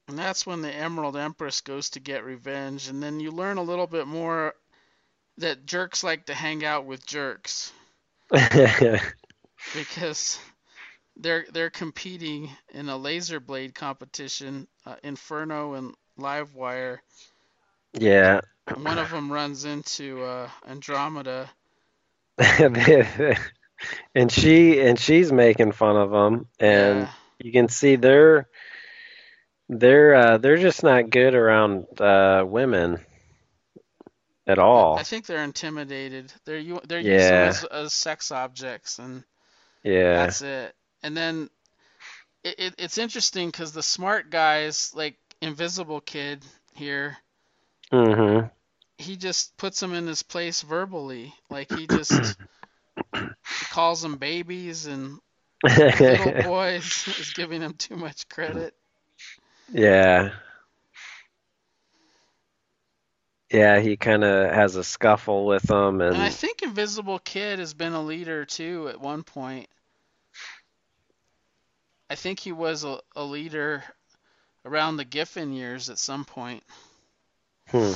And 0.08 0.18
that's 0.18 0.46
when 0.46 0.62
the 0.62 0.72
Emerald 0.72 1.14
Empress 1.14 1.60
goes 1.60 1.90
to 1.90 2.00
get 2.00 2.24
revenge, 2.24 2.88
and 2.88 3.02
then 3.02 3.20
you 3.20 3.32
learn 3.32 3.58
a 3.58 3.62
little 3.62 3.86
bit 3.86 4.06
more 4.06 4.54
that 5.36 5.66
jerks 5.66 6.02
like 6.02 6.24
to 6.24 6.34
hang 6.34 6.64
out 6.64 6.86
with 6.86 7.04
jerks 7.04 7.70
because 9.74 10.38
they're 11.16 11.44
they're 11.52 11.68
competing 11.68 12.48
in 12.72 12.88
a 12.88 12.96
laser 12.96 13.40
blade 13.40 13.74
competition, 13.74 14.66
uh, 14.86 14.96
Inferno 15.02 15.74
and 15.74 15.94
Livewire. 16.18 16.98
Yeah. 17.98 18.40
One 18.74 18.98
of 18.98 19.10
them 19.10 19.30
runs 19.32 19.64
into 19.64 20.22
uh, 20.22 20.48
Andromeda. 20.66 21.48
and 24.14 24.30
she 24.30 24.80
and 24.80 24.98
she's 24.98 25.32
making 25.32 25.72
fun 25.72 25.96
of 25.96 26.10
them, 26.10 26.46
and 26.58 27.00
Yeah. 27.00 27.10
you 27.38 27.52
can 27.52 27.68
see 27.68 27.96
they're 27.96 28.48
they're 29.68 30.14
uh, 30.14 30.38
they're 30.38 30.58
just 30.58 30.82
not 30.82 31.10
good 31.10 31.34
around 31.34 31.86
uh, 32.00 32.44
women 32.46 32.98
at 34.46 34.58
all. 34.58 34.98
I 34.98 35.02
think 35.02 35.26
they're 35.26 35.44
intimidated. 35.44 36.32
They're 36.44 36.58
u- 36.58 36.80
they're 36.86 37.00
Yeah. 37.00 37.46
used 37.46 37.64
as, 37.64 37.64
as 37.64 37.94
sex 37.94 38.30
objects, 38.30 38.98
and 38.98 39.24
Yeah. 39.82 40.26
that's 40.26 40.42
it. 40.42 40.74
And 41.02 41.16
then 41.16 41.48
it, 42.44 42.54
it 42.58 42.74
it's 42.78 42.98
interesting 42.98 43.48
because 43.48 43.72
the 43.72 43.82
smart 43.82 44.30
guys, 44.30 44.92
like 44.94 45.16
Invisible 45.40 46.00
Kid 46.00 46.44
here, 46.74 47.16
Mhm. 47.92 48.50
he 48.98 49.16
just 49.16 49.56
puts 49.56 49.82
him 49.82 49.94
in 49.94 50.06
his 50.06 50.22
place 50.22 50.60
verbally. 50.62 51.34
Like 51.50 51.70
he 51.70 51.86
just 51.86 52.38
calls 53.68 54.02
them 54.02 54.16
babies 54.16 54.86
and 54.86 55.20
little 56.08 56.32
boys 56.32 57.08
is 57.18 57.30
giving 57.30 57.62
him 57.62 57.74
too 57.74 57.96
much 57.96 58.28
credit. 58.28 58.74
yeah. 59.72 60.32
Yeah, 63.50 63.80
he 63.80 63.96
kind 63.96 64.24
of 64.24 64.52
has 64.52 64.76
a 64.76 64.84
scuffle 64.84 65.46
with 65.46 65.62
them, 65.64 66.00
And 66.10 66.20
I 66.20 66.30
think 66.30 66.62
Invisible 66.62 67.18
Kid 67.20 67.58
has 67.60 67.72
been 67.72 67.92
a 67.92 68.02
leader 68.02 68.44
too 68.44 68.88
at 68.88 69.00
one 69.00 69.22
point. 69.22 69.68
I 72.10 72.16
think 72.16 72.40
he 72.40 72.52
was 72.52 72.82
a, 72.84 73.00
a 73.14 73.22
leader 73.24 73.84
around 74.66 74.96
the 74.96 75.04
Giffen 75.04 75.52
years 75.52 75.88
at 75.88 75.98
some 75.98 76.24
point. 76.24 76.62
hmm. 77.68 77.92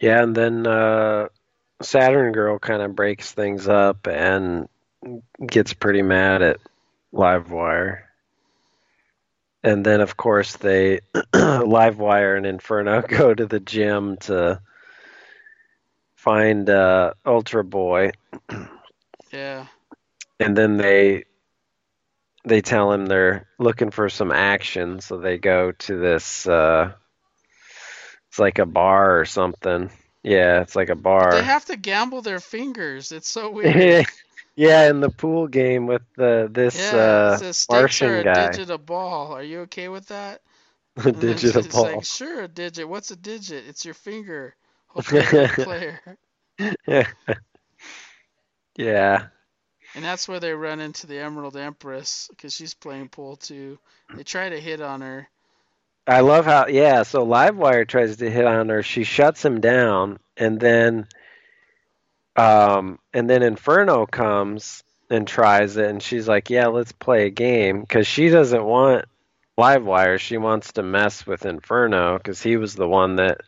yeah, 0.00 0.22
and 0.22 0.34
then 0.34 0.66
uh, 0.66 1.28
Saturn 1.82 2.32
Girl 2.32 2.58
kind 2.58 2.82
of 2.82 2.96
breaks 2.96 3.32
things 3.32 3.68
up 3.68 4.06
and 4.08 4.68
gets 5.46 5.74
pretty 5.74 6.02
mad 6.02 6.42
at 6.42 6.58
Livewire. 7.14 8.02
And 9.62 9.86
then, 9.86 10.00
of 10.00 10.16
course, 10.16 10.56
they 10.56 11.00
Livewire 11.14 12.36
and 12.36 12.46
Inferno 12.46 13.02
go 13.08 13.32
to 13.32 13.46
the 13.46 13.60
gym 13.60 14.16
to 14.22 14.60
find 16.22 16.70
uh, 16.70 17.14
Ultra 17.26 17.64
Boy, 17.64 18.12
Yeah. 19.32 19.66
and 20.38 20.56
then 20.56 20.76
they 20.76 21.24
they 22.44 22.60
tell 22.60 22.92
him 22.92 23.06
they're 23.06 23.46
looking 23.58 23.90
for 23.90 24.08
some 24.08 24.30
action, 24.32 25.00
so 25.00 25.18
they 25.18 25.38
go 25.38 25.72
to 25.72 25.98
this. 25.98 26.46
Uh, 26.46 26.92
it's 28.28 28.38
like 28.38 28.58
a 28.58 28.66
bar 28.66 29.18
or 29.20 29.24
something. 29.24 29.90
Yeah, 30.22 30.60
it's 30.62 30.76
like 30.76 30.88
a 30.90 30.94
bar. 30.94 31.32
They 31.32 31.42
have 31.42 31.64
to 31.66 31.76
gamble 31.76 32.22
their 32.22 32.40
fingers. 32.40 33.10
It's 33.10 33.28
so 33.28 33.50
weird. 33.56 34.06
yeah, 34.54 34.88
in 34.88 35.00
the 35.00 35.10
pool 35.10 35.48
game 35.48 35.86
with 35.86 36.02
the 36.16 36.48
this 36.50 36.92
Yeah, 36.92 36.98
uh, 36.98 37.34
it 37.34 37.38
says 37.40 37.56
stakes 37.58 38.02
are 38.02 38.06
Martian 38.06 38.14
a 38.20 38.24
guy, 38.24 38.50
digit 38.52 38.70
a 38.70 38.78
ball. 38.78 39.32
Are 39.32 39.42
you 39.42 39.60
okay 39.62 39.88
with 39.88 40.06
that? 40.08 40.40
a 40.96 41.10
then 41.10 41.12
digital 41.12 41.62
ball. 41.62 41.82
like, 41.96 42.04
sure, 42.04 42.42
a 42.42 42.48
digit. 42.48 42.88
What's 42.88 43.10
a 43.10 43.16
digit? 43.16 43.64
It's 43.66 43.84
your 43.84 43.94
finger. 43.94 44.54
Hopefully, 44.94 45.20
you're 45.20 45.30
a 45.32 45.36
good 45.36 45.58
player. 45.60 46.00
yeah, 48.76 49.28
And 49.94 50.04
that's 50.04 50.28
where 50.28 50.40
they 50.40 50.52
run 50.54 50.80
into 50.80 51.06
the 51.06 51.18
Emerald 51.18 51.56
Empress 51.56 52.28
because 52.30 52.54
she's 52.54 52.74
playing 52.74 53.08
pool 53.08 53.36
too. 53.36 53.78
They 54.14 54.24
try 54.24 54.48
to 54.50 54.60
hit 54.60 54.80
on 54.80 55.00
her. 55.02 55.28
I 56.06 56.20
love 56.20 56.44
how 56.46 56.66
yeah. 56.68 57.02
So 57.02 57.24
Livewire 57.26 57.86
tries 57.88 58.16
to 58.18 58.30
hit 58.30 58.44
on 58.46 58.68
her. 58.68 58.82
She 58.82 59.04
shuts 59.04 59.44
him 59.44 59.60
down, 59.60 60.18
and 60.36 60.60
then, 60.60 61.06
um, 62.36 62.98
and 63.12 63.28
then 63.28 63.42
Inferno 63.42 64.06
comes 64.06 64.82
and 65.10 65.26
tries 65.26 65.76
it, 65.76 65.88
and 65.90 66.02
she's 66.02 66.28
like, 66.28 66.50
"Yeah, 66.50 66.68
let's 66.68 66.92
play 66.92 67.26
a 67.26 67.30
game," 67.30 67.80
because 67.82 68.06
she 68.06 68.28
doesn't 68.30 68.64
want 68.64 69.06
Livewire. 69.58 70.18
She 70.18 70.38
wants 70.38 70.72
to 70.74 70.82
mess 70.82 71.26
with 71.26 71.46
Inferno 71.46 72.18
because 72.18 72.42
he 72.42 72.56
was 72.56 72.74
the 72.74 72.88
one 72.88 73.16
that 73.16 73.40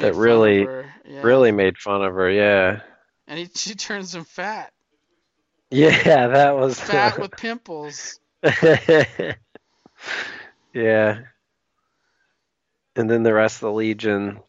That 0.00 0.14
really- 0.14 0.62
Yeah. 1.04 1.22
really 1.22 1.52
made 1.52 1.78
fun 1.78 2.02
of 2.02 2.14
her. 2.14 2.30
Yeah, 2.30 2.80
And 3.26 3.38
he, 3.38 3.48
she 3.54 3.74
turns 3.74 4.14
him 4.14 4.24
fat. 4.24 4.72
yeah, 5.70 6.28
that 6.28 6.56
was 6.56 6.78
Fat 6.80 7.18
with 7.18 7.30
pimples. 7.36 8.18
yeah. 10.72 11.20
And 12.96 13.10
then 13.10 13.22
the 13.22 13.32
rest 13.34 13.56
of 13.56 13.60
the 13.60 13.72
Legion 13.72 14.40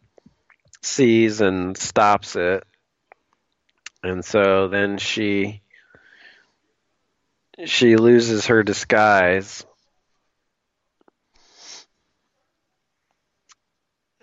sees 0.82 1.40
and 1.40 1.76
stops 1.76 2.36
it. 2.36 2.64
And 4.02 4.24
so 4.24 4.68
then 4.68 4.98
she 4.98 5.62
she 7.66 7.96
loses 7.96 8.46
her 8.46 8.62
disguise. 8.62 9.64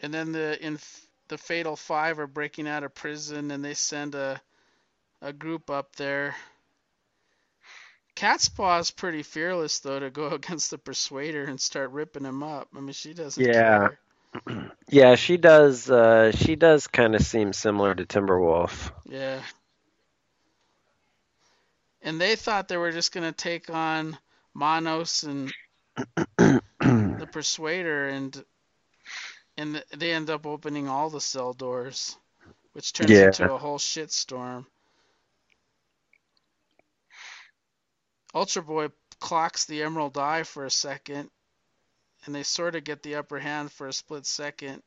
And 0.01 0.13
then 0.13 0.31
the 0.31 0.63
in 0.63 0.77
the 1.29 1.37
Fatal 1.37 1.75
Five 1.75 2.19
are 2.19 2.27
breaking 2.27 2.67
out 2.67 2.83
of 2.83 2.93
prison, 2.95 3.51
and 3.51 3.63
they 3.63 3.73
send 3.73 4.15
a 4.15 4.41
a 5.21 5.33
group 5.33 5.69
up 5.69 5.95
there. 5.95 6.35
Catspaw 8.15 8.79
is 8.79 8.91
pretty 8.91 9.23
fearless 9.23 9.79
though 9.79 9.99
to 9.99 10.09
go 10.09 10.27
against 10.33 10.71
the 10.71 10.77
Persuader 10.77 11.43
and 11.45 11.59
start 11.59 11.91
ripping 11.91 12.25
him 12.25 12.43
up. 12.43 12.69
I 12.75 12.79
mean, 12.79 12.93
she 12.93 13.13
doesn't 13.13 13.51
Yeah. 13.51 13.87
care. 13.87 13.99
Yeah, 14.89 15.15
she 15.15 15.37
does 15.37 15.89
uh 15.89 16.31
she 16.31 16.55
does 16.55 16.87
kind 16.87 17.15
of 17.15 17.21
seem 17.21 17.53
similar 17.53 17.93
to 17.95 18.05
Timberwolf. 18.05 18.91
Yeah. 19.05 19.41
And 22.01 22.19
they 22.19 22.35
thought 22.35 22.67
they 22.67 22.77
were 22.77 22.91
just 22.91 23.11
gonna 23.11 23.31
take 23.31 23.69
on 23.69 24.17
Manos 24.53 25.23
and 25.23 25.53
the 26.37 27.27
Persuader, 27.31 28.07
and 28.09 28.43
and 29.57 29.83
they 29.95 30.11
end 30.11 30.29
up 30.29 30.45
opening 30.45 30.87
all 30.87 31.09
the 31.09 31.21
cell 31.21 31.53
doors, 31.53 32.17
which 32.73 32.93
turns 32.93 33.09
Yeah. 33.09 33.25
into 33.25 33.51
a 33.51 33.57
whole 33.57 33.79
shitstorm. 33.79 34.65
Ultra 38.33 38.61
Boy 38.61 38.89
clocks 39.19 39.65
the 39.65 39.81
Emerald 39.83 40.17
Eye 40.17 40.43
for 40.43 40.65
a 40.65 40.71
second, 40.71 41.29
and 42.25 42.35
they 42.35 42.43
sort 42.43 42.75
of 42.75 42.83
get 42.83 43.01
the 43.01 43.15
upper 43.15 43.39
hand 43.39 43.71
for 43.71 43.87
a 43.87 43.93
split 43.93 44.25
second, 44.25 44.83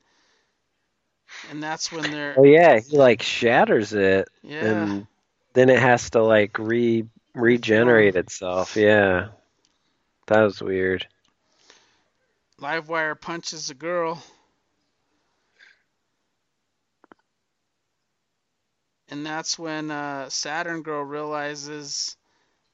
and 1.50 1.62
that's 1.62 1.90
when 1.90 2.10
they're 2.10 2.34
Oh 2.38 2.44
yeah, 2.44 2.78
he 2.80 2.96
like 2.98 3.22
shatters 3.22 3.92
it 3.92 4.28
yeah. 4.42 4.64
and 4.64 5.06
then 5.54 5.68
it 5.68 5.78
has 5.78 6.10
to 6.10 6.22
like 6.22 6.58
re 6.58 7.04
regenerate 7.34 8.16
itself. 8.16 8.76
Yeah. 8.76 9.28
That 10.26 10.42
was 10.42 10.60
weird. 10.62 11.06
Livewire 12.60 13.18
punches 13.20 13.70
a 13.70 13.74
girl. 13.74 14.22
And 19.10 19.26
that's 19.26 19.58
when 19.58 19.90
uh, 19.90 20.30
Saturn 20.30 20.82
Girl 20.82 21.02
realizes 21.04 22.16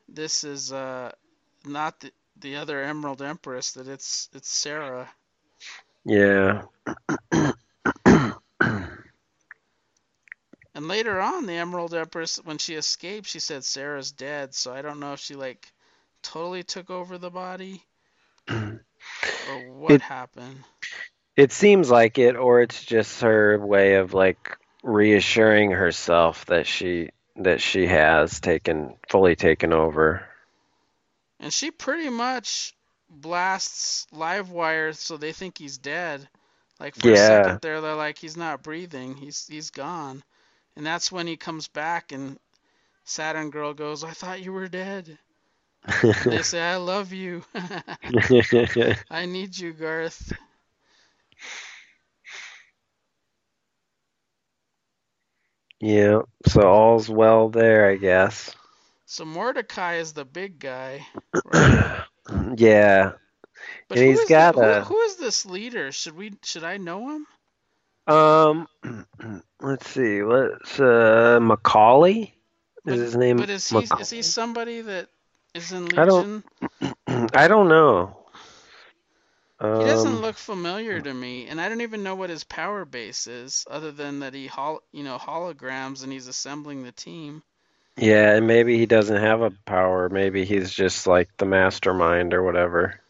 this 0.08 0.44
is 0.44 0.72
uh, 0.72 1.12
not 1.64 2.00
the, 2.00 2.12
the 2.36 2.56
other 2.56 2.82
Emerald 2.82 3.22
Empress, 3.22 3.72
that 3.72 3.88
it's 3.88 4.28
it's 4.32 4.48
Sarah. 4.50 5.10
Yeah. 6.04 6.64
And 10.74 10.88
later 10.88 11.20
on, 11.20 11.46
the 11.46 11.54
Emerald 11.54 11.94
Empress, 11.94 12.36
when 12.36 12.58
she 12.58 12.74
escaped, 12.74 13.26
she 13.26 13.40
said 13.40 13.64
Sarah's 13.64 14.12
dead. 14.12 14.54
So 14.54 14.72
I 14.72 14.82
don't 14.82 15.00
know 15.00 15.12
if 15.12 15.20
she 15.20 15.34
like 15.34 15.72
totally 16.22 16.62
took 16.62 16.90
over 16.90 17.18
the 17.18 17.30
body 17.30 17.84
or 19.40 19.58
what 19.60 19.98
It- 19.98 20.02
happened. 20.02 20.64
It 21.36 21.52
seems 21.52 21.90
like 21.90 22.18
it, 22.18 22.36
or 22.36 22.60
it's 22.60 22.84
just 22.84 23.20
her 23.22 23.58
way 23.58 23.94
of 23.94 24.12
like 24.14 24.56
reassuring 24.86 25.72
herself 25.72 26.46
that 26.46 26.66
she 26.66 27.10
that 27.34 27.60
she 27.60 27.86
has 27.86 28.40
taken 28.40 28.94
fully 29.08 29.36
taken 29.36 29.72
over. 29.72 30.26
And 31.40 31.52
she 31.52 31.70
pretty 31.70 32.08
much 32.08 32.72
blasts 33.10 34.06
live 34.12 34.48
Livewire 34.48 34.94
so 34.94 35.16
they 35.16 35.32
think 35.32 35.58
he's 35.58 35.76
dead. 35.76 36.26
Like 36.78 36.94
for 36.94 37.10
a 37.10 37.16
second 37.16 37.60
there, 37.62 37.80
they're 37.80 37.94
like 37.94 38.18
he's 38.18 38.36
not 38.36 38.62
breathing. 38.62 39.16
He's 39.16 39.46
he's 39.46 39.70
gone. 39.70 40.22
And 40.76 40.86
that's 40.86 41.10
when 41.10 41.26
he 41.26 41.36
comes 41.36 41.68
back 41.68 42.12
and 42.12 42.38
Saturn 43.04 43.50
Girl 43.50 43.74
goes, 43.74 44.04
"I 44.04 44.12
thought 44.12 44.42
you 44.42 44.52
were 44.52 44.68
dead." 44.68 45.18
They 46.24 46.42
say, 46.42 46.60
"I 46.60 46.76
love 46.76 47.12
you. 47.12 47.44
I 49.10 49.26
need 49.26 49.58
you, 49.58 49.72
Garth." 49.72 50.32
Yeah. 55.80 56.20
So 56.46 56.60
all's 56.62 57.08
well 57.08 57.48
there, 57.48 57.88
I 57.90 57.96
guess. 57.96 58.54
So 59.06 59.24
Mordecai 59.24 59.96
is 59.96 60.12
the 60.12 60.24
big 60.24 60.58
guy. 60.58 61.06
Right? 61.52 62.04
yeah. 62.56 63.12
But 63.88 63.98
And 63.98 64.04
who 64.06 64.10
he's 64.10 64.20
is 64.20 64.28
got 64.28 64.54
the, 64.56 64.62
who- 64.62 64.70
a- 64.80 64.84
who 64.84 65.00
is 65.02 65.16
this 65.16 65.44
leader? 65.46 65.92
Should 65.92 66.16
we 66.16 66.32
should 66.42 66.64
I 66.64 66.76
know 66.78 67.10
him? 67.10 67.26
Um, 68.06 68.68
let's 69.60 69.88
see. 69.88 70.22
Let's 70.22 70.78
uh, 70.80 71.38
Macaulay 71.40 72.34
But- 72.84 72.94
is 72.94 73.00
his 73.00 73.16
name. 73.16 73.36
But 73.36 73.50
is 73.50 73.68
he 73.68 73.78
is 74.00 74.10
he 74.10 74.22
somebody 74.22 74.80
that 74.82 75.08
is 75.54 75.72
in 75.72 75.86
Legion? 75.86 75.98
I 75.98 76.04
don't- 76.04 76.44
I 77.34 77.48
don't 77.48 77.68
know. 77.68 78.15
He 79.72 79.84
doesn't 79.84 80.16
Um, 80.16 80.22
look 80.22 80.36
familiar 80.38 81.00
to 81.00 81.14
me, 81.14 81.46
and 81.46 81.60
I 81.60 81.68
don't 81.68 81.80
even 81.82 82.02
know 82.02 82.14
what 82.14 82.30
his 82.30 82.44
power 82.44 82.84
base 82.84 83.26
is, 83.26 83.66
other 83.70 83.92
than 83.92 84.20
that 84.20 84.34
he 84.34 84.46
hol 84.48 84.82
you 84.92 85.04
know 85.04 85.18
holograms 85.18 86.02
and 86.02 86.12
he's 86.12 86.26
assembling 86.26 86.82
the 86.82 86.92
team. 86.92 87.42
Yeah, 87.96 88.34
and 88.36 88.46
maybe 88.46 88.78
he 88.78 88.86
doesn't 88.86 89.16
have 89.20 89.42
a 89.42 89.50
power. 89.50 90.08
Maybe 90.08 90.44
he's 90.44 90.72
just 90.72 91.06
like 91.06 91.28
the 91.36 91.46
mastermind 91.46 92.34
or 92.34 92.42
whatever. 92.42 93.00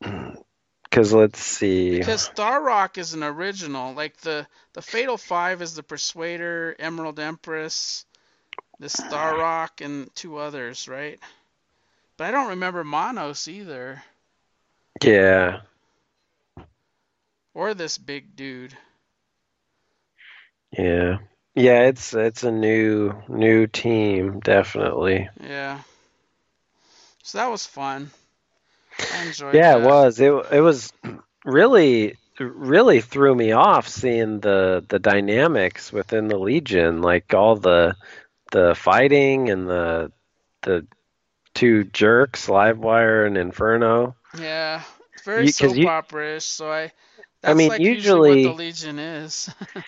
Because 0.90 1.12
let's 1.12 1.40
see. 1.40 2.00
Because 2.00 2.28
Tharok 2.30 2.96
is 2.98 3.14
an 3.14 3.22
original, 3.22 3.92
like 3.94 4.16
the 4.18 4.46
the 4.74 4.82
Fatal 4.82 5.16
Five 5.18 5.62
is 5.62 5.74
the 5.74 5.82
Persuader, 5.82 6.76
Emerald 6.78 7.18
Empress, 7.18 8.04
the 8.78 8.86
Tharok, 8.88 9.84
and 9.84 10.14
two 10.14 10.36
others, 10.38 10.88
right? 10.88 11.20
But 12.16 12.24
I 12.26 12.30
don't 12.30 12.48
remember 12.50 12.84
Manos 12.84 13.48
either, 13.48 14.02
Yeah. 15.02 15.60
or 17.54 17.74
this 17.74 17.98
big 17.98 18.36
dude. 18.36 18.76
Yeah. 20.70 21.18
Yeah, 21.54 21.84
it's 21.84 22.12
it's 22.12 22.44
a 22.44 22.50
new 22.50 23.14
new 23.28 23.66
team, 23.66 24.40
definitely. 24.40 25.28
Yeah. 25.42 25.80
So 27.22 27.38
that 27.38 27.50
was 27.50 27.64
fun. 27.64 28.10
I 29.14 29.24
enjoyed 29.24 29.54
Yeah, 29.54 29.78
it 29.78 29.82
was. 29.82 30.20
It 30.20 30.32
it 30.52 30.60
was 30.60 30.92
really 31.44 32.16
really 32.38 33.00
threw 33.00 33.34
me 33.34 33.52
off 33.52 33.88
seeing 33.88 34.40
the 34.40 34.84
the 34.86 34.98
dynamics 34.98 35.90
within 35.90 36.28
the 36.28 36.38
Legion, 36.38 37.00
like 37.00 37.32
all 37.32 37.56
the 37.56 37.96
the 38.52 38.74
fighting 38.74 39.48
and 39.48 39.66
the 39.66 40.12
the 40.62 40.86
two 41.54 41.84
jerks, 41.84 42.48
Livewire 42.48 43.26
and 43.26 43.38
Inferno. 43.38 44.14
Yeah, 44.38 44.82
very 45.24 45.44
You- 45.46 45.52
soap 45.52 45.76
you- 45.76 45.88
opera-ish. 45.88 46.44
So 46.44 46.70
I, 46.70 46.92
I 47.44 47.54
mean, 47.54 47.68
like 47.68 47.80
usually- 47.80 48.44
what 48.46 48.52
the 48.52 48.56
Legion 48.64 48.98
is. 48.98 49.50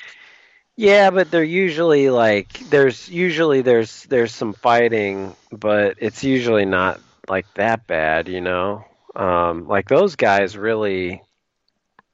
Yeah, 0.80 1.10
but 1.10 1.32
they're 1.32 1.42
usually 1.42 2.08
like 2.08 2.52
there's 2.70 3.08
usually 3.08 3.62
there's 3.62 4.04
there's 4.04 4.32
some 4.32 4.52
fighting, 4.52 5.34
but 5.50 5.96
it's 5.98 6.22
usually 6.22 6.66
not 6.66 7.00
like 7.28 7.52
that 7.54 7.88
bad, 7.88 8.28
you 8.28 8.40
know. 8.40 8.84
Um, 9.16 9.66
like 9.66 9.88
those 9.88 10.14
guys 10.14 10.56
really, 10.56 11.20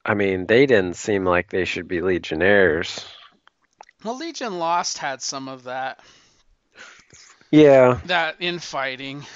I 0.03 0.15
mean, 0.15 0.47
they 0.47 0.65
didn't 0.65 0.95
seem 0.95 1.27
like 1.27 1.51
they 1.51 1.67
should 1.67 1.89
be 1.89 2.01
legionnaires. 2.01 3.05
well, 4.03 4.17
Legion 4.17 4.59
Lost 4.59 4.97
had 4.97 5.21
some 5.21 5.47
of 5.49 5.65
that, 5.65 6.01
Yeah, 7.51 8.01
that 8.07 8.37
infighting. 8.41 9.27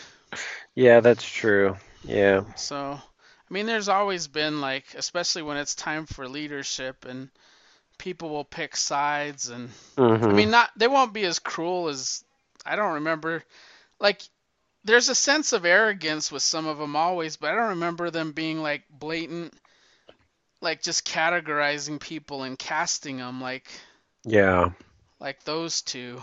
yeah, 0.75 1.01
that's 1.01 1.25
true. 1.31 1.77
Yeah, 2.09 2.45
So, 2.57 2.77
I 3.01 3.55
mean, 3.55 3.67
there's 3.67 3.89
always 3.89 4.27
been 4.29 4.61
like, 4.61 4.95
especially 4.95 5.43
when 5.43 5.57
it's 5.57 5.75
time 5.75 6.07
for 6.07 6.29
leadership 6.29 7.05
and 7.07 7.31
people 7.99 8.31
will 8.31 8.45
pick 8.45 8.77
sides 8.77 9.49
and 9.49 9.71
hmm 9.97 10.31
I 10.31 10.33
mean, 10.35 10.51
not 10.51 10.71
they 10.77 10.89
won't 10.89 11.15
be 11.15 11.25
as 11.25 11.39
cruel 11.41 11.89
as 11.89 12.25
I 12.67 12.77
don't 12.77 12.95
remember. 12.95 13.45
Like, 14.01 14.23
there's 14.85 15.09
a 15.11 15.15
sense 15.15 15.53
of 15.53 15.65
arrogance 15.67 16.33
with 16.33 16.43
some 16.43 16.67
of 16.67 16.79
them 16.79 16.97
always, 16.97 17.37
but 17.37 17.53
I 17.53 17.57
don't 17.57 17.71
remember 17.71 18.11
them 18.11 18.33
being 18.33 18.63
like 18.63 18.85
blatant, 18.91 19.55
like 20.61 20.83
just 20.83 21.07
categorizing 21.07 22.01
people 22.01 22.43
and 22.45 22.59
casting 22.59 23.17
them 23.19 23.41
like 23.41 23.69
yeah, 24.25 24.71
like 25.21 25.43
those 25.45 25.83
two. 25.83 26.21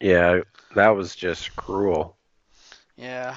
yeah. 0.00 0.40
That 0.74 0.90
was 0.90 1.14
just 1.16 1.54
cruel. 1.56 2.16
Yeah. 2.96 3.36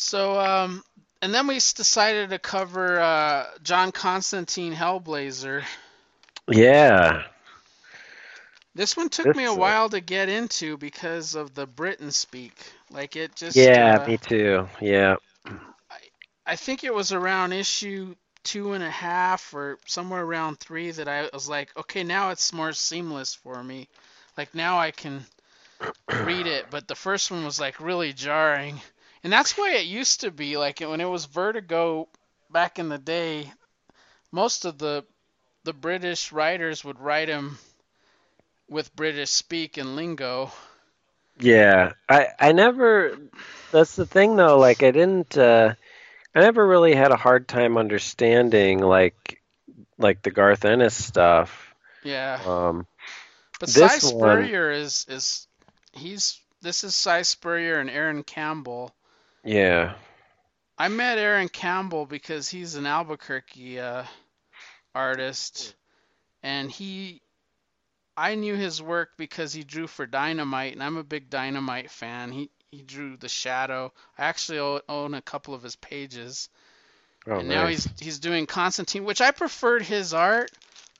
So, 0.00 0.38
um, 0.38 0.84
and 1.20 1.34
then 1.34 1.48
we 1.48 1.54
decided 1.54 2.30
to 2.30 2.38
cover 2.38 3.00
uh, 3.00 3.46
John 3.64 3.90
Constantine 3.90 4.72
Hellblazer. 4.72 5.64
Yeah, 6.46 7.24
This 8.76 8.96
one 8.96 9.08
took 9.08 9.34
me 9.34 9.44
a 9.44 9.48
This, 9.48 9.58
while 9.58 9.88
to 9.88 10.00
get 10.00 10.28
into 10.28 10.76
because 10.76 11.34
of 11.34 11.52
the 11.52 11.66
Britain 11.66 12.12
speak. 12.12 12.54
Like 12.92 13.16
it 13.16 13.34
just. 13.34 13.56
yeah, 13.56 13.98
uh, 14.00 14.06
me 14.06 14.18
too. 14.18 14.68
Yeah, 14.80 15.16
I 16.46 16.54
think 16.54 16.84
it 16.84 16.94
was 16.94 17.10
around 17.10 17.52
issue 17.52 18.14
two 18.44 18.74
and 18.74 18.84
a 18.84 18.90
half 18.90 19.52
or 19.52 19.78
somewhere 19.86 20.22
around 20.22 20.60
three 20.60 20.92
that 20.92 21.08
I 21.08 21.28
was 21.32 21.48
like, 21.48 21.76
okay, 21.76 22.04
now 22.04 22.30
it's 22.30 22.52
more 22.52 22.72
seamless 22.72 23.34
for 23.34 23.64
me. 23.64 23.88
Like 24.36 24.54
now 24.54 24.78
I 24.78 24.92
can 24.92 25.26
read 26.22 26.46
it, 26.46 26.66
but 26.70 26.86
the 26.86 26.94
first 26.94 27.32
one 27.32 27.44
was 27.44 27.58
like 27.58 27.80
really 27.80 28.12
jarring. 28.12 28.80
And 29.24 29.32
that's 29.32 29.52
the 29.54 29.62
way 29.62 29.80
it 29.80 29.86
used 29.86 30.20
to 30.20 30.30
be. 30.30 30.56
Like 30.56 30.80
when 30.80 31.00
it 31.00 31.04
was 31.08 31.24
Vertigo 31.26 32.08
back 32.50 32.78
in 32.78 32.88
the 32.88 32.98
day, 32.98 33.52
most 34.32 34.64
of 34.64 34.78
the 34.78 35.04
the 35.64 35.72
British 35.72 36.32
writers 36.32 36.84
would 36.84 36.98
write 37.00 37.28
him 37.28 37.58
with 38.68 38.94
British 38.94 39.30
speak 39.30 39.76
and 39.76 39.96
lingo. 39.96 40.52
Yeah, 41.40 41.92
I 42.08 42.28
I 42.38 42.52
never. 42.52 43.16
That's 43.72 43.96
the 43.96 44.06
thing 44.06 44.36
though. 44.36 44.58
Like 44.58 44.82
I 44.82 44.90
didn't. 44.90 45.36
Uh, 45.36 45.74
I 46.34 46.40
never 46.40 46.66
really 46.66 46.94
had 46.94 47.10
a 47.10 47.16
hard 47.16 47.48
time 47.48 47.76
understanding 47.78 48.80
like 48.80 49.42
like 49.98 50.22
the 50.22 50.30
Garth 50.30 50.64
Ennis 50.64 50.94
stuff. 50.94 51.74
Yeah. 52.04 52.40
Um, 52.46 52.86
But 53.58 53.68
This 53.70 53.92
Si 54.02 54.14
one- 54.14 54.38
Spurrier 54.42 54.70
is 54.70 55.06
is 55.08 55.46
he's 55.92 56.38
this 56.62 56.84
is 56.84 56.94
Si 56.94 57.22
Spurrier 57.24 57.78
and 57.80 57.90
Aaron 57.90 58.22
Campbell. 58.22 58.94
Yeah, 59.44 59.94
I 60.76 60.88
met 60.88 61.18
Aaron 61.18 61.48
Campbell 61.48 62.06
because 62.06 62.48
he's 62.48 62.74
an 62.74 62.86
Albuquerque 62.86 63.80
uh, 63.80 64.04
artist, 64.94 65.74
and 66.42 66.70
he 66.70 67.20
I 68.16 68.34
knew 68.34 68.56
his 68.56 68.82
work 68.82 69.10
because 69.16 69.52
he 69.52 69.62
drew 69.62 69.86
for 69.86 70.06
Dynamite, 70.06 70.72
and 70.72 70.82
I'm 70.82 70.96
a 70.96 71.04
big 71.04 71.30
Dynamite 71.30 71.90
fan. 71.90 72.32
He 72.32 72.50
he 72.70 72.82
drew 72.82 73.16
The 73.16 73.28
Shadow. 73.28 73.92
I 74.18 74.24
actually 74.24 74.80
own 74.88 75.14
a 75.14 75.22
couple 75.22 75.54
of 75.54 75.62
his 75.62 75.76
pages, 75.76 76.48
oh, 77.26 77.38
and 77.38 77.48
now 77.48 77.66
he's 77.66 77.88
he's 78.00 78.18
doing 78.18 78.46
Constantine, 78.46 79.04
which 79.04 79.20
I 79.20 79.30
preferred 79.30 79.82
his 79.82 80.14
art 80.14 80.50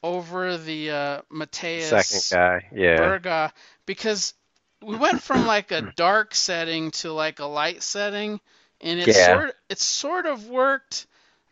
over 0.03 0.57
the 0.57 0.91
uh, 0.91 1.22
Matías 1.32 2.05
second 2.05 2.39
guy. 2.39 2.68
Yeah, 2.72 2.97
Berga 2.97 3.53
because 3.84 4.34
we 4.82 4.96
went 4.96 5.22
from 5.22 5.46
like 5.46 5.70
a 5.70 5.92
dark 5.96 6.34
setting 6.34 6.90
to 6.92 7.12
like 7.12 7.38
a 7.40 7.46
light 7.46 7.82
setting, 7.82 8.40
and 8.80 9.00
it 9.00 9.08
Yeah. 9.08 9.26
sort 9.26 9.56
it 9.68 9.78
sort 9.78 10.26
of 10.26 10.46
worked 10.48 11.06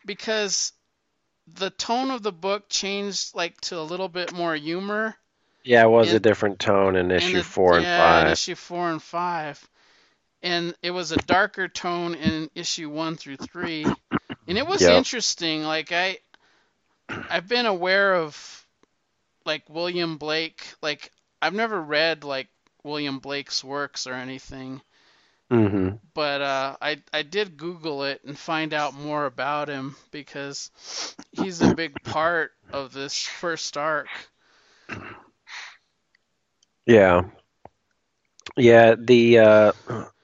because 0.05 0.71
the 1.47 1.69
tone 1.69 2.11
of 2.11 2.23
the 2.23 2.31
book 2.31 2.67
changed 2.69 3.33
like 3.35 3.59
to 3.61 3.79
a 3.79 3.81
little 3.81 4.09
bit 4.09 4.33
more 4.33 4.55
humor. 4.55 5.15
yeah. 5.63 5.83
It 5.83 5.89
was 5.89 6.13
a 6.13 6.19
different 6.19 6.59
tone 6.59 6.95
in 6.95 7.11
in 7.11 7.17
issue 7.17 7.37
the- 7.37 7.43
four 7.43 7.75
and 7.75 7.83
yeah, 7.83 8.19
in 8.19 8.23
five. 8.25 8.31
issue 8.33 8.55
four 8.55 8.89
and 8.89 9.01
five, 9.03 9.65
and 10.41 10.75
it 10.81 10.91
was 10.91 11.11
a 11.11 11.17
darker 11.17 11.67
tone 11.67 12.15
in 12.15 12.49
issue 12.55 12.89
one 12.89 13.15
through 13.17 13.37
three, 13.37 13.85
and 14.47 14.57
it 14.57 14.65
was 14.67 14.81
Yep. 14.81 14.91
interesting. 14.93 15.63
Like 15.63 15.91
I, 15.91 16.19
I've 17.09 17.47
been 17.47 17.65
aware 17.65 18.15
of 18.15 18.65
like 19.45 19.63
William 19.69 20.17
Blake. 20.17 20.65
Like 20.81 21.11
I've 21.41 21.53
never 21.53 21.81
read 21.81 22.23
like 22.23 22.47
William 22.83 23.19
Blake's 23.19 23.63
works 23.63 24.07
or 24.07 24.13
anything, 24.13 24.81
hmm 25.49 25.99
but 26.13 26.41
uh, 26.41 26.75
I 26.81 27.01
I 27.13 27.21
did 27.23 27.57
Google 27.57 28.03
it 28.03 28.23
and 28.23 28.37
find 28.37 28.73
out 28.73 28.93
more 28.93 29.25
about 29.25 29.67
him 29.69 29.95
because 30.11 30.71
he's 31.31 31.61
a 31.61 31.69
big 31.69 32.01
part 32.03 32.51
of 32.71 32.93
this 32.93 33.23
first 33.23 33.77
arc. 33.77 34.09
Yeah, 36.85 37.23
yeah. 38.57 38.95
The 38.97 39.39
uh, 39.39 39.71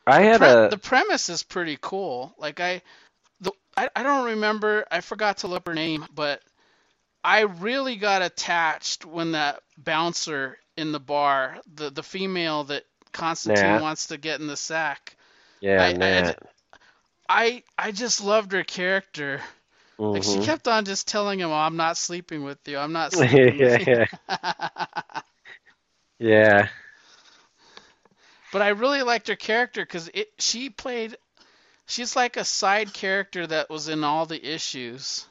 I 0.07 0.21
had 0.21 0.41
pre- 0.41 0.53
a 0.53 0.69
the 0.69 0.77
premise 0.77 1.29
is 1.29 1.43
pretty 1.43 1.77
cool. 1.81 2.33
Like 2.37 2.59
I, 2.59 2.81
the 3.41 3.51
I, 3.77 3.89
I 3.95 4.03
don't 4.03 4.25
remember. 4.25 4.85
I 4.91 5.01
forgot 5.01 5.39
to 5.39 5.47
look 5.47 5.67
her 5.67 5.73
name, 5.73 6.05
but 6.13 6.41
I 7.23 7.41
really 7.41 7.95
got 7.95 8.21
attached 8.21 9.05
when 9.05 9.31
that 9.33 9.61
bouncer 9.77 10.57
in 10.77 10.91
the 10.91 10.99
bar, 10.99 11.59
the 11.75 11.89
the 11.89 12.03
female 12.03 12.63
that 12.65 12.83
Constantine 13.11 13.79
wants 13.79 14.07
to 14.07 14.17
get 14.17 14.39
in 14.39 14.47
the 14.47 14.57
sack. 14.57 15.15
yeah 15.61 15.89
I- 15.89 15.95
I-. 16.01 16.35
I 17.29 17.63
I 17.77 17.91
just 17.91 18.21
loved 18.21 18.51
her 18.53 18.63
character. 18.63 19.41
Like 20.13 20.23
she 20.23 20.39
Mhm. 20.39 20.39
kept 20.39 20.67
on 20.67 20.85
just 20.85 21.07
telling 21.07 21.39
him, 21.39 21.49
oh, 21.49 21.53
"I'm 21.53 21.77
not 21.77 21.97
sleeping 21.97 22.43
with 22.43 22.59
you. 22.67 22.77
I'm 22.77 22.93
not 22.93 23.11
sleeping 23.13 23.57
yeah, 23.57 23.77
with 23.77 23.79
you." 23.79 23.87
yeah, 23.87 24.05
Yeah. 26.19 26.69
But 28.51 28.61
I 28.61 28.69
really 28.69 29.01
liked 29.01 29.27
her 29.27 29.35
character 29.35 29.83
because 29.83 30.09
it 30.13 30.31
she 30.39 30.69
played 30.69 31.17
she's 31.85 32.15
like 32.15 32.37
a 32.37 32.45
side 32.45 32.93
character 32.93 33.45
that 33.47 33.69
was 33.69 33.87
in 33.87 34.03
all 34.03 34.25
the 34.25 34.43
issues. 34.45 35.25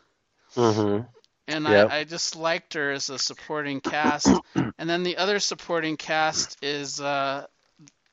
Mhm. 0.57 1.07
And 1.49 1.67
Yep. 1.67 1.91
I, 1.91 2.01
I 2.01 2.05
just 2.05 2.37
liked 2.37 2.75
her 2.75 2.91
as 2.93 3.11
a 3.11 3.19
supporting 3.19 3.81
cast. 3.81 4.41
and 4.79 4.89
then 4.89 5.03
the 5.03 5.17
other 5.19 5.39
supporting 5.41 5.97
cast 5.97 6.57
is 6.63 7.01
uh, 7.01 7.47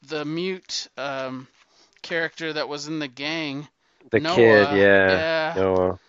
the 0.07 0.25
mute 0.25 0.87
um, 0.97 1.47
character 2.01 2.53
that 2.53 2.69
was 2.69 2.87
in 2.87 2.99
the 2.99 3.07
gang. 3.07 3.67
The 4.11 4.19
Noah. 4.19 4.69
kid, 4.69 4.71
yeah. 4.71 5.23
Yeah. 5.53 5.55
Noah. 5.55 5.99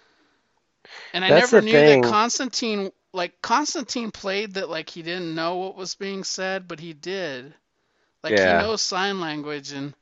And 1.12 1.24
I 1.24 1.30
That's 1.30 1.52
never 1.52 1.60
knew 1.60 1.82
thing. 1.82 1.84
that 1.84 2.02
Constantine 2.02 2.92
like 3.12 3.40
Constantine 3.42 4.10
played 4.10 4.54
that 4.54 4.68
like 4.68 4.90
he 4.90 5.02
didn't 5.02 5.34
know 5.34 5.56
what 5.56 5.76
was 5.76 5.94
being 5.94 6.24
said, 6.24 6.66
but 6.68 6.80
he 6.80 6.92
did. 6.92 7.54
Like 8.22 8.38
Yeah. 8.38 8.40
he 8.40 8.52
knows 8.52 8.82
sign 8.82 9.20
language 9.20 9.72
and 9.72 9.94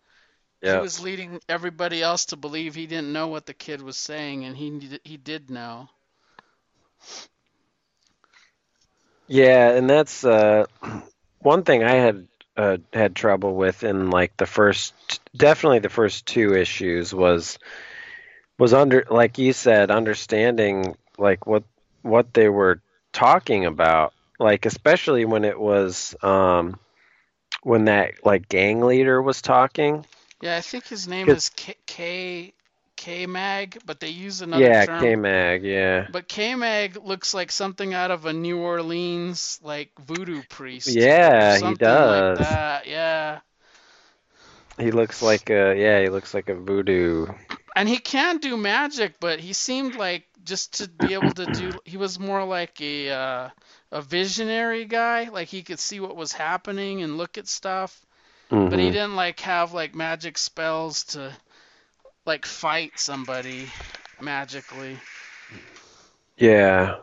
he 0.62 0.76
was 0.78 1.00
leading 1.00 1.40
everybody 1.48 2.02
else 2.02 2.26
to 2.26 2.36
believe 2.36 2.74
he 2.74 2.86
didn't 2.86 3.12
know 3.12 3.28
what 3.28 3.46
the 3.46 3.54
kid 3.54 3.82
was 3.82 3.96
saying 3.96 4.44
and 4.44 4.56
he 4.56 4.98
he 5.04 5.16
did 5.16 5.50
know. 5.50 5.88
Yeah, 9.28 9.70
and 9.70 9.88
that's 9.88 10.24
uh, 10.24 10.66
one 11.40 11.62
thing 11.62 11.84
I 11.84 11.94
had 11.94 12.26
uh, 12.56 12.78
had 12.92 13.14
trouble 13.14 13.54
with 13.54 13.84
in 13.84 14.10
like 14.10 14.36
the 14.36 14.46
first, 14.46 14.94
definitely 15.36 15.80
the 15.80 15.88
first 15.88 16.26
two 16.26 16.54
issues 16.54 17.14
was 17.14 17.58
was 18.58 18.72
under 18.72 19.04
like 19.10 19.38
you 19.38 19.52
said, 19.52 19.90
understanding 19.90 20.96
like 21.18 21.46
what 21.46 21.64
what 22.02 22.32
they 22.34 22.48
were 22.48 22.80
talking 23.12 23.66
about, 23.66 24.12
like 24.38 24.66
especially 24.66 25.24
when 25.24 25.44
it 25.44 25.58
was 25.58 26.16
um, 26.22 26.78
when 27.62 27.84
that 27.84 28.24
like 28.24 28.48
gang 28.48 28.80
leader 28.80 29.20
was 29.20 29.42
talking. 29.42 30.04
Yeah, 30.40 30.56
I 30.56 30.60
think 30.60 30.86
his 30.86 31.06
name 31.08 31.28
is 31.28 31.50
K 31.50 31.74
K 31.86 32.52
K 32.98 33.26
Mag, 33.26 33.80
but 33.86 34.00
they 34.00 34.10
use 34.10 34.42
another 34.42 34.74
Yeah, 34.74 34.86
term. 34.86 35.08
K 35.08 35.16
Mag. 35.16 35.64
Yeah, 35.64 36.08
But 36.08 36.28
K 36.28 36.54
Mag 36.56 36.96
looks 36.96 37.34
like 37.34 37.52
something 37.52 37.94
out 37.94 38.10
of 38.10 38.26
a 38.26 38.32
New 38.34 38.58
Orleans 38.58 39.60
like 39.62 39.92
voodoo 39.98 40.42
priest. 40.42 41.08
Yeah, 41.08 41.58
he 41.58 41.74
does. 41.74 42.04
Like 42.04 42.32
that. 42.34 42.86
Yeah. 42.86 43.40
he 44.78 44.90
looks 44.90 45.22
like 45.22 45.50
a 45.50 45.74
yeah, 45.76 46.00
he 46.02 46.08
looks 46.08 46.34
like 46.34 46.48
a 46.48 46.54
voodoo. 46.54 47.26
And 47.74 47.88
he 47.88 47.98
can 47.98 48.38
do 48.38 48.56
magic, 48.56 49.20
but 49.20 49.40
he 49.40 49.52
seemed 49.54 49.94
like 49.94 50.26
just 50.44 50.74
to 50.78 50.88
be 50.88 51.14
able 51.14 51.32
to 51.34 51.46
do 51.46 51.80
he 51.84 51.96
was 51.96 52.18
more 52.18 52.44
like 52.44 52.80
a 52.80 53.10
uh, 53.10 53.50
a 53.92 54.02
visionary 54.02 54.84
guy, 54.84 55.28
like 55.30 55.48
he 55.48 55.62
could 55.62 55.78
see 55.80 56.00
what 56.00 56.16
was 56.16 56.32
happening 56.32 57.02
and 57.02 57.16
look 57.18 57.38
at 57.38 57.48
stuff, 57.48 58.04
but 58.68 58.78
he 58.80 58.90
Mhm. 58.90 58.92
didn't 58.92 59.16
like 59.16 59.40
have 59.40 59.72
like 59.74 59.94
magic 59.94 60.38
spells 60.38 61.04
to 61.04 61.36
like 62.28 62.46
fight 62.46 62.92
somebody 62.96 63.66
magically. 64.20 64.98
Yeah. 66.36 66.98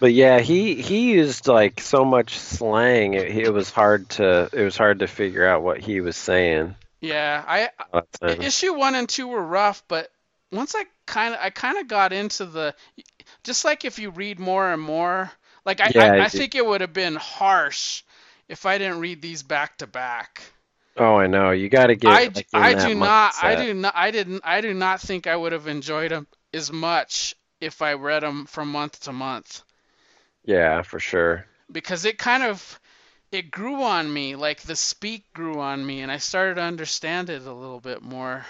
But 0.00 0.12
yeah, 0.14 0.40
he 0.40 0.74
he 0.82 1.12
used 1.12 1.46
like 1.46 1.80
so 1.80 2.04
much 2.04 2.36
slang. 2.36 3.14
It, 3.14 3.36
it 3.36 3.50
was 3.52 3.70
hard 3.70 4.08
to 4.10 4.48
it 4.52 4.64
was 4.64 4.76
hard 4.76 4.98
to 4.98 5.06
figure 5.06 5.46
out 5.46 5.62
what 5.62 5.78
he 5.78 6.00
was 6.00 6.16
saying. 6.16 6.74
Yeah, 7.00 7.44
I, 7.46 7.70
issue 8.22 8.74
1 8.74 8.94
and 8.94 9.08
2 9.08 9.26
were 9.26 9.42
rough, 9.42 9.82
but 9.88 10.08
once 10.52 10.76
I 10.76 10.84
kind 11.04 11.34
of 11.34 11.40
I 11.40 11.50
kind 11.50 11.78
of 11.78 11.88
got 11.88 12.12
into 12.12 12.46
the 12.46 12.74
just 13.44 13.64
like 13.64 13.84
if 13.84 13.98
you 13.98 14.10
read 14.10 14.38
more 14.38 14.72
and 14.72 14.82
more, 14.82 15.30
like 15.64 15.80
I 15.80 15.90
Yeah, 15.94 16.12
I 16.14 16.24
I 16.24 16.28
think 16.28 16.54
it 16.54 16.64
would 16.64 16.80
have 16.80 16.92
been 16.92 17.16
harsh 17.16 18.02
if 18.48 18.66
I 18.66 18.78
didn't 18.78 19.00
read 19.00 19.22
these 19.22 19.42
back 19.42 19.78
to 19.78 19.86
back. 19.86 20.42
Oh, 20.96 21.16
I 21.16 21.26
know. 21.26 21.50
You 21.50 21.68
got 21.68 21.86
to 21.88 21.96
get. 21.96 22.22
I, 22.22 22.30
like, 22.34 22.48
I 22.54 22.74
do 22.74 22.94
not 22.94 23.34
I 23.38 23.56
do 23.56 23.74
not 23.74 23.94
I 23.96 24.10
didn't 24.12 24.42
I 24.44 24.60
do 24.60 24.72
not 24.74 25.00
think 25.00 25.26
I 25.26 25.34
would 25.36 25.52
have 25.52 25.66
enjoyed 25.66 26.12
them 26.12 26.26
as 26.52 26.70
much 26.70 27.34
if 27.60 27.82
I 27.82 27.94
read 27.94 28.22
them 28.22 28.46
from 28.46 28.70
month 28.70 29.00
to 29.00 29.12
month 29.12 29.62
Yeah, 30.44 30.82
for 30.82 30.98
sure. 31.00 31.46
because 31.70 32.04
it 32.04 32.18
kind 32.18 32.42
of 32.42 32.80
it 33.32 33.50
grew 33.50 33.82
on 33.82 34.12
me 34.12 34.36
like 34.36 34.60
the 34.62 34.76
speak 34.76 35.32
grew 35.32 35.60
on 35.60 35.84
me 35.84 36.00
and 36.00 36.10
I 36.10 36.18
started 36.18 36.56
to 36.56 36.62
understand 36.62 37.30
it 37.30 37.42
a 37.46 37.52
little 37.52 37.80
bit 37.80 38.02
more 38.02 38.46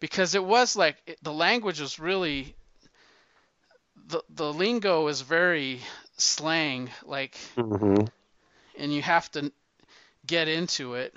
because 0.00 0.34
it 0.34 0.44
was 0.44 0.76
like 0.76 0.96
it, 1.06 1.18
the 1.22 1.32
language 1.32 1.80
was 1.80 1.98
really 1.98 2.56
the 4.06 4.22
the 4.30 4.52
lingo 4.52 5.06
is 5.08 5.20
very 5.20 5.80
slang 6.16 6.90
like 7.04 7.36
hmm 7.56 8.06
and 8.76 8.92
you 8.92 9.02
have 9.02 9.30
to 9.32 9.52
get 10.26 10.48
into 10.48 10.94
it. 10.94 11.16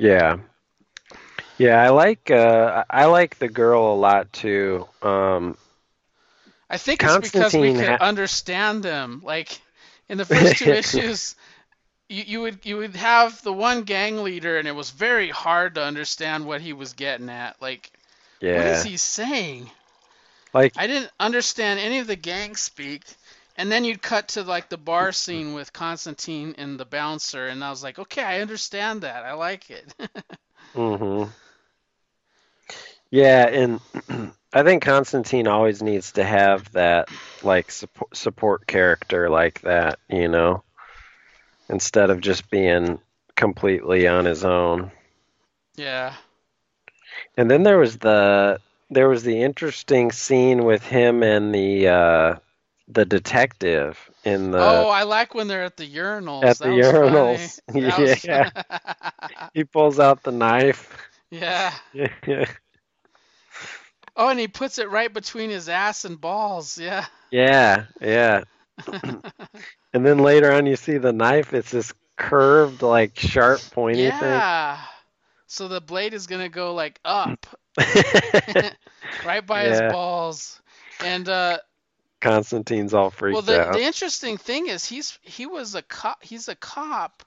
Yeah. 0.00 0.38
Yeah, 1.58 1.82
I 1.82 1.90
like 1.90 2.30
uh 2.30 2.84
I 2.88 3.04
like 3.06 3.38
the 3.38 3.48
girl 3.48 3.92
a 3.92 3.96
lot 3.96 4.32
too. 4.32 4.88
Um 5.02 5.56
I 6.70 6.78
think 6.78 7.02
it's 7.02 7.16
because 7.18 7.54
we 7.54 7.72
could 7.74 7.88
ha- 7.88 7.98
understand 8.00 8.82
them. 8.82 9.20
Like 9.24 9.60
in 10.08 10.18
the 10.18 10.24
first 10.24 10.56
two 10.56 10.72
issues, 10.72 11.36
you, 12.08 12.24
you 12.26 12.40
would 12.42 12.64
you 12.64 12.78
would 12.78 12.96
have 12.96 13.42
the 13.42 13.52
one 13.52 13.82
gang 13.82 14.22
leader, 14.22 14.58
and 14.58 14.68
it 14.68 14.72
was 14.74 14.90
very 14.90 15.30
hard 15.30 15.74
to 15.76 15.84
understand 15.84 16.46
what 16.46 16.62
he 16.62 16.72
was 16.72 16.94
getting 16.94 17.28
at. 17.28 17.60
Like, 17.60 17.90
what 18.52 18.66
yeah. 18.66 18.70
is 18.70 18.82
he 18.82 18.96
saying? 18.96 19.70
Like 20.54 20.74
I 20.76 20.86
didn't 20.86 21.12
understand 21.20 21.80
any 21.80 21.98
of 21.98 22.06
the 22.06 22.16
gang 22.16 22.56
speak. 22.56 23.04
And 23.60 23.70
then 23.70 23.84
you'd 23.84 24.00
cut 24.02 24.28
to 24.30 24.42
like 24.42 24.70
the 24.70 24.78
bar 24.78 25.12
scene 25.12 25.52
with 25.52 25.72
Constantine 25.72 26.54
and 26.56 26.80
the 26.80 26.86
bouncer, 26.86 27.46
and 27.46 27.62
I 27.62 27.68
was 27.70 27.82
like, 27.82 27.98
okay, 27.98 28.24
I 28.24 28.40
understand 28.40 29.02
that. 29.02 29.24
I 29.24 29.34
like 29.34 29.70
it. 29.70 29.94
hmm 30.74 31.24
Yeah, 33.10 33.46
and 33.46 33.80
I 34.52 34.62
think 34.62 34.82
Constantine 34.82 35.46
always 35.46 35.82
needs 35.82 36.12
to 36.12 36.24
have 36.24 36.72
that 36.72 37.08
like 37.42 37.70
support 37.70 38.16
support 38.16 38.66
character 38.66 39.28
like 39.28 39.60
that, 39.62 39.98
you 40.08 40.28
know, 40.28 40.64
instead 41.68 42.10
of 42.10 42.20
just 42.20 42.50
being 42.50 43.00
completely 43.36 44.06
on 44.08 44.24
his 44.24 44.44
own. 44.44 44.90
yeah. 45.76 46.14
And 47.36 47.50
then 47.50 47.64
there 47.64 47.78
was 47.78 47.98
the 47.98 48.60
there 48.90 49.08
was 49.08 49.22
the 49.24 49.42
interesting 49.42 50.12
scene 50.12 50.64
with 50.64 50.84
him 50.86 51.22
and 51.22 51.54
the 51.54 51.88
uh 51.88 52.34
the 52.92 53.04
detective 53.06 54.10
in 54.24 54.50
the 54.52 54.58
oh, 54.58 54.88
I 54.88 55.02
like 55.04 55.34
when 55.34 55.48
they're 55.48 55.64
at 55.64 55.76
the 55.76 55.88
urinals. 55.88 56.42
At 56.42 56.58
That 56.58 56.64
the 56.64 56.68
urinals. 56.68 57.60
funny. 57.70 58.20
Yeah. 58.24 58.50
he 59.54 59.64
pulls 59.64 59.98
out 59.98 60.22
the 60.22 60.32
knife. 60.32 60.96
yeah. 61.30 61.72
yeah 62.26 62.46
Oh, 64.16 64.28
and 64.28 64.38
he 64.38 64.48
puts 64.48 64.78
it 64.78 64.90
right 64.90 65.12
between 65.12 65.50
his 65.50 65.68
ass 65.68 66.04
and 66.04 66.20
balls. 66.20 66.78
Yeah. 66.78 67.06
yeah, 67.30 67.86
yeah. 68.00 68.42
And 69.92 70.04
then 70.06 70.18
later 70.18 70.52
on, 70.52 70.66
you 70.66 70.76
see 70.76 70.98
the 70.98 71.12
knife. 71.12 71.52
It's 71.54 71.70
this 71.70 71.92
curved, 72.16 72.82
like 72.82 73.18
sharp, 73.18 73.70
pointy 73.70 74.10
thing. 74.10 74.44
yeah. 74.44 74.78
So 75.46 75.68
the 75.68 75.80
blade 75.80 76.14
is 76.14 76.26
gonna 76.26 76.48
go 76.48 76.74
like 76.74 77.00
up, 77.04 77.46
right 79.22 79.44
by 79.46 79.64
Yeah. 79.64 79.68
his 79.68 79.80
balls. 79.82 80.60
And 80.98 81.28
uh, 81.28 81.58
Constantine's 82.20 82.94
all 82.94 83.10
freaked 83.10 83.34
well, 83.34 83.42
the 83.42 83.60
out. 83.62 83.72
the 83.72 83.82
interesting 83.82 84.36
thing 84.36 84.66
is 84.66 84.84
he's 84.84 85.18
he 85.22 85.46
was 85.46 85.74
a 85.74 85.82
cop. 85.82 86.22
He's 86.22 86.48
a 86.48 86.54
cop, 86.54 87.22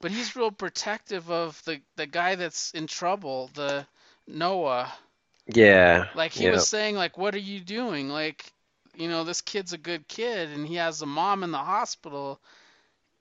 but 0.00 0.10
he's 0.10 0.36
real 0.36 0.50
protective 0.50 1.30
of 1.30 1.62
the 1.64 1.80
the 1.96 2.06
guy 2.06 2.34
that's 2.34 2.72
in 2.72 2.86
trouble, 2.86 3.50
the 3.54 3.86
Noah. 4.26 4.92
yeah, 5.46 6.08
Like 6.14 6.32
he 6.32 6.44
yeah. 6.44 6.50
was 6.52 6.68
saying, 6.68 6.96
like, 6.96 7.18
what 7.18 7.34
are 7.34 7.38
you 7.38 7.60
doing? 7.60 8.08
Like, 8.08 8.52
you 8.96 9.08
know, 9.08 9.24
this 9.24 9.40
kid's 9.40 9.72
a 9.72 9.78
good 9.78 10.06
kid, 10.08 10.50
and 10.50 10.66
he 10.66 10.76
has 10.76 11.02
a 11.02 11.06
mom 11.06 11.42
in 11.42 11.50
the 11.50 11.58
hospital. 11.58 12.40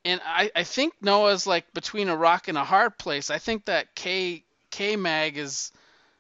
And 0.06 0.20
I, 0.26 0.52
I 0.56 0.64
think 0.64 0.94
Noah's 1.02 1.48
like 1.48 1.74
between 1.74 2.10
a 2.10 2.16
rock 2.18 2.48
and 2.48 2.58
a 2.58 2.64
hard 2.64 2.98
place. 2.98 3.30
I 3.30 3.38
think 3.38 3.66
that 3.66 3.96
K 3.96 4.44
K 4.72 4.96
Mag 4.98 5.38
is 5.38 5.72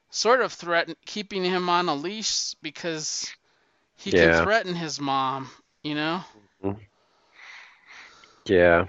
sort 0.09 0.41
of 0.41 0.53
threaten 0.53 0.95
keeping 1.05 1.43
him 1.43 1.69
on 1.69 1.89
a 1.89 1.95
leash 1.95 2.53
because 2.61 3.29
he 4.03 4.11
Yeah. 4.11 4.33
can 4.35 4.43
threaten 4.45 4.75
his 4.75 4.99
mom. 4.99 5.49
You 5.83 5.95
know? 5.95 6.23
Yeah. 8.45 8.87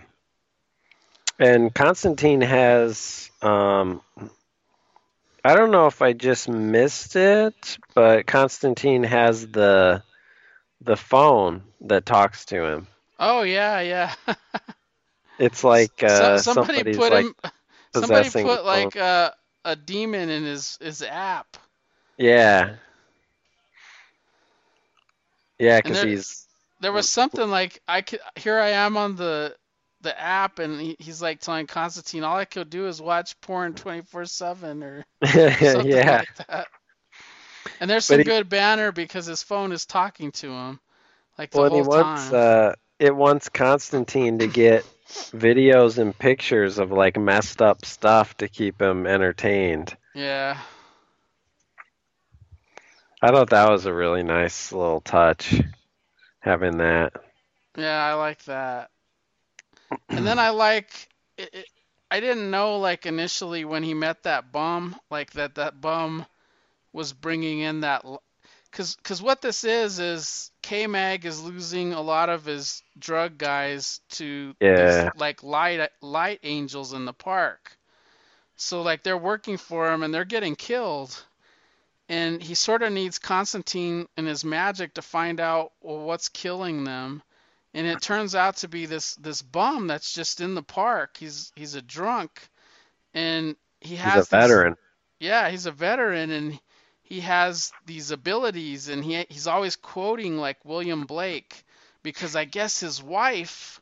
And 1.39 1.75
Constantine 1.75 2.41
has 2.41 3.31
um 3.43 4.01
I 5.45 5.55
don't 5.55 5.71
know 5.73 5.87
if 5.87 6.01
I 6.03 6.13
just 6.13 6.49
missed 6.49 7.17
it, 7.17 7.79
but 7.95 8.27
Constantine 8.27 9.03
has 9.05 9.47
the 9.49 10.03
the 10.81 10.97
phone 10.97 11.63
that 11.83 12.07
talks 12.07 12.47
to 12.47 12.65
him. 12.65 12.87
Oh 13.19 13.43
yeah, 13.43 13.81
yeah. 13.81 14.15
It's 15.39 15.65
like 15.65 15.93
So- 16.01 16.07
uh 16.07 16.39
somebody 16.39 16.79
somebody's 16.79 16.97
put 16.97 17.13
like 17.13 17.27
him. 17.27 17.35
Somebody 17.93 18.31
put 18.31 18.65
like 18.65 18.93
phone. 18.95 19.03
uh, 19.03 19.31
a 19.65 19.77
demon 19.77 20.29
in 20.31 20.45
his 20.45 20.79
his 20.81 21.03
app. 21.03 21.57
Yeah. 22.19 22.77
Yeah, 25.59 25.81
there- 25.85 26.07
he's 26.07 26.47
There 26.81 26.93
was 26.93 27.09
something 27.09 27.49
like 27.51 27.81
I 27.89 28.03
could 28.03 28.21
here 28.37 28.59
I 28.59 28.71
am 28.71 28.97
on 28.97 29.17
the 29.17 29.57
the 30.03 30.19
app, 30.21 30.59
and 30.59 30.81
he, 30.81 30.97
he's 30.99 31.23
like 31.23 31.41
telling 31.41 31.67
Constantine, 31.67 32.25
all 32.25 32.37
I 32.37 32.45
could 32.45 32.69
do 32.71 32.87
is 32.89 33.01
watch 33.01 33.41
porn 33.41 33.75
24/7 33.75 34.83
or 34.83 35.05
something 35.63 35.91
yeah. 35.91 36.11
like 36.11 36.35
that. 36.49 36.69
And 37.81 37.89
there's 37.91 38.05
some 38.05 38.19
he- 38.19 38.25
good 38.25 38.49
banner 38.49 38.93
because 38.93 39.27
his 39.27 39.43
phone 39.43 39.73
is 39.73 39.87
talking 39.87 40.33
to 40.33 40.51
him, 40.51 40.81
like 41.39 41.55
the 41.55 41.59
Well, 41.59 41.67
and 41.67 41.75
he 41.75 41.81
whole 41.81 41.85
wants 41.85 42.33
time. 42.33 42.35
uh, 42.35 42.75
it 42.99 43.15
wants 43.15 43.49
Constantine 43.49 44.39
to 44.39 44.47
get 44.47 44.85
videos 45.33 45.99
and 45.99 46.17
pictures 46.19 46.79
of 46.79 46.91
like 46.93 47.17
messed 47.19 47.63
up 47.63 47.85
stuff 47.85 48.37
to 48.39 48.49
keep 48.49 48.81
him 48.81 49.07
entertained. 49.07 49.97
yeah. 50.15 50.59
I 53.25 53.31
thought 53.31 53.51
that 53.51 53.71
was 53.71 53.87
a 53.87 53.95
really 53.95 54.23
nice 54.23 54.73
little 54.73 55.01
touch, 55.01 55.61
having 56.41 56.79
that. 56.79 57.13
Yeah, 57.77 58.03
I 58.05 58.15
like 58.15 58.45
that. 58.45 58.91
And 60.17 60.27
then 60.27 60.39
I 60.39 60.51
like 60.51 61.09
it, 61.37 61.51
it, 61.55 61.69
I 62.11 62.21
didn't 62.21 62.51
know 62.51 62.79
like 62.79 63.07
initially 63.07 63.65
when 63.65 63.83
he 63.83 63.95
met 63.95 64.23
that 64.25 64.53
bum, 64.53 64.99
like 65.11 65.33
that 65.33 65.55
that 65.57 65.81
bum 65.81 66.27
was 66.93 67.13
bringing 67.13 67.61
in 67.61 67.81
that 67.81 68.05
cuz 68.73 68.97
cuz 69.03 69.23
what 69.23 69.43
this 69.43 69.65
is 69.65 69.99
is 69.99 70.51
K-Mag 70.63 71.25
is 71.27 71.43
losing 71.43 71.93
a 71.95 72.01
lot 72.03 72.29
of 72.31 72.45
his 72.45 72.83
drug 72.99 73.39
guys 73.39 74.01
to 74.11 74.55
Yeah. 74.61 74.75
these 74.75 75.09
like 75.15 75.43
light 75.43 75.91
light 76.03 76.41
angels 76.43 76.93
in 76.93 77.05
the 77.07 77.15
park. 77.15 77.79
So 78.57 78.83
like 78.83 79.03
they're 79.03 79.17
working 79.19 79.59
for 79.59 79.93
him 79.93 80.03
and 80.03 80.15
they're 80.15 80.25
getting 80.25 80.57
killed. 80.57 81.25
And 82.09 82.43
he 82.43 82.55
sort 82.55 82.83
of 82.83 82.93
needs 82.93 83.19
Constantine 83.19 84.07
and 84.17 84.27
his 84.27 84.45
magic 84.45 84.95
to 84.95 85.03
find 85.03 85.41
out 85.41 85.73
well, 85.81 86.01
what's 86.01 86.29
killing 86.29 86.85
them 86.85 87.23
and 87.77 87.87
it 87.89 88.01
turns 88.01 88.37
out 88.37 88.59
to 88.59 88.69
be 88.69 88.87
this 88.87 89.17
this 89.17 89.43
bum 89.43 89.89
that's 89.89 90.15
just 90.15 90.41
in 90.41 90.55
the 90.55 90.63
park. 90.63 91.17
He's 91.19 91.51
he's 91.57 91.75
a 91.75 91.83
drunk, 91.83 92.49
and 93.13 93.57
he 93.81 93.97
has 93.97 94.13
He's 94.13 94.15
a 94.15 94.19
these- 94.21 94.29
veteran. 94.29 94.77
yeah, 95.19 95.51
he's 95.51 95.67
a 95.67 95.73
veteran, 95.73 96.31
and 96.31 96.61
he 97.03 97.19
has 97.21 97.73
these 97.85 98.13
abilities, 98.13 98.89
and 98.89 99.05
he 99.05 99.27
he's 99.29 99.49
always 99.49 99.75
quoting 99.75 100.39
like 100.39 100.65
William 100.65 101.05
Blake, 101.05 101.65
because 102.05 102.37
I 102.37 102.45
guess 102.45 102.79
his 102.79 103.03
wife 103.03 103.81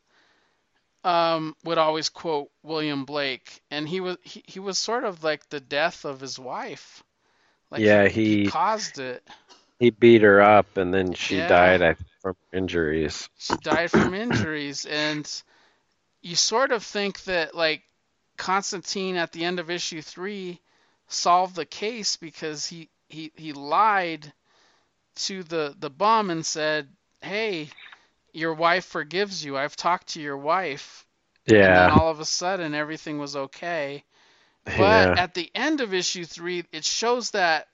um, 1.03 1.55
would 1.63 1.77
always 1.77 2.09
quote 2.09 2.49
William 2.63 3.05
Blake, 3.05 3.61
and 3.69 3.87
he 3.87 3.99
was 3.99 4.17
he, 4.23 4.43
he 4.47 4.59
was 4.59 4.79
sort 4.79 5.03
of 5.03 5.23
like 5.23 5.47
the 5.49 5.59
death 5.59 6.03
of 6.03 6.19
his 6.19 6.39
wife. 6.39 7.03
Like 7.73 7.81
Yeah, 7.81 8.07
he 8.07 8.43
he- 8.43 8.45
caused 8.45 8.99
it. 8.99 9.23
He 9.79 9.89
beat 9.89 10.21
her 10.21 10.41
up, 10.41 10.77
and 10.77 10.93
then 10.93 11.13
she 11.13 11.35
Yeah. 11.37 11.47
died 11.47 11.81
I, 11.81 11.95
from 12.21 12.35
injuries. 12.53 13.29
she 13.39 13.57
died 13.57 13.91
from 13.91 14.13
injuries 14.13 14.85
and 14.85 15.29
you 16.21 16.35
sort 16.35 16.71
of 16.71 16.83
think 16.83 17.23
that 17.25 17.55
like 17.55 17.83
Constantine 18.37 19.15
at 19.17 19.31
the 19.31 19.45
end 19.45 19.59
of 19.59 19.69
issue 19.69 20.01
3 20.01 20.59
solved 21.07 21.55
the 21.55 21.65
case 21.65 22.17
because 22.17 22.65
he 22.67 22.89
he 23.09 23.31
he 23.35 23.53
lied 23.53 24.31
to 25.15 25.43
the 25.43 25.75
the 25.79 25.89
bum 25.89 26.29
and 26.29 26.45
said, 26.45 26.89
"Hey, 27.21 27.69
your 28.33 28.53
wife 28.53 28.85
forgives 28.85 29.43
you. 29.45 29.57
I've 29.57 29.75
talked 29.75 30.09
to 30.09 30.21
your 30.21 30.37
wife." 30.37 31.05
Yeah. 31.47 31.65
And 31.67 31.75
then 31.75 31.89
all 31.89 32.09
of 32.09 32.19
a 32.19 32.25
sudden 32.25 32.73
everything 32.75 33.19
was 33.19 33.35
okay. 33.35 34.03
But 34.65 35.11
yeah, 35.11 35.15
at 35.15 35.33
the 35.33 35.49
end 35.55 35.81
of 35.81 35.93
issue 35.93 36.25
3, 36.25 36.65
it 36.71 36.85
shows 36.85 37.31
that 37.31 37.67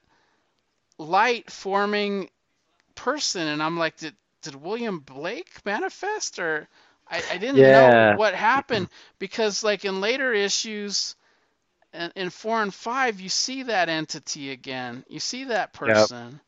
light 0.97 1.49
forming 1.51 2.29
person 2.95 3.47
and 3.47 3.61
I'm 3.63 3.77
like, 3.77 3.97
did 3.97 4.15
did 4.41 4.55
William 4.55 4.99
Blake 4.99 5.49
manifest 5.65 6.39
or 6.39 6.67
I, 7.09 7.23
I 7.31 7.37
didn't 7.37 7.69
Yeah. 7.69 7.71
know 7.71 8.09
what 8.11 8.35
happened 8.35 8.89
because 9.19 9.63
like 9.63 9.85
in 9.85 10.01
later 10.01 10.33
issues 10.33 11.15
in, 11.93 12.11
in 12.15 12.29
four 12.29 12.61
and 12.61 12.73
five 12.73 13.19
you 13.21 13.29
see 13.29 13.63
that 13.63 13.89
entity 13.89 14.51
again. 14.51 15.03
You 15.09 15.19
see 15.19 15.45
that 15.45 15.73
person. 15.73 16.41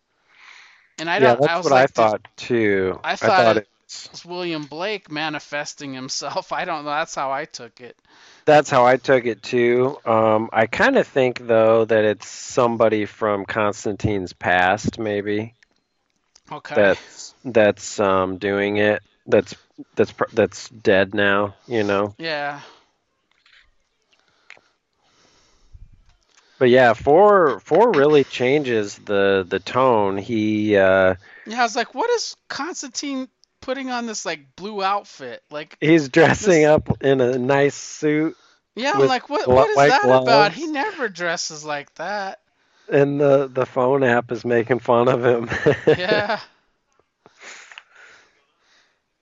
And 0.97 1.09
I 1.09 1.19
don't 1.19 1.33
Yeah, 1.33 1.39
That's 1.39 1.53
I 1.53 1.57
was 1.57 1.69
what 1.69 1.73
like 1.73 1.85
I 1.85 1.87
thought 1.87 2.21
too. 2.37 2.99
I 3.03 3.29
thought 3.29 3.57
it- 3.57 3.57
it. 3.57 3.67
was 4.11 4.25
William 4.25 4.65
Blake 4.65 5.11
manifesting 5.11 5.93
himself. 5.93 6.51
I 6.53 6.65
don't 6.65 6.83
know. 6.85 6.91
That's 6.91 7.15
how 7.15 7.31
I 7.31 7.45
took 7.45 7.81
it. 7.81 7.97
That's 8.45 8.69
how 8.69 8.85
I 8.85 8.97
took 8.97 9.25
it 9.25 9.41
too. 9.43 9.97
Um, 10.05 10.49
I 10.51 10.65
kind 10.67 10.97
of 10.97 11.07
think 11.07 11.45
though 11.47 11.85
that 11.85 12.03
it's 12.05 12.27
somebody 12.27 13.05
from 13.05 13.45
Constantine's 13.45 14.33
past, 14.33 14.97
maybe 14.99 15.53
Okay. 16.51 16.75
that's 16.75 17.35
that's 17.43 17.99
um, 17.99 18.37
doing 18.37 18.77
it. 18.77 19.01
That's 19.27 19.55
that's 19.95 20.13
that's 20.33 20.69
dead 20.69 21.13
now. 21.13 21.55
You 21.67 21.83
know. 21.83 22.15
yeah. 22.17 22.61
But 26.59 26.69
yeah, 26.69 26.93
four 26.93 27.59
four 27.61 27.91
really 27.91 28.23
changes 28.23 28.97
the 28.97 29.45
the 29.47 29.59
tone. 29.59 30.17
He 30.17 30.75
uh, 30.77 31.15
Yeah, 31.45 31.59
I 31.59 31.63
was 31.63 31.75
like, 31.75 31.93
what 31.95 32.09
is 32.11 32.35
Constantine 32.47 33.27
putting 33.61 33.89
on 33.89 34.05
this 34.05 34.25
like 34.25 34.55
blue 34.55 34.83
outfit? 34.83 35.43
Like, 35.49 35.77
he's 35.79 36.09
dressing 36.09 36.61
This- 36.63 36.69
up 36.69 37.01
in 37.03 37.21
a 37.21 37.37
nice 37.37 37.75
suit, 37.75 38.35
yeah, 38.75 38.93
I'm 38.95 39.07
like, 39.07 39.29
what 39.29 39.47
what 39.47 39.69
is 39.69 39.75
that 39.75 40.03
about? 40.05 40.53
He 40.53 40.67
never 40.67 41.09
dresses 41.09 41.63
like 41.65 41.93
that. 41.95 42.39
and 42.91 43.19
the 43.19 43.47
the 43.47 43.65
phone 43.65 44.03
app 44.03 44.31
is 44.31 44.43
making 44.45 44.79
fun 44.79 45.07
of 45.07 45.23
him. 45.25 45.49
Yeah. 45.87 46.39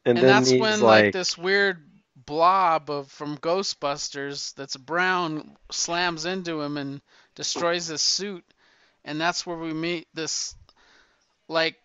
and, 0.05 0.17
and 0.17 0.27
then 0.27 0.43
that's 0.43 0.51
when 0.51 0.81
like, 0.81 1.05
like, 1.05 1.13
this 1.13 1.37
weird 1.37 1.83
blob 2.15 2.89
of 2.89 3.11
from 3.11 3.37
Ghostbusters 3.37 4.53
that's 4.55 4.77
brown 4.77 5.55
slams 5.71 6.25
into 6.25 6.61
him 6.61 6.77
and 6.77 7.01
destroys 7.35 7.87
his 7.87 8.01
suit. 8.01 8.43
And 9.03 9.19
that's 9.19 9.45
where 9.45 9.57
we 9.57 9.73
meet 9.73 10.07
this 10.13 10.55
like 11.47 11.75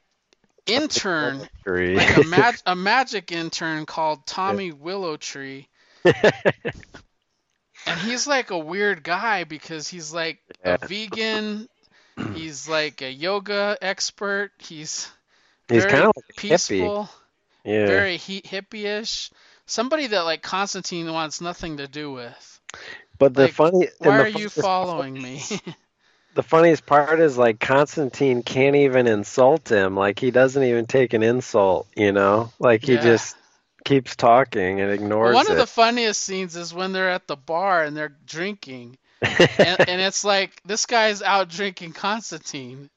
intern 0.67 1.49
like 1.67 2.17
a, 2.17 2.25
mag- 2.27 2.61
a 2.67 2.75
magic 2.77 3.33
intern 3.33 3.87
called 3.87 4.27
Tommy 4.27 4.73
Willowtree. 4.73 5.67
And 7.87 8.01
he's 8.01 8.27
like 8.27 8.51
a 8.51 8.59
weird 8.59 9.03
guy 9.03 9.45
because 9.45 9.89
he's 9.89 10.13
like 10.13 10.39
Yeah. 10.65 10.79
a 10.81 10.87
vegan, 10.87 11.69
he's 12.35 12.67
like 12.69 13.03
a 13.03 13.11
yoga 13.13 13.77
expert, 13.83 14.53
he's 14.59 15.11
he's 15.69 15.83
very 15.85 15.91
kind 15.91 16.05
of 16.05 16.13
like 16.17 16.37
peaceful, 16.37 17.11
Yeah. 17.65 17.87
very 17.87 18.17
he- 18.17 18.41
hippie-ish. 18.41 19.31
Somebody 19.67 20.07
that 20.09 20.21
like 20.23 20.43
Constantine 20.43 21.13
wants 21.13 21.41
nothing 21.43 21.77
to 21.79 21.87
do 21.87 22.11
with. 22.13 22.61
but 23.19 23.35
the 23.35 23.43
like, 23.43 23.53
funny 23.53 23.89
Why 23.99 24.17
the 24.19 24.23
are 24.25 24.29
you 24.29 24.49
following 24.49 25.15
me? 25.21 25.43
the 26.35 26.43
funniest 26.43 26.87
part 26.87 27.21
is 27.21 27.37
like 27.39 27.61
Constantine 27.61 28.43
can't 28.43 28.77
even 28.77 29.07
insult 29.07 29.69
him. 29.71 29.97
Like 29.97 30.19
he 30.19 30.31
doesn't 30.31 30.63
even 30.63 30.87
take 30.87 31.13
an 31.15 31.23
insult, 31.23 31.87
you 31.97 32.13
know? 32.13 32.53
Like 32.59 32.85
he 32.85 32.97
Yeah. 32.97 32.99
just 32.99 33.37
keeps 33.85 34.17
talking 34.17 34.81
and 34.81 34.91
ignores 34.91 35.35
One 35.35 35.47
it. 35.49 35.53
of 35.53 35.57
the 35.57 35.67
funniest 35.67 36.23
scenes 36.23 36.57
is 36.57 36.73
when 36.75 36.93
they're 36.93 37.11
at 37.11 37.27
the 37.27 37.37
bar 37.37 37.83
and 37.85 37.97
they're 37.97 38.17
drinking, 38.27 38.99
and, 39.59 39.81
and 39.87 40.01
it's 40.01 40.25
like 40.25 40.61
this 40.65 40.87
guy's 40.87 41.23
out 41.23 41.49
drinking 41.49 41.93
Constantine. 41.93 42.91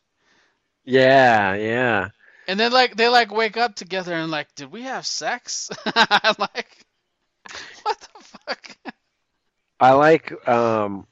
yeah, 0.86 1.54
yeah. 1.56 2.10
And 2.48 2.60
then 2.60 2.72
like 2.72 2.96
they 2.96 3.08
like 3.10 3.32
wake 3.32 3.58
up 3.58 3.76
together 3.76 4.14
and 4.14 4.32
like, 4.32 4.54
did 4.56 4.72
we 4.72 4.84
have 4.84 5.06
sex? 5.06 5.70
Like, 6.40 6.78
what 7.84 8.00
the 8.00 8.24
fuck? 8.24 8.78
I 9.80 9.92
like 9.94 10.48
um 10.48 11.06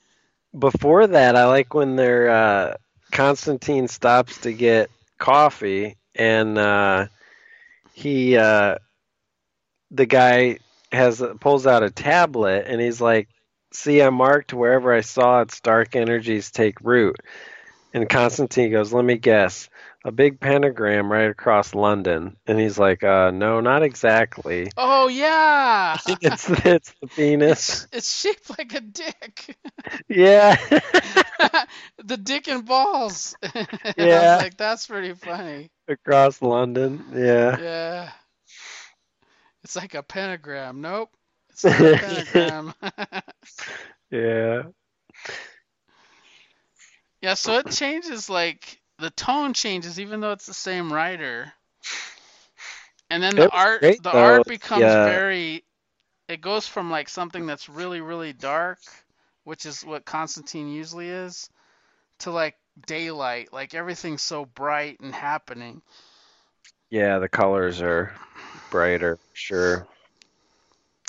before 0.58 1.08
that 1.08 1.36
I 1.36 1.46
like 1.48 1.74
when 1.74 1.96
they're 1.96 2.30
uh 2.30 2.78
Constantine 3.12 3.88
stops 3.88 4.40
to 4.42 4.54
get 4.54 4.90
coffee 5.18 5.96
and 6.16 6.58
uh 6.58 7.08
he 7.94 8.38
uh 8.38 8.76
the 9.92 10.06
guy 10.06 10.60
has 10.92 11.24
pulls 11.40 11.68
out 11.68 11.84
a 11.84 11.90
tablet 11.90 12.66
and 12.68 12.82
he's 12.82 13.02
like 13.02 13.28
see 13.74 14.02
I 14.02 14.10
marked 14.10 14.54
wherever 14.54 14.94
I 14.94 15.02
saw 15.02 15.42
its 15.42 15.60
dark 15.62 15.96
energies 15.96 16.52
take 16.52 16.80
root 16.82 17.18
and 17.96 18.10
Constantine 18.10 18.72
goes 18.72 18.94
let 18.94 19.06
me 19.06 19.16
guess 19.16 19.70
a 20.04 20.12
big 20.12 20.40
pentagram 20.40 21.10
right 21.12 21.30
across 21.30 21.74
London 21.74 22.36
and 22.46 22.60
he's 22.60 22.78
like 22.78 23.04
uh 23.04 23.32
no 23.32 23.62
not 23.62 23.84
exactly 23.84 24.70
Oh 24.78 25.08
yeah, 25.08 25.98
it's 26.08 26.50
it's 26.50 26.94
the 27.02 27.08
penis 27.08 27.86
it's, 27.86 27.88
it's 27.94 28.20
shaped 28.20 28.50
like 28.58 28.74
a 28.74 28.82
dick. 28.82 29.58
yeah 30.10 30.58
the 32.04 32.18
dick 32.18 32.48
and 32.48 32.66
balls. 32.66 33.36
Yeah. 33.98 34.38
like, 34.42 34.58
that's 34.58 34.88
pretty 34.88 35.14
funny. 35.14 35.72
across 35.88 36.42
London. 36.42 37.06
Yeah. 37.14 37.60
Yeah. 37.60 38.12
It's 39.64 39.76
like 39.76 39.96
a 39.96 40.04
pentagram. 40.04 40.82
Nope. 40.82 41.10
It's 41.50 41.64
not 41.64 41.82
a 41.82 41.98
pentagram. 41.98 42.74
Yeah. 44.12 44.64
Yeah, 47.26 47.34
so 47.34 47.58
it 47.58 47.72
changes 47.72 48.30
like 48.30 48.80
the 49.00 49.10
tone 49.10 49.56
changes 49.56 50.00
even 50.00 50.20
though 50.20 50.32
it's 50.32 50.46
the 50.46 50.54
same 50.54 50.94
writer. 50.94 51.52
And 53.10 53.24
then 53.24 53.36
the 53.36 53.50
art 53.50 53.82
great, 53.82 54.00
the 54.00 54.12
though. 54.12 54.20
art 54.20 54.46
becomes 54.46 54.94
Yeah. 54.94 55.08
very 55.08 55.64
it 56.28 56.42
goes 56.42 56.68
from 56.68 56.92
like 56.92 57.10
something 57.10 57.48
that's 57.48 57.68
really 57.68 58.02
really 58.02 58.32
dark, 58.32 58.78
which 59.44 59.66
is 59.66 59.84
what 59.84 60.06
Constantine 60.06 60.70
usually 60.70 61.10
is, 61.10 61.50
to 62.20 62.32
like 62.32 62.56
daylight, 62.86 63.52
like 63.52 63.74
everything's 63.74 64.22
so 64.22 64.46
bright 64.46 65.00
and 65.00 65.14
happening. 65.16 65.82
Yeah, 66.90 67.20
the 67.20 67.30
colors 67.30 67.82
are 67.82 68.14
brighter, 68.72 69.18
sure. 69.34 69.88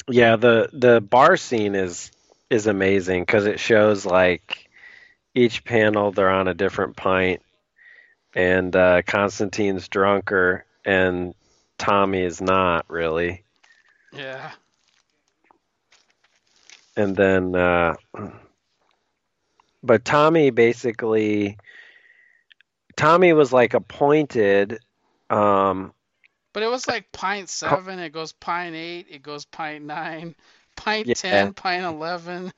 Yeah, 0.09 0.37
the 0.37 0.69
the 0.73 1.01
bar 1.01 1.37
scene 1.37 1.75
is 1.75 2.11
is 2.51 2.67
amazing 2.67 3.23
because 3.23 3.47
it 3.47 3.61
shows 3.61 4.07
like 4.07 4.66
each 5.37 5.64
panel 5.64 6.11
they're 6.11 6.30
on 6.30 6.49
a 6.49 6.55
different 6.55 6.97
pint, 6.97 7.43
and 8.34 8.74
uh, 8.74 9.03
Constantine's 9.03 9.87
drunker 9.89 10.64
and 10.84 11.34
Tommy 11.78 12.22
is 12.22 12.41
not 12.41 12.87
really. 12.89 13.45
Yeah. 14.12 14.51
And 16.97 17.14
then, 17.14 17.55
uh, 17.55 17.97
but 19.82 20.05
Tommy 20.05 20.51
basically, 20.51 21.59
Tommy 22.97 23.34
was 23.34 23.53
like 23.53 23.74
appointed. 23.74 24.78
Um, 25.28 25.93
but 26.55 26.62
it 26.62 26.70
was 26.70 26.89
like 26.89 27.12
pint 27.12 27.51
seven, 27.51 27.99
it 27.99 28.11
goes 28.11 28.32
pint 28.32 28.74
eight, 28.74 29.09
it 29.11 29.22
goes 29.22 29.45
pint 29.45 29.84
nine, 29.84 30.34
pint 30.76 31.09
Yeah. 31.09 31.14
ten, 31.14 31.53
pint 31.53 31.84
eleven. 31.84 32.53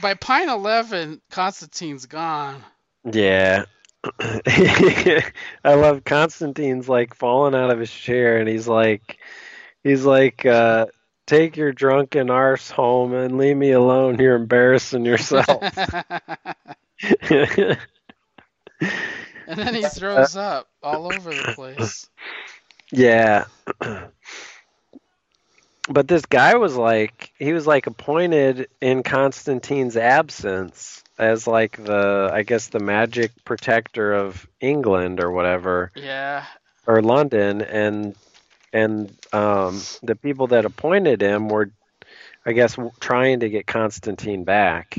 By 0.00 0.14
Pine 0.14 0.48
eleven, 0.48 1.20
Constantine's 1.30 2.06
gone. 2.06 2.64
Yeah. 3.10 3.64
I 4.18 5.22
love 5.64 6.04
Constantine's 6.04 6.88
like 6.88 7.14
falling 7.14 7.54
out 7.54 7.70
of 7.70 7.78
his 7.78 7.90
chair 7.90 8.38
and 8.38 8.48
he's 8.48 8.66
like 8.66 9.18
he's 9.84 10.06
like 10.06 10.46
uh 10.46 10.86
take 11.26 11.56
your 11.56 11.72
drunken 11.72 12.30
arse 12.30 12.70
home 12.70 13.14
and 13.14 13.38
leave 13.38 13.56
me 13.56 13.72
alone. 13.72 14.18
You're 14.18 14.36
embarrassing 14.36 15.04
yourself. 15.04 15.62
and 17.30 17.78
then 19.46 19.74
he 19.74 19.82
throws 19.88 20.36
up 20.36 20.68
all 20.82 21.12
over 21.12 21.30
the 21.30 21.52
place. 21.54 22.08
yeah. 22.90 23.44
But 25.90 26.06
this 26.06 26.24
guy 26.24 26.54
was 26.54 26.76
like 26.76 27.32
he 27.36 27.52
was 27.52 27.66
like 27.66 27.88
appointed 27.88 28.68
in 28.80 29.02
Constantine's 29.02 29.96
absence 29.96 31.02
as 31.18 31.48
like 31.48 31.82
the 31.82 32.30
I 32.32 32.44
guess 32.44 32.68
the 32.68 32.78
magic 32.78 33.32
protector 33.44 34.12
of 34.12 34.46
England 34.60 35.20
or 35.20 35.32
whatever. 35.32 35.90
Yeah. 35.96 36.44
or 36.86 37.02
London, 37.02 37.60
and 37.60 38.14
and 38.72 39.12
um, 39.32 39.82
the 40.02 40.14
people 40.14 40.46
that 40.48 40.64
appointed 40.64 41.20
him 41.20 41.48
were, 41.48 41.70
I 42.46 42.52
guess, 42.52 42.76
trying 43.00 43.40
to 43.40 43.48
get 43.48 43.66
Constantine 43.66 44.44
back. 44.44 44.96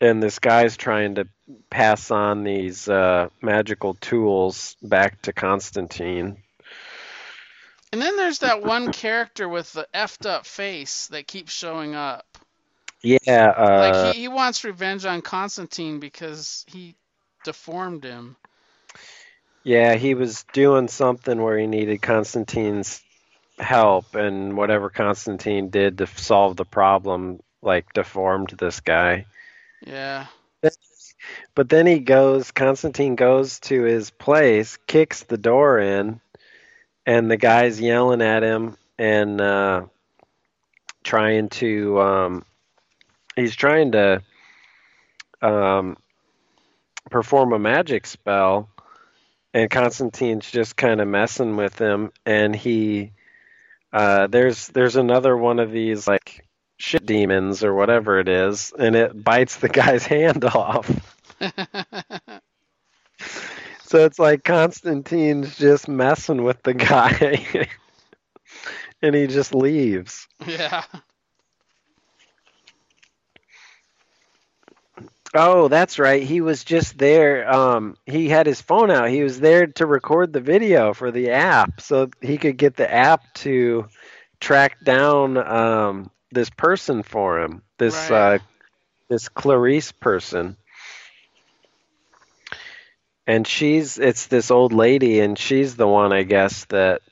And 0.00 0.22
this 0.22 0.38
guy's 0.38 0.76
trying 0.76 1.16
to 1.16 1.28
pass 1.68 2.10
on 2.10 2.44
these 2.44 2.88
uh, 2.88 3.28
magical 3.42 3.94
tools 3.94 4.76
back 4.82 5.20
to 5.22 5.32
Constantine. 5.34 6.42
And 7.92 8.02
then 8.02 8.16
there's 8.16 8.40
that 8.40 8.62
one 8.62 8.92
character 8.92 9.48
with 9.48 9.72
the 9.72 9.86
effed 9.94 10.26
up 10.26 10.44
face 10.46 11.06
that 11.08 11.26
keeps 11.26 11.52
showing 11.52 11.94
up. 11.94 12.26
Yeah, 13.02 13.54
uh, 13.56 13.78
Like 13.78 14.14
he, 14.14 14.22
he 14.22 14.28
wants 14.28 14.64
revenge 14.64 15.04
on 15.04 15.22
Constantine 15.22 16.00
because 16.00 16.64
he 16.68 16.96
deformed 17.44 18.02
him. 18.04 18.36
yeah, 19.62 19.94
he 19.94 20.14
was 20.14 20.44
doing 20.52 20.88
something 20.88 21.40
where 21.40 21.58
he 21.58 21.66
needed 21.66 22.02
Constantine's 22.02 23.00
help, 23.58 24.14
and 24.14 24.56
whatever 24.56 24.90
Constantine 24.90 25.70
did 25.70 25.98
to 25.98 26.06
solve 26.06 26.56
the 26.56 26.64
problem, 26.64 27.40
like 27.62 27.92
deformed 27.92 28.50
this 28.58 28.80
guy. 28.80 29.26
Yeah. 29.86 30.26
But 31.54 31.68
then 31.68 31.86
he 31.86 31.98
goes, 32.00 32.50
Constantine 32.50 33.14
goes 33.16 33.58
to 33.60 33.82
his 33.82 34.10
place, 34.10 34.76
kicks 34.86 35.22
the 35.24 35.38
door 35.38 35.78
in, 35.78 36.20
and 37.06 37.30
the 37.30 37.36
guy's 37.36 37.80
yelling 37.80 38.20
at 38.20 38.42
him 38.42 38.76
and 38.98 39.40
uh, 39.40 39.86
trying 41.04 41.48
to, 41.48 42.00
um, 42.00 42.44
he's 43.36 43.54
trying 43.54 43.92
to 43.92 44.22
um, 45.40 45.96
perform 47.10 47.52
a 47.52 47.58
magic 47.58 48.06
spell, 48.06 48.68
and 49.54 49.70
Constantine's 49.70 50.50
just 50.50 50.76
kind 50.76 51.00
of 51.00 51.08
messing 51.08 51.56
with 51.56 51.78
him, 51.78 52.10
and 52.26 52.54
he, 52.54 53.12
uh, 53.92 54.26
there's 54.26 54.68
there's 54.68 54.96
another 54.96 55.36
one 55.36 55.58
of 55.60 55.70
these 55.70 56.06
like 56.06 56.44
shit 56.78 57.06
demons 57.06 57.64
or 57.64 57.72
whatever 57.74 58.18
it 58.18 58.28
is, 58.28 58.72
and 58.78 58.96
it 58.96 59.22
bites 59.24 59.56
the 59.56 59.68
guy's 59.68 60.04
hand 60.06 60.44
off. 60.44 60.90
So 63.86 64.04
it's 64.04 64.18
like 64.18 64.44
Constantine's 64.44 65.56
just 65.56 65.88
messing 65.88 66.42
with 66.42 66.62
the 66.62 66.74
guy. 66.74 67.46
and 69.02 69.14
he 69.14 69.26
just 69.26 69.54
leaves. 69.54 70.28
yeah. 70.46 70.84
Oh, 75.34 75.68
that's 75.68 75.98
right. 75.98 76.22
He 76.22 76.40
was 76.40 76.64
just 76.64 76.98
there. 76.98 77.50
Um, 77.50 77.96
he 78.06 78.28
had 78.28 78.46
his 78.46 78.60
phone 78.60 78.90
out. 78.90 79.10
He 79.10 79.22
was 79.22 79.40
there 79.40 79.66
to 79.66 79.86
record 79.86 80.32
the 80.32 80.40
video 80.40 80.94
for 80.94 81.10
the 81.10 81.30
app 81.30 81.80
so 81.80 82.10
he 82.20 82.38
could 82.38 82.56
get 82.56 82.76
the 82.76 82.90
app 82.90 83.22
to 83.36 83.86
track 84.40 84.82
down 84.84 85.36
um, 85.36 86.10
this 86.32 86.50
person 86.50 87.02
for 87.02 87.40
him. 87.40 87.62
This 87.78 88.10
Right. 88.10 88.10
uh, 88.10 88.38
this 89.08 89.28
Clarice 89.28 89.92
person. 89.92 90.56
And 93.26 93.46
she's 93.46 93.98
it's 93.98 94.26
this 94.26 94.50
old 94.50 94.72
lady 94.72 95.20
and 95.20 95.38
she's 95.38 95.76
the 95.76 95.88
one 95.88 96.12
I 96.12 96.22
guess 96.22 96.64
that 96.66 97.02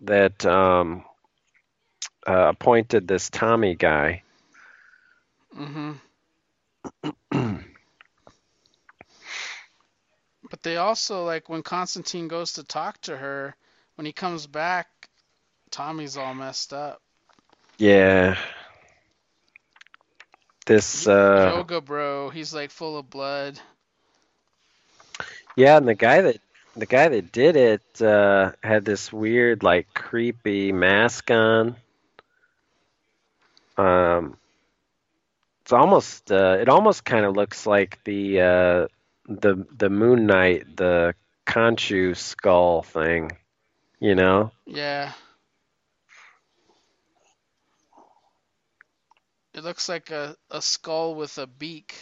that 0.00 0.44
um, 0.46 1.04
uh, 2.26 2.48
appointed 2.48 3.08
this 3.08 3.28
Tommy 3.30 3.74
guy. 3.74 4.22
Mm-hmm. 5.56 5.92
But 10.50 10.62
they 10.62 10.76
also 10.76 11.24
like 11.24 11.48
when 11.48 11.62
Constantine 11.62 12.28
goes 12.28 12.54
to 12.54 12.64
talk 12.64 13.00
to 13.02 13.16
her, 13.16 13.54
when 13.96 14.06
he 14.06 14.12
comes 14.12 14.46
back, 14.46 14.86
Tommy's 15.70 16.16
all 16.16 16.34
messed 16.34 16.72
up. 16.72 17.02
Yeah. 17.78 18.36
This 20.66 21.06
uh 21.06 21.52
Yoga 21.54 21.80
bro, 21.80 22.30
he's 22.30 22.54
like 22.54 22.70
full 22.70 22.98
of 22.98 23.10
blood. 23.10 23.58
Yeah, 25.56 25.76
and 25.78 25.88
the 25.88 25.94
guy 25.94 26.22
that 26.22 26.38
the 26.76 26.86
guy 26.86 27.08
that 27.08 27.32
did 27.32 27.56
it 27.56 28.02
uh 28.02 28.52
had 28.62 28.84
this 28.84 29.12
weird 29.12 29.62
like 29.62 29.92
creepy 29.94 30.72
mask 30.72 31.30
on. 31.30 31.76
Um 33.78 34.36
it's 35.62 35.72
almost 35.72 36.30
uh 36.32 36.58
it 36.60 36.68
almost 36.68 37.04
kind 37.04 37.24
of 37.26 37.36
looks 37.36 37.66
like 37.66 38.02
the 38.04 38.40
uh 38.40 38.88
the 39.28 39.66
the 39.76 39.90
Moon 39.90 40.26
Knight, 40.26 40.76
the 40.76 41.14
Khonshu 41.46 42.16
skull 42.16 42.82
thing, 42.82 43.32
you 44.00 44.14
know? 44.14 44.52
Yeah. 44.66 45.12
It 49.54 49.64
looks 49.64 49.88
like 49.88 50.10
a, 50.10 50.36
a 50.50 50.62
skull 50.62 51.14
with 51.16 51.38
a 51.38 51.46
beak. 51.46 51.94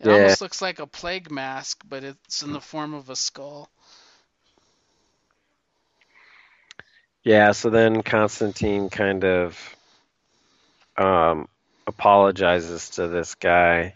It 0.00 0.08
Yeah. 0.08 0.10
almost 0.10 0.40
looks 0.40 0.60
like 0.60 0.78
a 0.78 0.86
plague 0.86 1.30
mask, 1.30 1.82
but 1.86 2.04
it's 2.04 2.42
in 2.42 2.52
the 2.52 2.60
form 2.60 2.94
of 2.94 3.08
a 3.10 3.16
skull. 3.16 3.70
Yeah, 7.24 7.52
so 7.52 7.70
then 7.70 8.02
Constantine 8.02 8.88
kind 8.88 9.24
of 9.24 9.76
um, 10.96 11.48
apologizes 11.86 12.90
to 12.90 13.08
this 13.08 13.34
guy. 13.34 13.94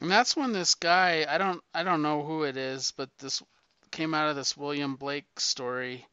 And 0.00 0.10
that's 0.10 0.36
when 0.36 0.52
this 0.52 0.74
guy, 0.74 1.24
I 1.28 1.38
don't 1.38 1.62
I 1.74 1.82
don't 1.82 2.02
know 2.02 2.22
who 2.24 2.42
it 2.44 2.56
is, 2.56 2.92
but 2.92 3.10
this 3.18 3.42
came 3.90 4.14
out 4.14 4.28
of 4.28 4.36
this 4.36 4.56
William 4.56 4.96
Blake 4.96 5.40
story. 5.40 6.06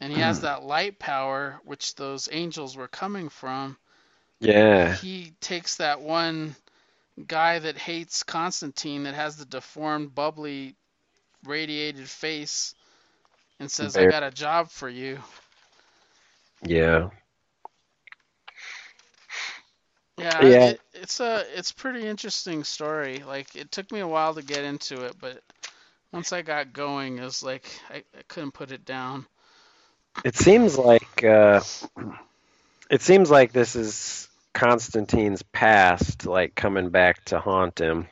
And 0.00 0.12
he 0.12 0.18
has 0.18 0.40
that 0.40 0.62
light 0.62 0.98
power 0.98 1.60
which 1.64 1.94
those 1.94 2.28
angels 2.32 2.76
were 2.76 2.88
coming 2.88 3.28
from. 3.28 3.78
Yeah, 4.40 4.98
He 5.00 5.32
takes 5.40 5.76
that 5.76 6.00
one 6.00 6.56
guy 7.26 7.58
that 7.58 7.78
hates 7.78 8.22
Constantine 8.24 9.04
that 9.04 9.14
has 9.14 9.36
the 9.36 9.46
deformed 9.46 10.14
bubbly 10.14 10.76
radiated 11.44 12.08
face 12.08 12.74
and 13.60 13.70
says, 13.70 13.96
"I 13.96 14.06
got 14.06 14.22
a 14.22 14.30
job 14.30 14.70
for 14.70 14.88
you." 14.88 15.22
yeah, 16.66 17.08
Yeah, 20.18 20.48
Yeah. 20.48 20.70
It, 20.70 20.80
it's 20.94 21.20
a 21.20 21.44
it's 21.58 21.72
pretty 21.72 22.06
interesting 22.06 22.64
story. 22.64 23.20
Like 23.20 23.56
it 23.56 23.72
took 23.72 23.90
me 23.92 24.00
a 24.00 24.08
while 24.08 24.34
to 24.34 24.42
get 24.42 24.64
into 24.64 25.04
it, 25.04 25.16
but 25.20 25.42
Once 26.12 26.32
I 26.32 26.42
got 26.42 26.72
going, 26.72 27.18
it 27.18 27.22
was 27.24 27.42
like 27.42 27.66
I, 27.90 27.96
I 28.18 28.22
couldn't 28.28 28.52
put 28.52 28.72
it 28.72 28.84
down. 28.84 29.26
It 30.24 30.36
seems 30.36 30.78
like 30.78 31.24
uh, 31.24 31.62
it 32.90 33.02
seems 33.02 33.30
like 33.30 33.52
this 33.52 33.76
is 33.76 34.28
Constantine's 34.52 35.42
past, 35.42 36.26
like 36.26 36.54
coming 36.54 36.90
back 36.90 37.24
to 37.26 37.38
haunt 37.38 37.80
him. 37.80 38.06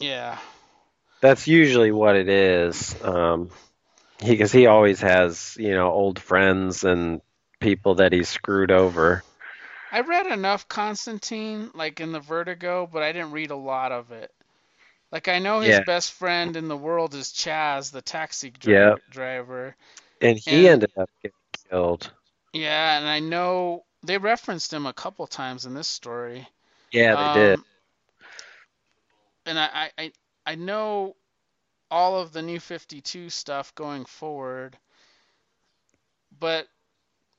Yeah. 0.00 0.38
That's 1.20 1.46
usually 1.46 1.92
what 1.92 2.16
it 2.16 2.28
is. 2.28 2.94
Um, 3.02 3.50
because 4.18 4.52
he, 4.52 4.60
he 4.60 4.66
always 4.66 5.00
has, 5.00 5.56
you 5.58 5.70
know, 5.74 5.90
old 5.90 6.18
friends 6.18 6.84
and 6.84 7.20
people 7.60 7.96
that 7.96 8.12
he's 8.12 8.28
screwed 8.28 8.70
over. 8.70 9.22
I 9.92 10.00
read 10.00 10.26
enough 10.26 10.68
Constantine, 10.68 11.70
like 11.74 12.00
in 12.00 12.12
the 12.12 12.20
Vertigo, 12.20 12.88
but 12.90 13.02
I 13.02 13.12
didn't 13.12 13.30
read 13.30 13.50
a 13.50 13.56
lot 13.56 13.92
of 13.92 14.10
it. 14.12 14.30
Like 15.12 15.28
I 15.28 15.38
know 15.38 15.60
his 15.60 15.70
Yeah. 15.70 15.84
best 15.84 16.12
friend 16.12 16.56
in 16.56 16.66
the 16.68 16.76
world 16.76 17.14
is 17.14 17.28
Chaz, 17.28 17.92
the 17.92 18.02
taxi 18.02 18.50
dri- 18.50 18.74
Yeah. 18.74 18.94
driver. 19.10 19.76
And 20.20 20.36
he 20.36 20.66
And- 20.66 20.82
ended 20.82 20.92
up 20.96 21.08
getting 21.22 21.36
killed. 21.70 22.10
Yeah, 22.52 22.98
and 22.98 23.08
I 23.08 23.20
know 23.20 23.84
they 24.04 24.18
referenced 24.18 24.72
him 24.72 24.86
a 24.86 24.92
couple 24.92 25.26
times 25.26 25.66
in 25.66 25.74
this 25.74 25.88
story. 25.88 26.48
Yeah, 26.92 27.14
they 27.34 27.40
did. 27.40 27.58
Um, 27.58 27.64
And 29.46 29.58
I, 29.58 29.68
I, 29.74 29.90
I- 30.04 30.12
I 30.46 30.54
know 30.56 31.16
all 31.90 32.20
of 32.20 32.32
the 32.32 32.42
new 32.42 32.60
52 32.60 33.30
stuff 33.30 33.74
going 33.74 34.04
forward, 34.04 34.76
but 36.38 36.68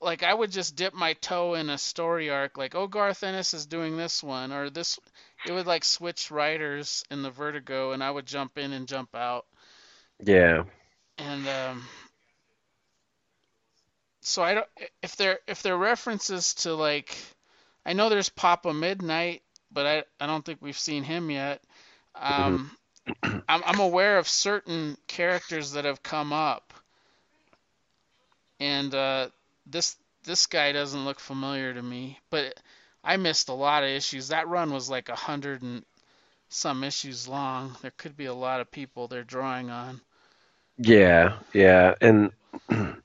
like 0.00 0.22
I 0.22 0.34
would 0.34 0.50
just 0.50 0.76
dip 0.76 0.92
my 0.94 1.14
toe 1.14 1.54
in 1.54 1.70
a 1.70 1.78
story 1.78 2.30
arc, 2.30 2.58
like 2.58 2.74
oh 2.74 2.86
Garth 2.88 3.22
Ennis 3.22 3.54
is 3.54 3.66
doing 3.66 3.96
this 3.96 4.22
one, 4.22 4.52
or 4.52 4.70
this. 4.70 4.98
It 5.46 5.52
would 5.52 5.66
like 5.66 5.84
switch 5.84 6.30
writers 6.30 7.04
in 7.10 7.22
the 7.22 7.30
Vertigo, 7.30 7.92
and 7.92 8.02
I 8.02 8.10
would 8.10 8.26
jump 8.26 8.58
in 8.58 8.72
and 8.72 8.88
jump 8.88 9.14
out. 9.14 9.46
Yeah. 10.22 10.64
and 11.18 11.46
um, 11.48 11.84
so 14.26 14.42
I 14.42 14.54
don't 14.54 14.66
if 15.02 15.14
they're 15.14 15.38
if 15.46 15.62
they're 15.62 15.76
references 15.76 16.54
to 16.54 16.74
like 16.74 17.16
I 17.86 17.92
know 17.92 18.08
there's 18.08 18.28
Papa 18.28 18.70
Midnite, 18.70 19.40
but 19.70 19.86
I 19.86 20.04
I 20.20 20.26
don't 20.26 20.44
think 20.44 20.58
we've 20.60 20.78
seen 20.78 21.04
him 21.04 21.30
yet. 21.30 21.62
Um, 22.16 22.76
I'm 23.22 23.42
I'm 23.48 23.78
aware 23.78 24.18
of 24.18 24.28
certain 24.28 24.96
characters 25.06 25.72
that 25.72 25.84
have 25.84 26.02
come 26.02 26.32
up, 26.32 26.74
and 28.58 28.92
uh, 28.92 29.28
this 29.64 29.94
this 30.24 30.46
guy 30.46 30.72
doesn't 30.72 31.04
look 31.04 31.20
familiar 31.20 31.72
to 31.72 31.82
me, 31.82 32.18
but 32.28 32.58
I 33.04 33.18
missed 33.18 33.48
a 33.48 33.54
lot 33.54 33.84
of 33.84 33.90
issues. 33.90 34.28
That 34.28 34.48
run 34.48 34.72
was 34.72 34.90
like 34.90 35.08
a 35.08 35.14
hundred 35.14 35.62
and 35.62 35.84
some 36.48 36.82
issues 36.82 37.28
long. 37.28 37.76
There 37.80 37.92
could 37.96 38.16
be 38.16 38.26
a 38.26 38.34
lot 38.34 38.60
of 38.60 38.72
people 38.72 39.06
they're 39.06 39.22
drawing 39.22 39.70
on. 39.70 40.00
Yeah, 40.78 41.38
yeah. 41.52 41.94
And 42.00 42.32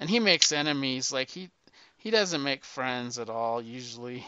and 0.00 0.08
he 0.10 0.20
makes 0.20 0.52
enemies 0.52 1.12
like 1.12 1.30
he 1.30 1.50
he 1.96 2.10
doesn't 2.10 2.42
make 2.42 2.64
friends 2.64 3.18
at 3.18 3.28
all 3.30 3.60
usually 3.62 4.26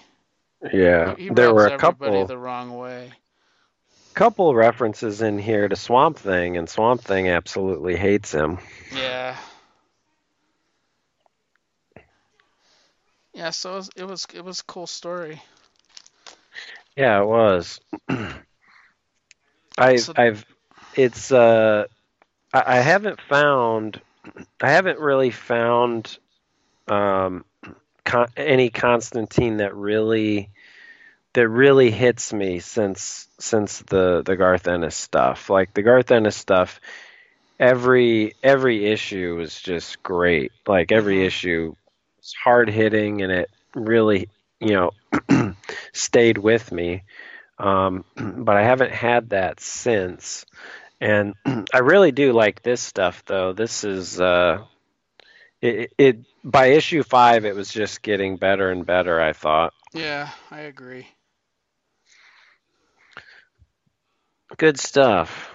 yeah, 0.72 1.14
he, 1.16 1.24
he 1.24 1.30
there 1.30 1.52
were 1.54 1.66
a 1.66 1.72
everybody 1.72 2.12
couple 2.12 2.26
the 2.26 2.38
wrong 2.38 2.76
way 2.76 3.12
couple 4.14 4.54
references 4.54 5.22
in 5.22 5.38
here 5.38 5.68
to 5.68 5.76
Swamp 5.76 6.18
Thing, 6.18 6.56
and 6.56 6.68
Swamp 6.68 7.02
Thing 7.02 7.28
absolutely 7.28 7.94
hates 7.96 8.32
him. 8.32 8.58
yeah 8.96 9.36
yeah 13.32 13.50
so 13.50 13.72
it 13.72 13.76
was 13.76 13.90
it 13.96 14.04
was, 14.04 14.26
it 14.34 14.44
was 14.44 14.60
a 14.60 14.64
cool 14.64 14.86
story 14.86 15.40
Yeah, 16.96 17.20
it 17.22 17.26
was. 17.26 17.80
I've, 19.78 20.00
So- 20.00 20.12
I've, 20.16 20.44
it's, 20.96 21.30
uh, 21.30 21.84
I, 22.52 22.62
I 22.66 22.80
haven't 22.80 23.20
found, 23.20 24.00
I 24.62 24.70
haven't 24.70 24.98
really 24.98 25.30
found, 25.30 26.18
um, 26.88 27.44
con- 28.04 28.28
any 28.36 28.70
Constantine 28.70 29.58
that 29.58 29.74
really, 29.74 30.50
that 31.34 31.48
really 31.48 31.90
hits 31.90 32.32
me 32.32 32.60
since, 32.60 33.28
since 33.38 33.80
the, 33.80 34.22
the 34.24 34.36
Garth 34.36 34.68
Ennis 34.68 34.96
stuff. 34.96 35.50
Like 35.50 35.74
the 35.74 35.82
Garth 35.82 36.10
Ennis 36.10 36.36
stuff, 36.36 36.80
every, 37.58 38.34
every 38.42 38.86
issue 38.86 39.36
was 39.36 39.60
just 39.60 40.02
great. 40.02 40.52
Like 40.66 40.92
every 40.92 41.18
Mhm. 41.18 41.26
issue 41.26 41.74
was 42.18 42.34
hard 42.42 42.70
hitting 42.70 43.22
and 43.22 43.32
it 43.32 43.50
really, 43.74 44.28
you 44.60 44.72
know, 44.74 45.54
stayed 45.92 46.38
with 46.38 46.70
me. 46.72 47.04
Um, 47.58 48.04
but 48.16 48.56
I 48.56 48.64
haven't 48.64 48.92
had 48.92 49.30
that 49.30 49.60
since. 49.60 50.46
And 51.00 51.34
I 51.72 51.78
really 51.78 52.12
do 52.12 52.32
like 52.32 52.62
this 52.62 52.80
stuff, 52.80 53.24
though. 53.26 53.52
This 53.52 53.84
is 53.84 54.20
uh, 54.20 54.64
it, 55.60 55.92
it. 55.98 56.18
By 56.44 56.66
issue 56.68 57.02
five, 57.02 57.44
it 57.44 57.54
was 57.54 57.70
just 57.72 58.02
getting 58.02 58.36
better 58.36 58.70
and 58.70 58.86
better. 58.86 59.20
I 59.20 59.32
thought. 59.32 59.72
yeah 59.92 60.30
i 60.50 60.60
agree 60.60 61.06
Good 64.56 64.78
stuff. 64.78 65.54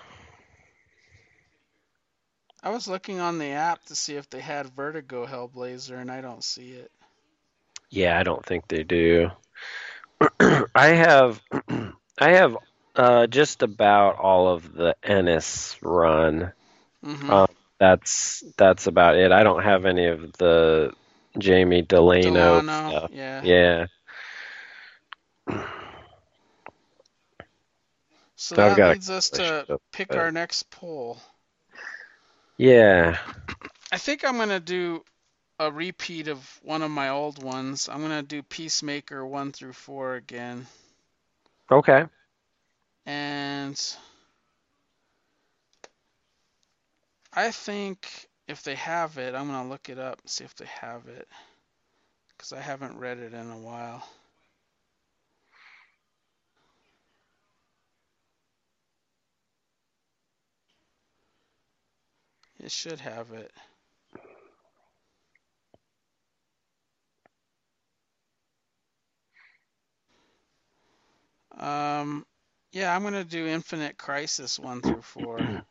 i 2.63 2.69
was 2.69 2.87
looking 2.87 3.19
on 3.19 3.37
the 3.37 3.51
app 3.51 3.83
to 3.85 3.95
see 3.95 4.15
if 4.15 4.29
they 4.29 4.39
had 4.41 4.67
vertigo 4.75 5.25
hellblazer 5.25 5.99
and 5.99 6.11
i 6.11 6.21
don't 6.21 6.43
see 6.43 6.71
it 6.71 6.91
Yeah, 7.89 8.17
I 8.19 8.23
don't 8.23 8.45
think 8.45 8.67
they 8.67 8.83
do. 8.83 9.29
I 10.39 10.87
have, 10.89 11.41
I 12.19 12.29
have 12.33 12.57
uh, 12.95 13.27
just 13.27 13.63
about 13.63 14.17
all 14.17 14.47
of 14.49 14.73
the 14.73 14.95
Ennis 15.03 15.75
run. 15.81 16.51
hmm 17.03 17.33
Um, 17.33 17.47
that's 17.79 18.43
that's 18.57 18.87
about 18.87 19.15
it. 19.17 19.31
I 19.31 19.43
don't 19.43 19.63
have 19.63 19.85
any 19.85 20.07
of 20.07 20.33
the 20.33 20.93
Jamie 21.37 21.81
Delano, 21.81 22.61
Delano, 22.61 22.93
stuff. 22.93 23.11
yeah 23.11 23.41
Yeah. 23.41 23.87
so 28.35 28.57
I've 28.57 28.79
that 28.79 28.79
leads 28.83 29.09
us 29.09 29.29
to 29.31 29.67
pick 29.91 30.15
that. 30.15 30.17
our 30.17 30.31
next 30.31 30.69
poll 30.69 31.21
Yeah. 32.57 33.17
I 33.91 33.97
think 33.97 34.23
I'm 34.23 34.37
gonna 34.37 34.59
do 34.59 35.05
a 35.59 35.71
repeat 35.71 36.27
of 36.27 36.59
one 36.63 36.81
of 36.81 36.91
my 36.91 37.09
old 37.09 37.41
ones. 37.43 37.87
I'm 37.89 38.01
gonna 38.01 38.21
do 38.23 38.41
Peacemaker 38.43 39.25
one 39.25 39.51
through 39.51 39.73
four 39.73 40.15
again, 40.15 40.67
Okay. 41.71 42.05
And 43.05 43.79
I 47.33 47.51
think 47.51 48.27
if 48.47 48.63
they 48.63 48.75
have 48.75 49.17
it, 49.17 49.35
I'm 49.35 49.47
gonna 49.47 49.69
look 49.69 49.89
it 49.89 49.99
up 49.99 50.19
and 50.21 50.29
see 50.29 50.43
if 50.45 50.55
they 50.55 50.65
have 50.81 51.07
it, 51.07 51.27
because 52.37 52.53
I 52.53 52.61
haven't 52.61 52.99
read 52.99 53.19
it 53.19 53.33
in 53.33 53.49
a 53.51 53.57
while. 53.59 54.07
It 62.59 62.71
should 62.71 62.99
have 63.01 63.31
it. 63.33 63.51
Um, 71.57 72.25
yeah, 72.73 72.93
I'm 72.93 73.03
gonna 73.03 73.23
do 73.23 73.47
Infinite 73.47 73.97
Crisis 73.97 74.59
one 74.59 74.81
through 74.81 75.01
four. 75.01 75.39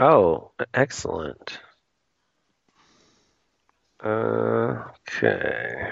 Oh, 0.00 0.52
excellent. 0.72 1.58
Uh, 4.00 4.84
okay. 5.08 5.90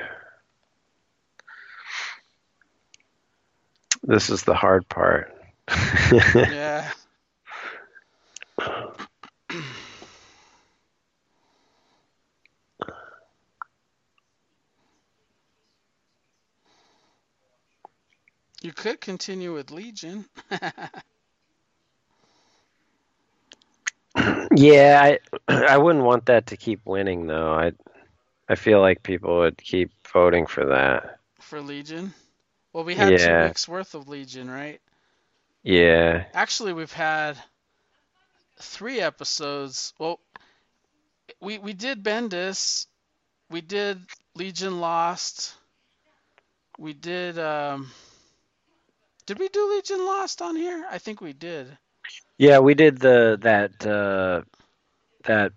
This 4.05 4.31
is 4.31 4.45
the 4.45 4.55
hard 4.55 4.89
part. 4.89 5.35
yeah. 6.33 6.89
You 18.67 18.73
could 18.73 19.01
continue 19.01 19.55
with 19.55 19.71
Legion. 19.71 20.27
yeah, 24.57 25.01
I 25.03 25.19
I 25.49 25.79
wouldn't 25.79 26.05
want 26.05 26.27
that 26.27 26.47
to 26.49 26.57
keep 26.57 26.81
winning 26.85 27.27
though. 27.27 27.53
I 27.55 27.73
I 28.49 28.57
feel 28.57 28.81
like 28.81 29.03
people 29.03 29.39
would 29.39 29.57
keep 29.59 29.91
voting 30.13 30.47
for 30.47 30.67
that. 30.67 31.19
for 31.41 31.61
Legion. 31.61 32.15
Well, 32.73 32.85
we 32.85 32.95
had 32.95 33.17
two 33.17 33.37
Yeah. 33.37 33.39
weeks 33.39 33.69
worth 33.69 33.95
of 33.95 34.09
Legion, 34.09 34.51
right? 34.51 34.81
Yeah. 35.63 36.27
Actually, 36.33 36.73
we've 36.73 36.93
had 36.93 37.43
three 38.61 39.01
episodes. 39.01 39.93
Well, 39.99 40.21
we 41.41 41.59
we 41.59 41.73
did 41.73 42.03
Bendis, 42.03 42.87
we 43.51 43.61
did 43.61 44.01
Legion 44.35 44.81
Lost, 44.81 45.55
we 46.79 46.93
did 46.95 47.39
um. 47.39 47.91
Did 49.27 49.41
we 49.41 49.49
do 49.49 49.75
Legion 49.75 50.05
Lost 50.05 50.41
on 50.41 50.55
here? 50.55 50.87
I 50.89 50.99
think 50.99 51.21
we 51.21 51.33
did. 51.33 51.77
Yeah, 52.39 52.61
we 52.61 52.75
did 52.75 52.99
the 52.99 53.39
that 53.43 53.85
uh, 53.85 54.43
that 55.25 55.53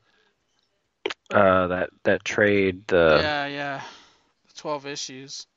uh, 1.32 1.68
that 1.68 1.90
that 2.04 2.26
trade. 2.26 2.88
The 2.88 3.20
yeah, 3.22 3.46
yeah. 3.46 3.82
The 4.48 4.54
12 4.56 4.86
issues. 4.88 5.48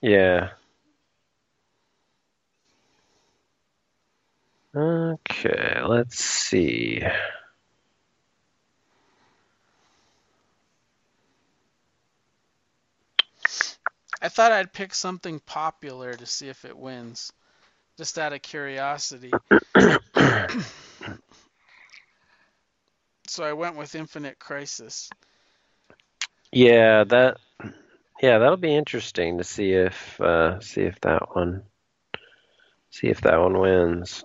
yeah. 0.00 0.50
Okay, 4.76 5.80
let's 5.86 6.22
see. 6.22 7.02
I 14.20 14.28
thought 14.28 14.52
I'd 14.52 14.72
pick 14.72 14.94
something 14.94 15.40
popular 15.40 16.14
to 16.14 16.26
see 16.26 16.48
if 16.48 16.64
it 16.66 16.76
wins, 16.76 17.32
just 17.96 18.18
out 18.18 18.32
of 18.32 18.42
curiosity. 18.42 19.32
so 23.26 23.44
I 23.44 23.52
went 23.52 23.76
with 23.76 23.94
Infinite 23.94 24.38
Crisis. 24.38 25.10
Yeah, 26.52 27.04
that 27.04 27.38
yeah, 28.22 28.38
that'll 28.38 28.56
be 28.56 28.74
interesting 28.74 29.38
to 29.38 29.44
see 29.44 29.72
if 29.72 30.20
uh, 30.20 30.60
see 30.60 30.82
if 30.82 31.00
that 31.00 31.34
one 31.34 31.62
see 32.90 33.08
if 33.08 33.20
that 33.22 33.38
one 33.38 33.58
wins. 33.58 34.24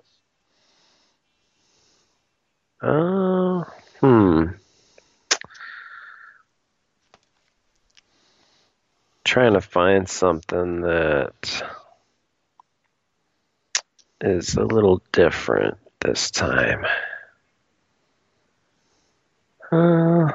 Uh, 2.81 3.63
hmm. 3.99 4.45
Trying 9.23 9.53
to 9.53 9.61
find 9.61 10.09
something 10.09 10.81
that 10.81 11.63
is 14.21 14.55
a 14.55 14.63
little 14.63 15.01
different 15.11 15.77
this 15.99 16.31
time. 16.31 16.85
Uh, 19.71 20.31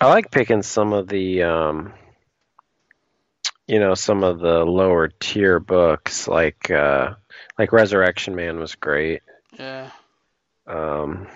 I 0.00 0.08
like 0.08 0.30
picking 0.30 0.62
some 0.62 0.92
of 0.92 1.08
the, 1.08 1.42
um, 1.44 1.92
you 3.66 3.78
know, 3.78 3.94
some 3.94 4.24
of 4.24 4.40
the 4.40 4.64
lower 4.64 5.08
tier 5.08 5.60
books, 5.60 6.28
like 6.28 6.70
uh, 6.70 7.14
like 7.58 7.72
Resurrection 7.72 8.34
Man 8.34 8.58
was 8.58 8.74
great. 8.74 9.22
Yeah. 9.58 9.90
Um, 10.66 11.28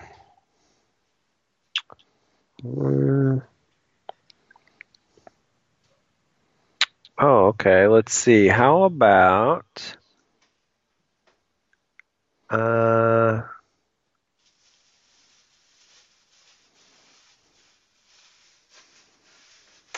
mm. 2.63 3.41
Oh, 7.17 7.47
okay. 7.47 7.87
Let's 7.87 8.13
see. 8.13 8.47
How 8.47 8.83
about 8.83 9.97
uh, 12.49 13.41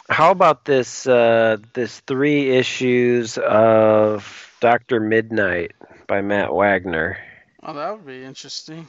how 0.10 0.32
about 0.32 0.66
this 0.66 1.08
uh, 1.08 1.58
this 1.74 2.00
three 2.02 2.52
issues 2.52 3.38
of 3.38 4.52
Doctor 4.60 5.00
Mid-Nite 5.00 5.74
by 6.08 6.22
Matt 6.22 6.54
Wagner 6.54 7.18
Oh, 7.64 7.74
that 7.74 7.92
would 7.92 8.06
be 8.06 8.24
interesting. 8.24 8.88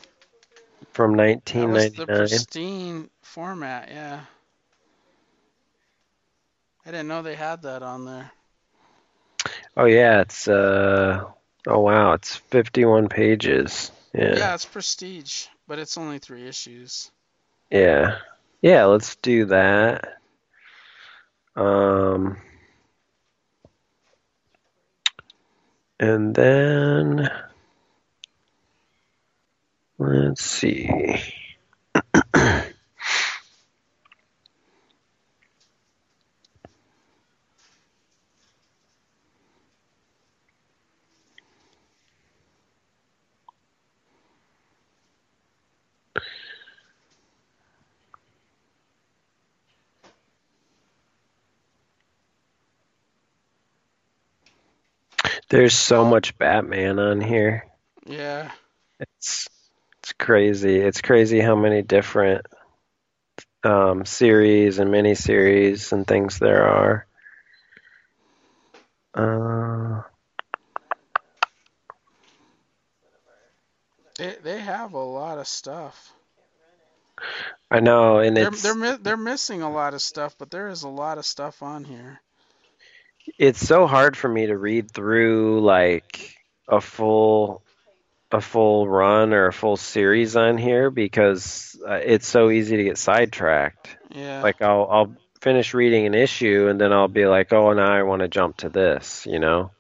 from 0.93 1.15
That 1.55 1.69
was 1.69 1.91
the 1.91 2.07
pristine 2.07 3.11
format, 3.23 3.89
yeah. 3.91 4.25
I 6.85 6.91
didn't 6.91 7.09
know 7.09 7.23
they 7.23 7.37
had 7.37 7.63
that 7.63 7.83
on 7.83 8.05
there. 8.05 8.31
Oh 9.77 9.85
yeah, 9.87 10.21
it's 10.23 10.49
uh 10.49 11.25
oh 11.67 11.79
wow, 11.81 12.13
it's 12.13 12.37
51 12.37 13.09
pages. 13.09 13.91
Yeah, 14.15 14.35
Yeah. 14.37 14.55
it's 14.55 14.65
prestige, 14.65 15.47
but 15.67 15.79
it's 15.79 15.97
only 15.97 16.19
three 16.19 16.47
issues. 16.49 17.11
Yeah. 17.71 18.19
Yeah, 18.61 18.85
let's 18.87 19.17
do 19.17 19.47
that. 19.47 20.19
Um 21.57 22.39
and 25.99 26.35
then 26.35 27.31
let's 29.99 30.43
see. 30.45 30.89
There's 55.51 55.77
so 55.77 56.05
much 56.05 56.39
Batman 56.39 56.99
on 56.99 57.21
here. 57.21 57.67
Yeah. 58.07 58.51
It's 59.01 59.49
it's 59.99 60.13
crazy. 60.13 60.77
It's 60.77 61.01
crazy 61.01 61.41
how 61.41 61.57
many 61.57 61.83
different 61.83 62.47
um, 63.65 64.05
series 64.07 64.79
and 64.79 64.91
miniseries 64.91 65.93
and 65.93 66.07
things 66.07 66.39
there 66.39 66.67
are. 66.67 67.07
Uh, 69.15 70.03
They 74.21 74.37
they 74.43 74.61
have 74.61 74.93
a 74.93 74.99
lot 74.99 75.39
of 75.39 75.49
stuff. 75.49 76.13
I 77.71 77.81
know, 77.81 78.19
and 78.19 78.37
They're 78.37 78.49
it's 78.49 78.63
they're 78.63 78.99
they're 78.99 79.17
missing 79.17 79.63
a 79.63 79.71
lot 79.71 79.95
of 79.95 80.03
stuff, 80.03 80.37
but 80.39 80.51
there 80.51 80.69
is 80.69 80.83
a 80.83 80.89
lot 80.89 81.17
of 81.17 81.25
stuff 81.25 81.63
on 81.63 81.85
here. 81.85 82.21
It's 83.39 83.67
so 83.67 83.87
hard 83.87 84.17
for 84.17 84.29
me 84.29 84.47
to 84.47 84.57
read 84.57 84.91
through 84.91 85.61
like 85.61 86.37
a 86.69 86.81
full 86.81 87.63
a 88.33 88.41
full 88.41 88.89
run 88.89 89.33
or 89.33 89.47
a 89.47 89.53
full 89.53 89.77
series 89.77 90.37
on 90.37 90.57
here 90.57 90.91
because 90.91 91.77
uh, 91.87 91.95
it's 91.95 92.29
so 92.29 92.51
easy 92.51 92.77
to 92.77 92.85
get 92.85 92.99
sidetracked. 92.99 93.89
Yeah. 94.11 94.43
Like 94.43 94.63
I'll 94.63 94.87
I'll 94.91 95.17
finish 95.41 95.75
reading 95.75 96.07
an 96.07 96.15
issue 96.15 96.69
and 96.69 96.81
then 96.81 96.93
I'll 96.93 97.09
be 97.09 97.27
like, 97.27 97.53
"Oh, 97.53 97.73
now 97.73 97.93
I 97.93 98.03
want 98.03 98.23
to 98.23 98.29
jump 98.29 98.59
to 98.59 98.69
this," 98.69 99.27
you 99.27 99.39
know? 99.39 99.71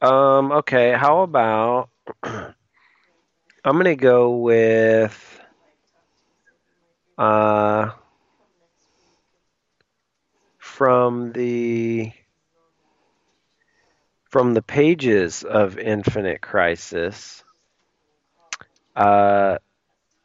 Um, 0.00 0.52
okay, 0.52 0.92
how 0.92 1.22
about 1.22 1.88
I'm 2.22 2.54
gonna 3.64 3.96
go 3.96 4.36
with 4.36 5.40
uh 7.18 7.90
from 10.76 11.32
the 11.32 12.12
from 14.28 14.52
the 14.52 14.60
pages 14.60 15.42
of 15.42 15.78
Infinite 15.78 16.42
Crisis, 16.42 17.42
uh 18.94 19.56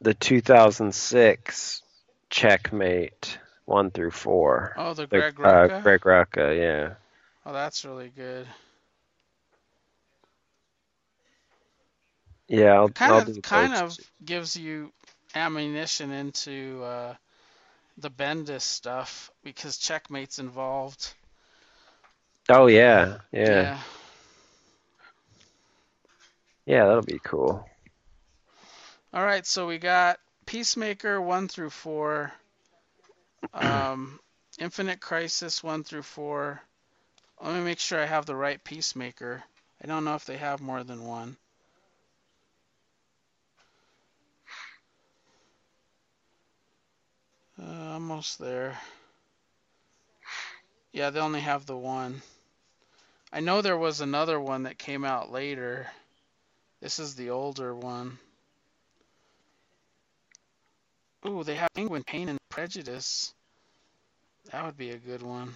the 0.02 0.12
2006 0.12 1.82
Checkmate 2.28 3.38
1 3.64 3.90
through 3.92 4.10
4. 4.10 4.74
oh, 4.76 4.92
the 4.92 5.06
The, 5.06 5.18
Greg 5.18 5.40
uh, 5.40 5.68
Rucka. 5.68 5.82
Greg 5.82 6.00
Rucka, 6.02 6.58
yeah. 6.58 6.94
Oh, 7.46 7.52
that's 7.54 7.84
really 7.86 8.12
good. 8.14 8.46
Yeah, 12.48 12.72
I'll, 12.74 12.80
I'll 12.82 12.88
Kind 12.88 13.26
do 13.26 13.32
of 13.32 13.42
kind 13.42 13.74
of 13.74 13.96
gives 14.22 14.54
you 14.54 14.92
ammunition 15.34 16.10
into 16.10 16.82
uh, 16.84 17.14
the 17.96 18.10
Bendis 18.10 18.62
stuff 18.62 19.30
because 19.42 19.78
checkmate's 19.78 20.38
involved. 20.38 21.14
Oh 22.48 22.66
yeah, 22.66 23.18
yeah, 23.32 23.70
Yeah. 23.70 23.78
yeah. 26.66 26.84
That'll 26.86 27.02
be 27.02 27.20
cool. 27.24 27.64
All 29.12 29.24
right, 29.24 29.46
so 29.46 29.66
we 29.66 29.78
got 29.78 30.20
Peacemaker 30.46 31.20
one 31.20 31.48
through 31.48 31.70
four, 31.70 32.32
um, 33.54 34.20
Infinite 34.58 35.00
Crisis 35.00 35.62
one 35.62 35.84
through 35.84 36.02
four. 36.02 36.62
Let 37.42 37.54
me 37.54 37.62
make 37.62 37.78
sure 37.78 38.00
I 38.00 38.06
have 38.06 38.26
the 38.26 38.36
right 38.36 38.62
Peacemaker. 38.62 39.42
I 39.82 39.86
don't 39.86 40.04
know 40.04 40.14
if 40.14 40.24
they 40.24 40.38
have 40.38 40.60
more 40.60 40.84
than 40.84 41.04
one. 41.04 41.36
Uh, 47.60 47.92
almost 47.92 48.38
there. 48.38 48.78
Yeah, 50.92 51.10
they 51.10 51.20
only 51.20 51.40
have 51.40 51.66
the 51.66 51.76
one. 51.76 52.22
I 53.32 53.40
know 53.40 53.62
there 53.62 53.78
was 53.78 54.00
another 54.00 54.38
one 54.38 54.64
that 54.64 54.78
came 54.78 55.04
out 55.04 55.32
later. 55.32 55.86
This 56.80 56.98
is 56.98 57.14
the 57.14 57.30
older 57.30 57.74
one. 57.74 58.18
Ooh, 61.26 61.44
they 61.44 61.54
have 61.54 61.72
Penguin 61.74 62.02
Pain 62.04 62.28
and 62.28 62.38
Prejudice. 62.48 63.32
That 64.50 64.64
would 64.64 64.76
be 64.76 64.90
a 64.90 64.98
good 64.98 65.22
one. 65.22 65.54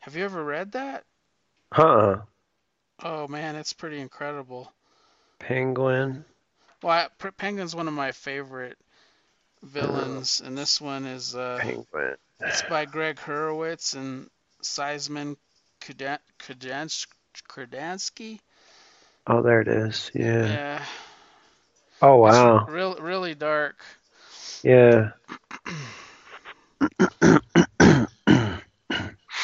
Have 0.00 0.14
you 0.14 0.24
ever 0.24 0.44
read 0.44 0.72
that? 0.72 1.04
Huh? 1.72 2.18
Oh 3.02 3.26
man, 3.26 3.56
it's 3.56 3.72
pretty 3.72 4.00
incredible. 4.00 4.72
Penguin. 5.38 6.24
Well, 6.82 6.92
I, 6.92 7.30
Penguin's 7.36 7.74
one 7.74 7.88
of 7.88 7.94
my 7.94 8.12
favorite 8.12 8.78
villains, 9.62 10.40
and 10.44 10.56
this 10.56 10.80
one 10.80 11.06
is 11.06 11.34
uh, 11.34 11.58
Penguin. 11.60 12.14
it's 12.40 12.62
by 12.62 12.84
Gregg 12.84 13.16
Hurwitz 13.16 13.94
and 13.94 14.28
Szymon 14.62 15.36
Kudan- 15.80 16.18
Kudans- 16.38 17.06
Kudansky. 17.48 18.40
Oh, 19.26 19.42
there 19.42 19.60
it 19.60 19.68
is. 19.68 20.10
Yeah. 20.14 20.46
Yeah, 20.46 20.84
Oh 22.02 22.26
it's 22.26 22.36
wow. 22.36 22.66
real, 22.66 22.96
really 22.96 23.34
dark. 23.34 23.76
Yeah. 24.62 25.10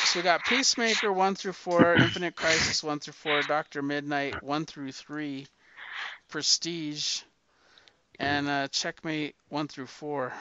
So 0.07 0.21
we 0.21 0.23
got 0.23 0.45
Peacemaker 0.45 1.13
one 1.13 1.35
through 1.35 1.55
four, 1.55 1.95
Infinite 1.97 2.37
Crisis 2.37 2.85
one 2.85 3.01
through 3.01 3.15
four, 3.15 3.43
Doctor 3.43 3.83
Mid-Nite 3.83 4.45
one 4.45 4.65
through 4.65 4.93
three, 4.93 5.49
Prestige, 6.29 7.23
and 8.19 8.49
uh, 8.49 8.69
Checkmate 8.69 9.35
one 9.49 9.69
through 9.69 9.87
four. 9.87 10.33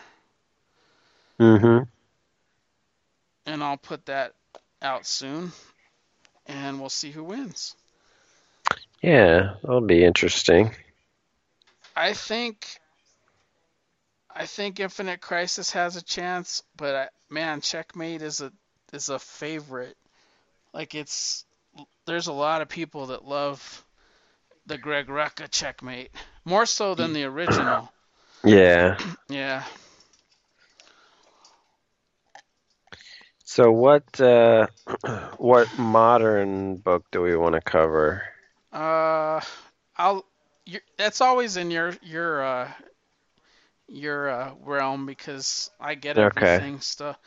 Mm-hmm. 1.40 1.84
And 3.45 3.64
I'll 3.64 3.78
put 3.78 4.06
that 4.06 4.34
out 4.82 5.06
soon, 5.06 5.52
and 6.45 6.80
we'll 6.80 6.90
see 6.90 7.12
who 7.12 7.24
wins. 7.24 7.76
Yeah, 9.02 9.56
that'll 9.62 9.82
be 9.82 10.04
interesting. 10.04 10.72
I 11.95 12.14
think, 12.14 12.66
I 14.34 14.45
think 14.45 14.80
Infinite 14.80 15.22
Crisis 15.22 15.72
has 15.72 15.95
a 15.95 16.02
chance, 16.02 16.64
but 16.78 16.95
I, 16.95 17.08
man, 17.30 17.62
Checkmate 17.62 18.22
is 18.22 18.41
a 18.41 18.52
is 18.94 19.10
a 19.10 19.20
favorite. 19.20 19.98
Like 20.74 20.95
it's 20.95 21.45
there's 22.06 22.28
a 22.28 22.34
lot 22.34 22.62
of 22.62 22.70
people 22.70 23.08
that 23.08 23.26
love 23.26 23.84
the 24.66 24.78
Greg 24.78 25.08
Rucka 25.08 25.50
Checkmate 25.50 26.12
more 26.45 26.65
so 26.65 26.95
than 26.95 27.14
the 27.14 27.24
original. 27.26 27.94
Yeah. 28.45 28.98
Yeah. 29.30 29.64
So 33.45 33.72
what 33.72 34.20
uh 34.20 34.68
what 35.38 35.78
modern 35.78 36.78
book 36.78 37.06
do 37.11 37.22
we 37.22 37.36
want 37.36 37.56
to 37.56 37.61
cover? 37.61 38.24
Uh, 38.72 39.41
I'll. 39.98 40.26
that's 40.98 41.22
always 41.22 41.57
in 41.57 41.72
your 41.72 41.95
your 42.02 42.44
uh 42.44 42.72
your 43.88 44.30
uh, 44.30 44.53
realm 44.61 45.06
because 45.06 45.70
I 45.80 45.95
get 45.95 46.18
Okay. 46.18 46.64
everything 46.64 46.80
stuff. 46.80 47.18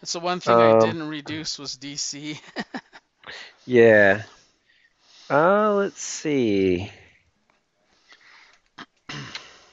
That's 0.00 0.12
the 0.12 0.20
one 0.20 0.40
thing 0.40 0.60
I 0.62 0.72
Um, 0.72 0.74
didn't 0.74 1.08
reduce 1.08 1.58
was 1.58 1.76
DC. 1.76 2.40
Yeah. 3.66 4.24
Uh 5.28 5.74
let's 5.74 6.00
see. 6.02 6.92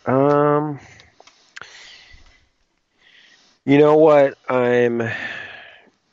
Um 0.09 0.79
You 3.65 3.77
know 3.77 3.97
what 3.97 4.35
I'm 4.49 5.03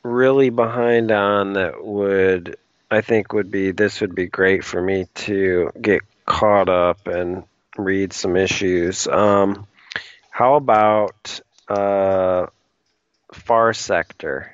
really 0.03 0.49
behind 0.51 1.11
on 1.11 1.53
that 1.53 1.83
would 1.83 2.57
I 2.91 3.01
think 3.01 3.33
would 3.33 3.49
be 3.49 3.71
this 3.71 3.99
would 4.01 4.13
be 4.13 4.27
great 4.27 4.63
for 4.63 4.81
me 4.81 5.07
to 5.25 5.71
get 5.81 6.01
caught 6.25 6.69
up 6.69 7.07
and 7.07 7.43
read 7.75 8.13
some 8.13 8.35
issues. 8.35 9.07
Um 9.07 9.65
how 10.29 10.55
about 10.55 11.39
uh 11.67 12.45
Far 13.33 13.73
Sector? 13.73 14.53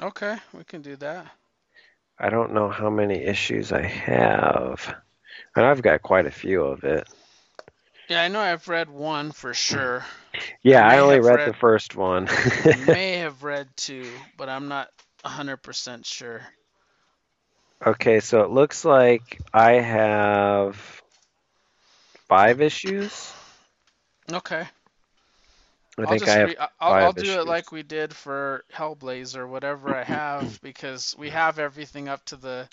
okay, 0.00 0.36
we 0.52 0.64
can 0.64 0.82
do 0.82 0.96
that. 0.96 1.26
I 2.18 2.30
don't 2.30 2.52
know 2.54 2.68
how 2.68 2.90
many 2.90 3.24
issues 3.24 3.72
I 3.72 3.82
have. 3.82 4.94
And 5.56 5.66
I've 5.66 5.82
got 5.82 6.02
quite 6.02 6.26
a 6.26 6.30
few 6.30 6.62
of 6.62 6.84
it. 6.84 7.08
Yeah, 8.10 8.22
I 8.22 8.28
know 8.28 8.40
I've 8.40 8.66
read 8.66 8.90
one 8.90 9.30
for 9.30 9.54
sure. 9.54 10.04
Yeah, 10.64 10.80
may 10.88 10.96
I 10.96 10.98
only 10.98 11.20
read, 11.20 11.36
read- 11.36 11.48
the 11.48 11.54
first 11.54 11.94
one. 11.94 12.28
May 12.88 13.18
have 13.18 13.44
read 13.44 13.68
two, 13.76 14.04
but 14.36 14.48
I'm 14.48 14.66
not 14.66 14.88
100% 15.24 16.04
sure. 16.04 16.42
okay, 17.86 18.18
so 18.18 18.42
it 18.42 18.50
looks 18.50 18.84
like 18.84 19.40
I 19.54 19.74
have 19.74 21.02
five 22.28 22.60
issues. 22.60 23.32
Okay. 24.32 24.66
I 25.96 26.02
will 26.02 26.08
think 26.08 26.22
just 26.22 26.36
I 26.36 26.40
have 26.40 26.48
re- 26.48 26.56
I'll, 26.80 26.92
I'll 27.04 27.12
do 27.12 27.40
it 27.40 27.46
like 27.46 27.70
we 27.70 27.84
did 27.84 28.12
for 28.12 28.64
Hellblazer, 28.74 29.48
whatever 29.48 29.94
I 29.94 30.02
have, 30.02 30.60
because 30.62 31.14
we 31.16 31.30
have 31.30 31.60
everything 31.60 32.08
up 32.08 32.24
to 32.26 32.36
the 32.36 32.68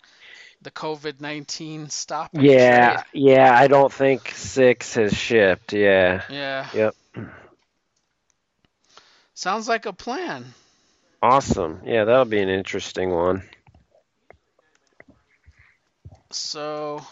the 0.61 0.71
COVID 0.71 1.21
nineteen 1.21 1.89
stoppage. 1.89 2.43
Yeah, 2.43 2.95
right? 2.95 3.05
yeah, 3.13 3.57
I 3.57 3.67
don't 3.67 3.91
think 3.91 4.31
six 4.31 4.95
has 4.95 5.15
shipped. 5.15 5.73
Yeah. 5.73 6.23
Yeah. 6.29 6.67
Yep. 6.73 6.95
Sounds 9.33 9.67
like 9.67 9.85
a 9.85 9.93
plan. 9.93 10.53
Awesome. 11.21 11.81
Yeah, 11.85 12.05
that'll 12.05 12.25
be 12.25 12.39
an 12.41 12.49
interesting 12.49 13.11
one. 13.11 13.43
So 16.31 17.05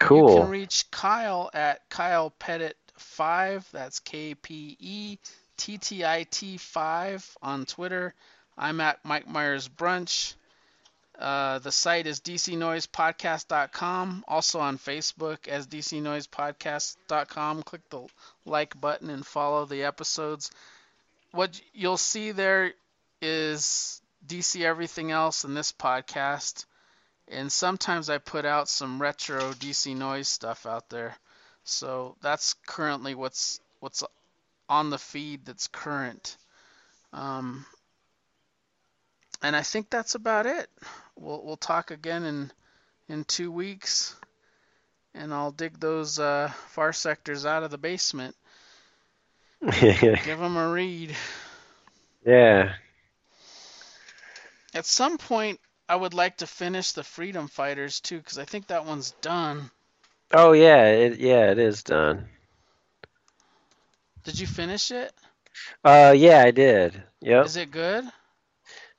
Cool. 0.00 0.30
you 0.30 0.40
can 0.40 0.50
reach 0.50 0.90
Kyle 0.90 1.50
at 1.54 1.88
Kyle 1.88 2.30
Pettit 2.30 2.76
five. 2.98 3.66
That's 3.72 4.00
K 4.00 4.34
P 4.34 4.76
E 4.80 5.18
T 5.56 5.78
T 5.78 6.04
I 6.04 6.24
T 6.30 6.56
five 6.56 7.36
on 7.42 7.64
Twitter. 7.66 8.14
I'm 8.58 8.80
at 8.80 9.04
Mike 9.04 9.28
Myers 9.28 9.68
Brunch. 9.68 10.34
Uh, 11.18 11.58
the 11.60 11.72
site 11.72 12.06
is 12.06 12.20
dcnoisepodcast.com. 12.20 14.24
Also 14.28 14.60
on 14.60 14.78
Facebook 14.78 15.48
as 15.48 15.66
dcnoisepodcast.com. 15.66 17.62
Click 17.62 17.88
the 17.90 18.06
like 18.44 18.80
button 18.80 19.10
and 19.10 19.26
follow 19.26 19.64
the 19.64 19.84
episodes. 19.84 20.50
What 21.32 21.60
you'll 21.72 21.96
see 21.96 22.32
there 22.32 22.72
is 23.22 24.00
DC 24.26 24.62
Everything 24.62 25.10
Else 25.10 25.44
in 25.44 25.54
this 25.54 25.72
podcast 25.72 26.66
and 27.28 27.50
sometimes 27.50 28.08
I 28.08 28.18
put 28.18 28.44
out 28.44 28.68
some 28.68 29.02
retro 29.02 29.52
DC 29.52 29.96
noise 29.96 30.28
stuff 30.28 30.66
out 30.66 30.88
there. 30.88 31.16
So 31.64 32.16
that's 32.22 32.54
currently 32.66 33.14
what's 33.14 33.60
what's 33.80 34.04
on 34.68 34.90
the 34.90 34.98
feed 34.98 35.44
that's 35.44 35.66
current. 35.66 36.36
Um, 37.12 37.66
and 39.42 39.56
I 39.56 39.62
think 39.62 39.90
that's 39.90 40.14
about 40.14 40.46
it. 40.46 40.68
We'll 41.16 41.42
we'll 41.44 41.56
talk 41.56 41.90
again 41.90 42.24
in 42.24 42.52
in 43.08 43.24
two 43.24 43.50
weeks, 43.50 44.14
and 45.14 45.32
I'll 45.32 45.52
dig 45.52 45.78
those 45.80 46.18
uh, 46.18 46.52
far 46.68 46.92
sectors 46.92 47.46
out 47.46 47.62
of 47.62 47.70
the 47.70 47.78
basement. 47.78 48.36
Give 49.80 50.38
them 50.38 50.56
a 50.56 50.70
read. 50.70 51.16
yeah. 52.24 52.74
At 54.74 54.84
some 54.84 55.16
point, 55.16 55.58
I 55.88 55.96
would 55.96 56.12
like 56.12 56.38
to 56.38 56.46
finish 56.46 56.92
the 56.92 57.02
Freedom 57.02 57.48
Fighters 57.48 58.00
too, 58.00 58.18
because 58.18 58.38
I 58.38 58.44
think 58.44 58.66
that 58.66 58.84
one's 58.84 59.12
done. 59.22 59.70
Oh 60.32 60.52
yeah, 60.52 60.84
it, 60.86 61.18
yeah, 61.18 61.50
it 61.50 61.58
is 61.58 61.82
done. 61.82 62.28
Did 64.24 64.38
you 64.38 64.46
finish 64.46 64.90
it? 64.90 65.14
Uh 65.84 66.12
yeah, 66.16 66.42
I 66.42 66.50
did. 66.50 67.02
Yep. 67.20 67.46
Is 67.46 67.56
it 67.56 67.70
good? 67.70 68.04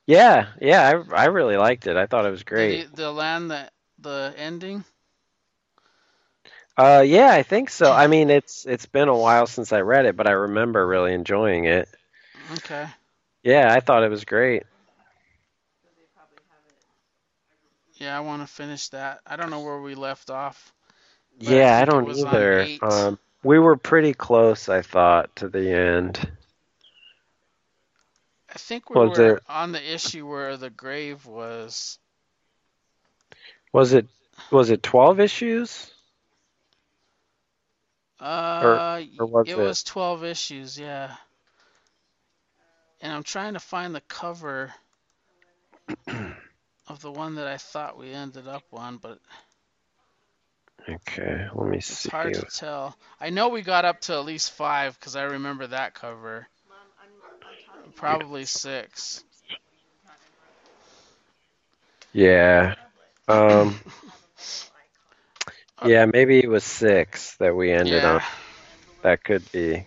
Yeah, 0.08 0.46
yeah, 0.60 1.02
I 1.12 1.24
I 1.24 1.26
really 1.26 1.58
liked 1.58 1.86
it. 1.86 1.96
I 1.96 2.06
thought 2.06 2.26
it 2.26 2.30
was 2.30 2.42
great. 2.42 2.82
the 2.94 3.12
land 3.12 3.50
the 3.50 3.70
the 3.98 4.34
ending? 4.36 4.84
Uh, 6.78 7.02
yeah, 7.06 7.30
I 7.30 7.42
think 7.42 7.70
so. 7.70 7.92
I 7.92 8.06
mean, 8.06 8.30
it's 8.30 8.64
it's 8.66 8.86
been 8.86 9.08
a 9.08 9.16
while 9.16 9.46
since 9.46 9.72
I 9.72 9.80
read 9.82 10.06
it, 10.06 10.16
but 10.16 10.26
I 10.26 10.32
remember 10.32 10.86
really 10.86 11.12
enjoying 11.12 11.66
it. 11.66 11.88
Okay. 12.52 12.86
Yeah, 13.42 13.72
I 13.72 13.80
thought 13.80 14.02
it 14.04 14.10
was 14.10 14.24
great. 14.24 14.64
Yeah, 17.94 18.16
I 18.16 18.20
want 18.20 18.42
to 18.42 18.46
finish 18.46 18.88
that. 18.90 19.20
I 19.26 19.36
don't 19.36 19.50
know 19.50 19.60
where 19.60 19.80
we 19.80 19.94
left 19.94 20.30
off. 20.30 20.72
But 21.44 21.56
I 21.56 21.62
Yeah, 21.62 21.78
I 21.78 21.84
don't 21.84 22.10
either. 22.10 22.68
Um, 22.82 23.18
we 23.42 23.58
were 23.58 23.76
pretty 23.76 24.14
close, 24.14 24.68
I 24.68 24.82
thought, 24.82 25.36
to 25.36 25.48
the 25.48 25.70
end. 25.70 26.30
I 28.58 28.60
think 28.60 28.90
we 28.90 28.96
Was 28.96 29.16
were 29.16 29.36
it- 29.36 29.42
on 29.48 29.70
the 29.70 29.94
issue 29.94 30.26
where 30.26 30.56
the 30.56 30.68
grave 30.68 31.24
was. 31.26 32.00
Was 33.72 33.92
it 33.92 34.08
was 34.50 34.70
it 34.70 34.82
12 34.82 35.20
issues? 35.20 35.92
Uh, 38.18 39.00
or 39.20 39.26
was 39.26 39.48
it 39.48 39.52
it- 39.52 39.58
was 39.58 39.84
12 39.84 40.24
issues, 40.24 40.76
yeah. 40.76 41.14
And 43.00 43.12
I'm 43.12 43.22
trying 43.22 43.52
to 43.52 43.60
find 43.60 43.94
the 43.94 44.00
cover 44.00 44.74
of 46.88 47.00
the 47.00 47.12
one 47.12 47.36
that 47.36 47.46
I 47.46 47.58
thought 47.58 47.96
we 47.96 48.10
ended 48.12 48.48
up 48.48 48.64
on, 48.72 48.96
but 48.96 49.20
Okay, 50.88 51.46
let 51.54 51.68
me 51.68 51.76
it's 51.76 51.86
see. 51.86 52.08
hard 52.08 52.34
to 52.34 52.42
tell. 52.46 52.98
I 53.20 53.30
know 53.30 53.50
we 53.50 53.62
got 53.62 53.84
up 53.84 54.00
to 54.02 54.14
at 54.14 54.24
least 54.24 54.50
five 54.50 54.98
because 54.98 55.14
I 55.14 55.22
remember 55.22 55.68
that 55.68 55.94
cover. 55.94 56.48
Probably 57.96 58.44
six. 58.44 59.24
Yeah. 62.12 62.74
Um. 63.26 63.78
Yeah, 65.84 66.06
maybe 66.06 66.40
it 66.40 66.48
was 66.48 66.64
six 66.64 67.36
that 67.36 67.54
we 67.54 67.70
ended 67.70 68.02
yeah. 68.02 68.14
on. 68.14 68.22
That 69.02 69.22
could 69.22 69.50
be. 69.52 69.86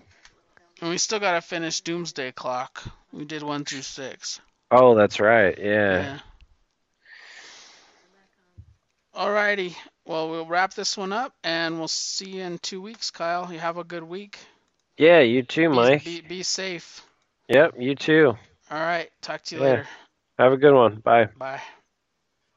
And 0.80 0.90
we 0.90 0.98
still 0.98 1.20
gotta 1.20 1.42
finish 1.42 1.82
Doomsday 1.82 2.32
Clock. 2.32 2.84
We 3.12 3.26
did 3.26 3.44
one 3.44 3.66
through 3.66 3.82
six. 3.82 4.40
Oh, 4.72 4.96
that's 4.96 5.20
right. 5.20 5.58
Yeah. 5.60 6.02
Yeah. 6.02 6.20
Alrighty. 9.14 9.76
Well, 10.06 10.30
we'll 10.30 10.46
wrap 10.46 10.74
this 10.74 10.98
one 10.98 11.12
up, 11.12 11.34
and 11.44 11.78
we'll 11.78 11.90
see 11.90 12.38
you 12.38 12.44
in 12.44 12.58
two 12.60 12.82
weeks, 12.82 13.12
Kyle. 13.12 13.52
You 13.52 13.60
have 13.60 13.78
a 13.78 13.84
good 13.84 14.04
week. 14.04 14.40
Yeah, 14.98 15.20
you 15.20 15.44
too, 15.44 15.70
Be- 15.70 15.76
Mike. 15.76 16.06
Be, 16.06 16.22
be 16.22 16.44
safe. 16.44 17.04
Yep, 17.52 17.74
you 17.80 17.96
too. 17.96 18.34
All 18.72 18.80
right. 18.80 19.10
Talk 19.22 19.44
to 19.44 19.56
you 19.56 19.62
Yeah. 19.62 19.68
later. 19.68 19.88
Have 20.40 20.54
a 20.54 20.58
good 20.58 20.74
one. 20.74 20.96
Bye. 21.02 21.28
Bye. 21.38 21.62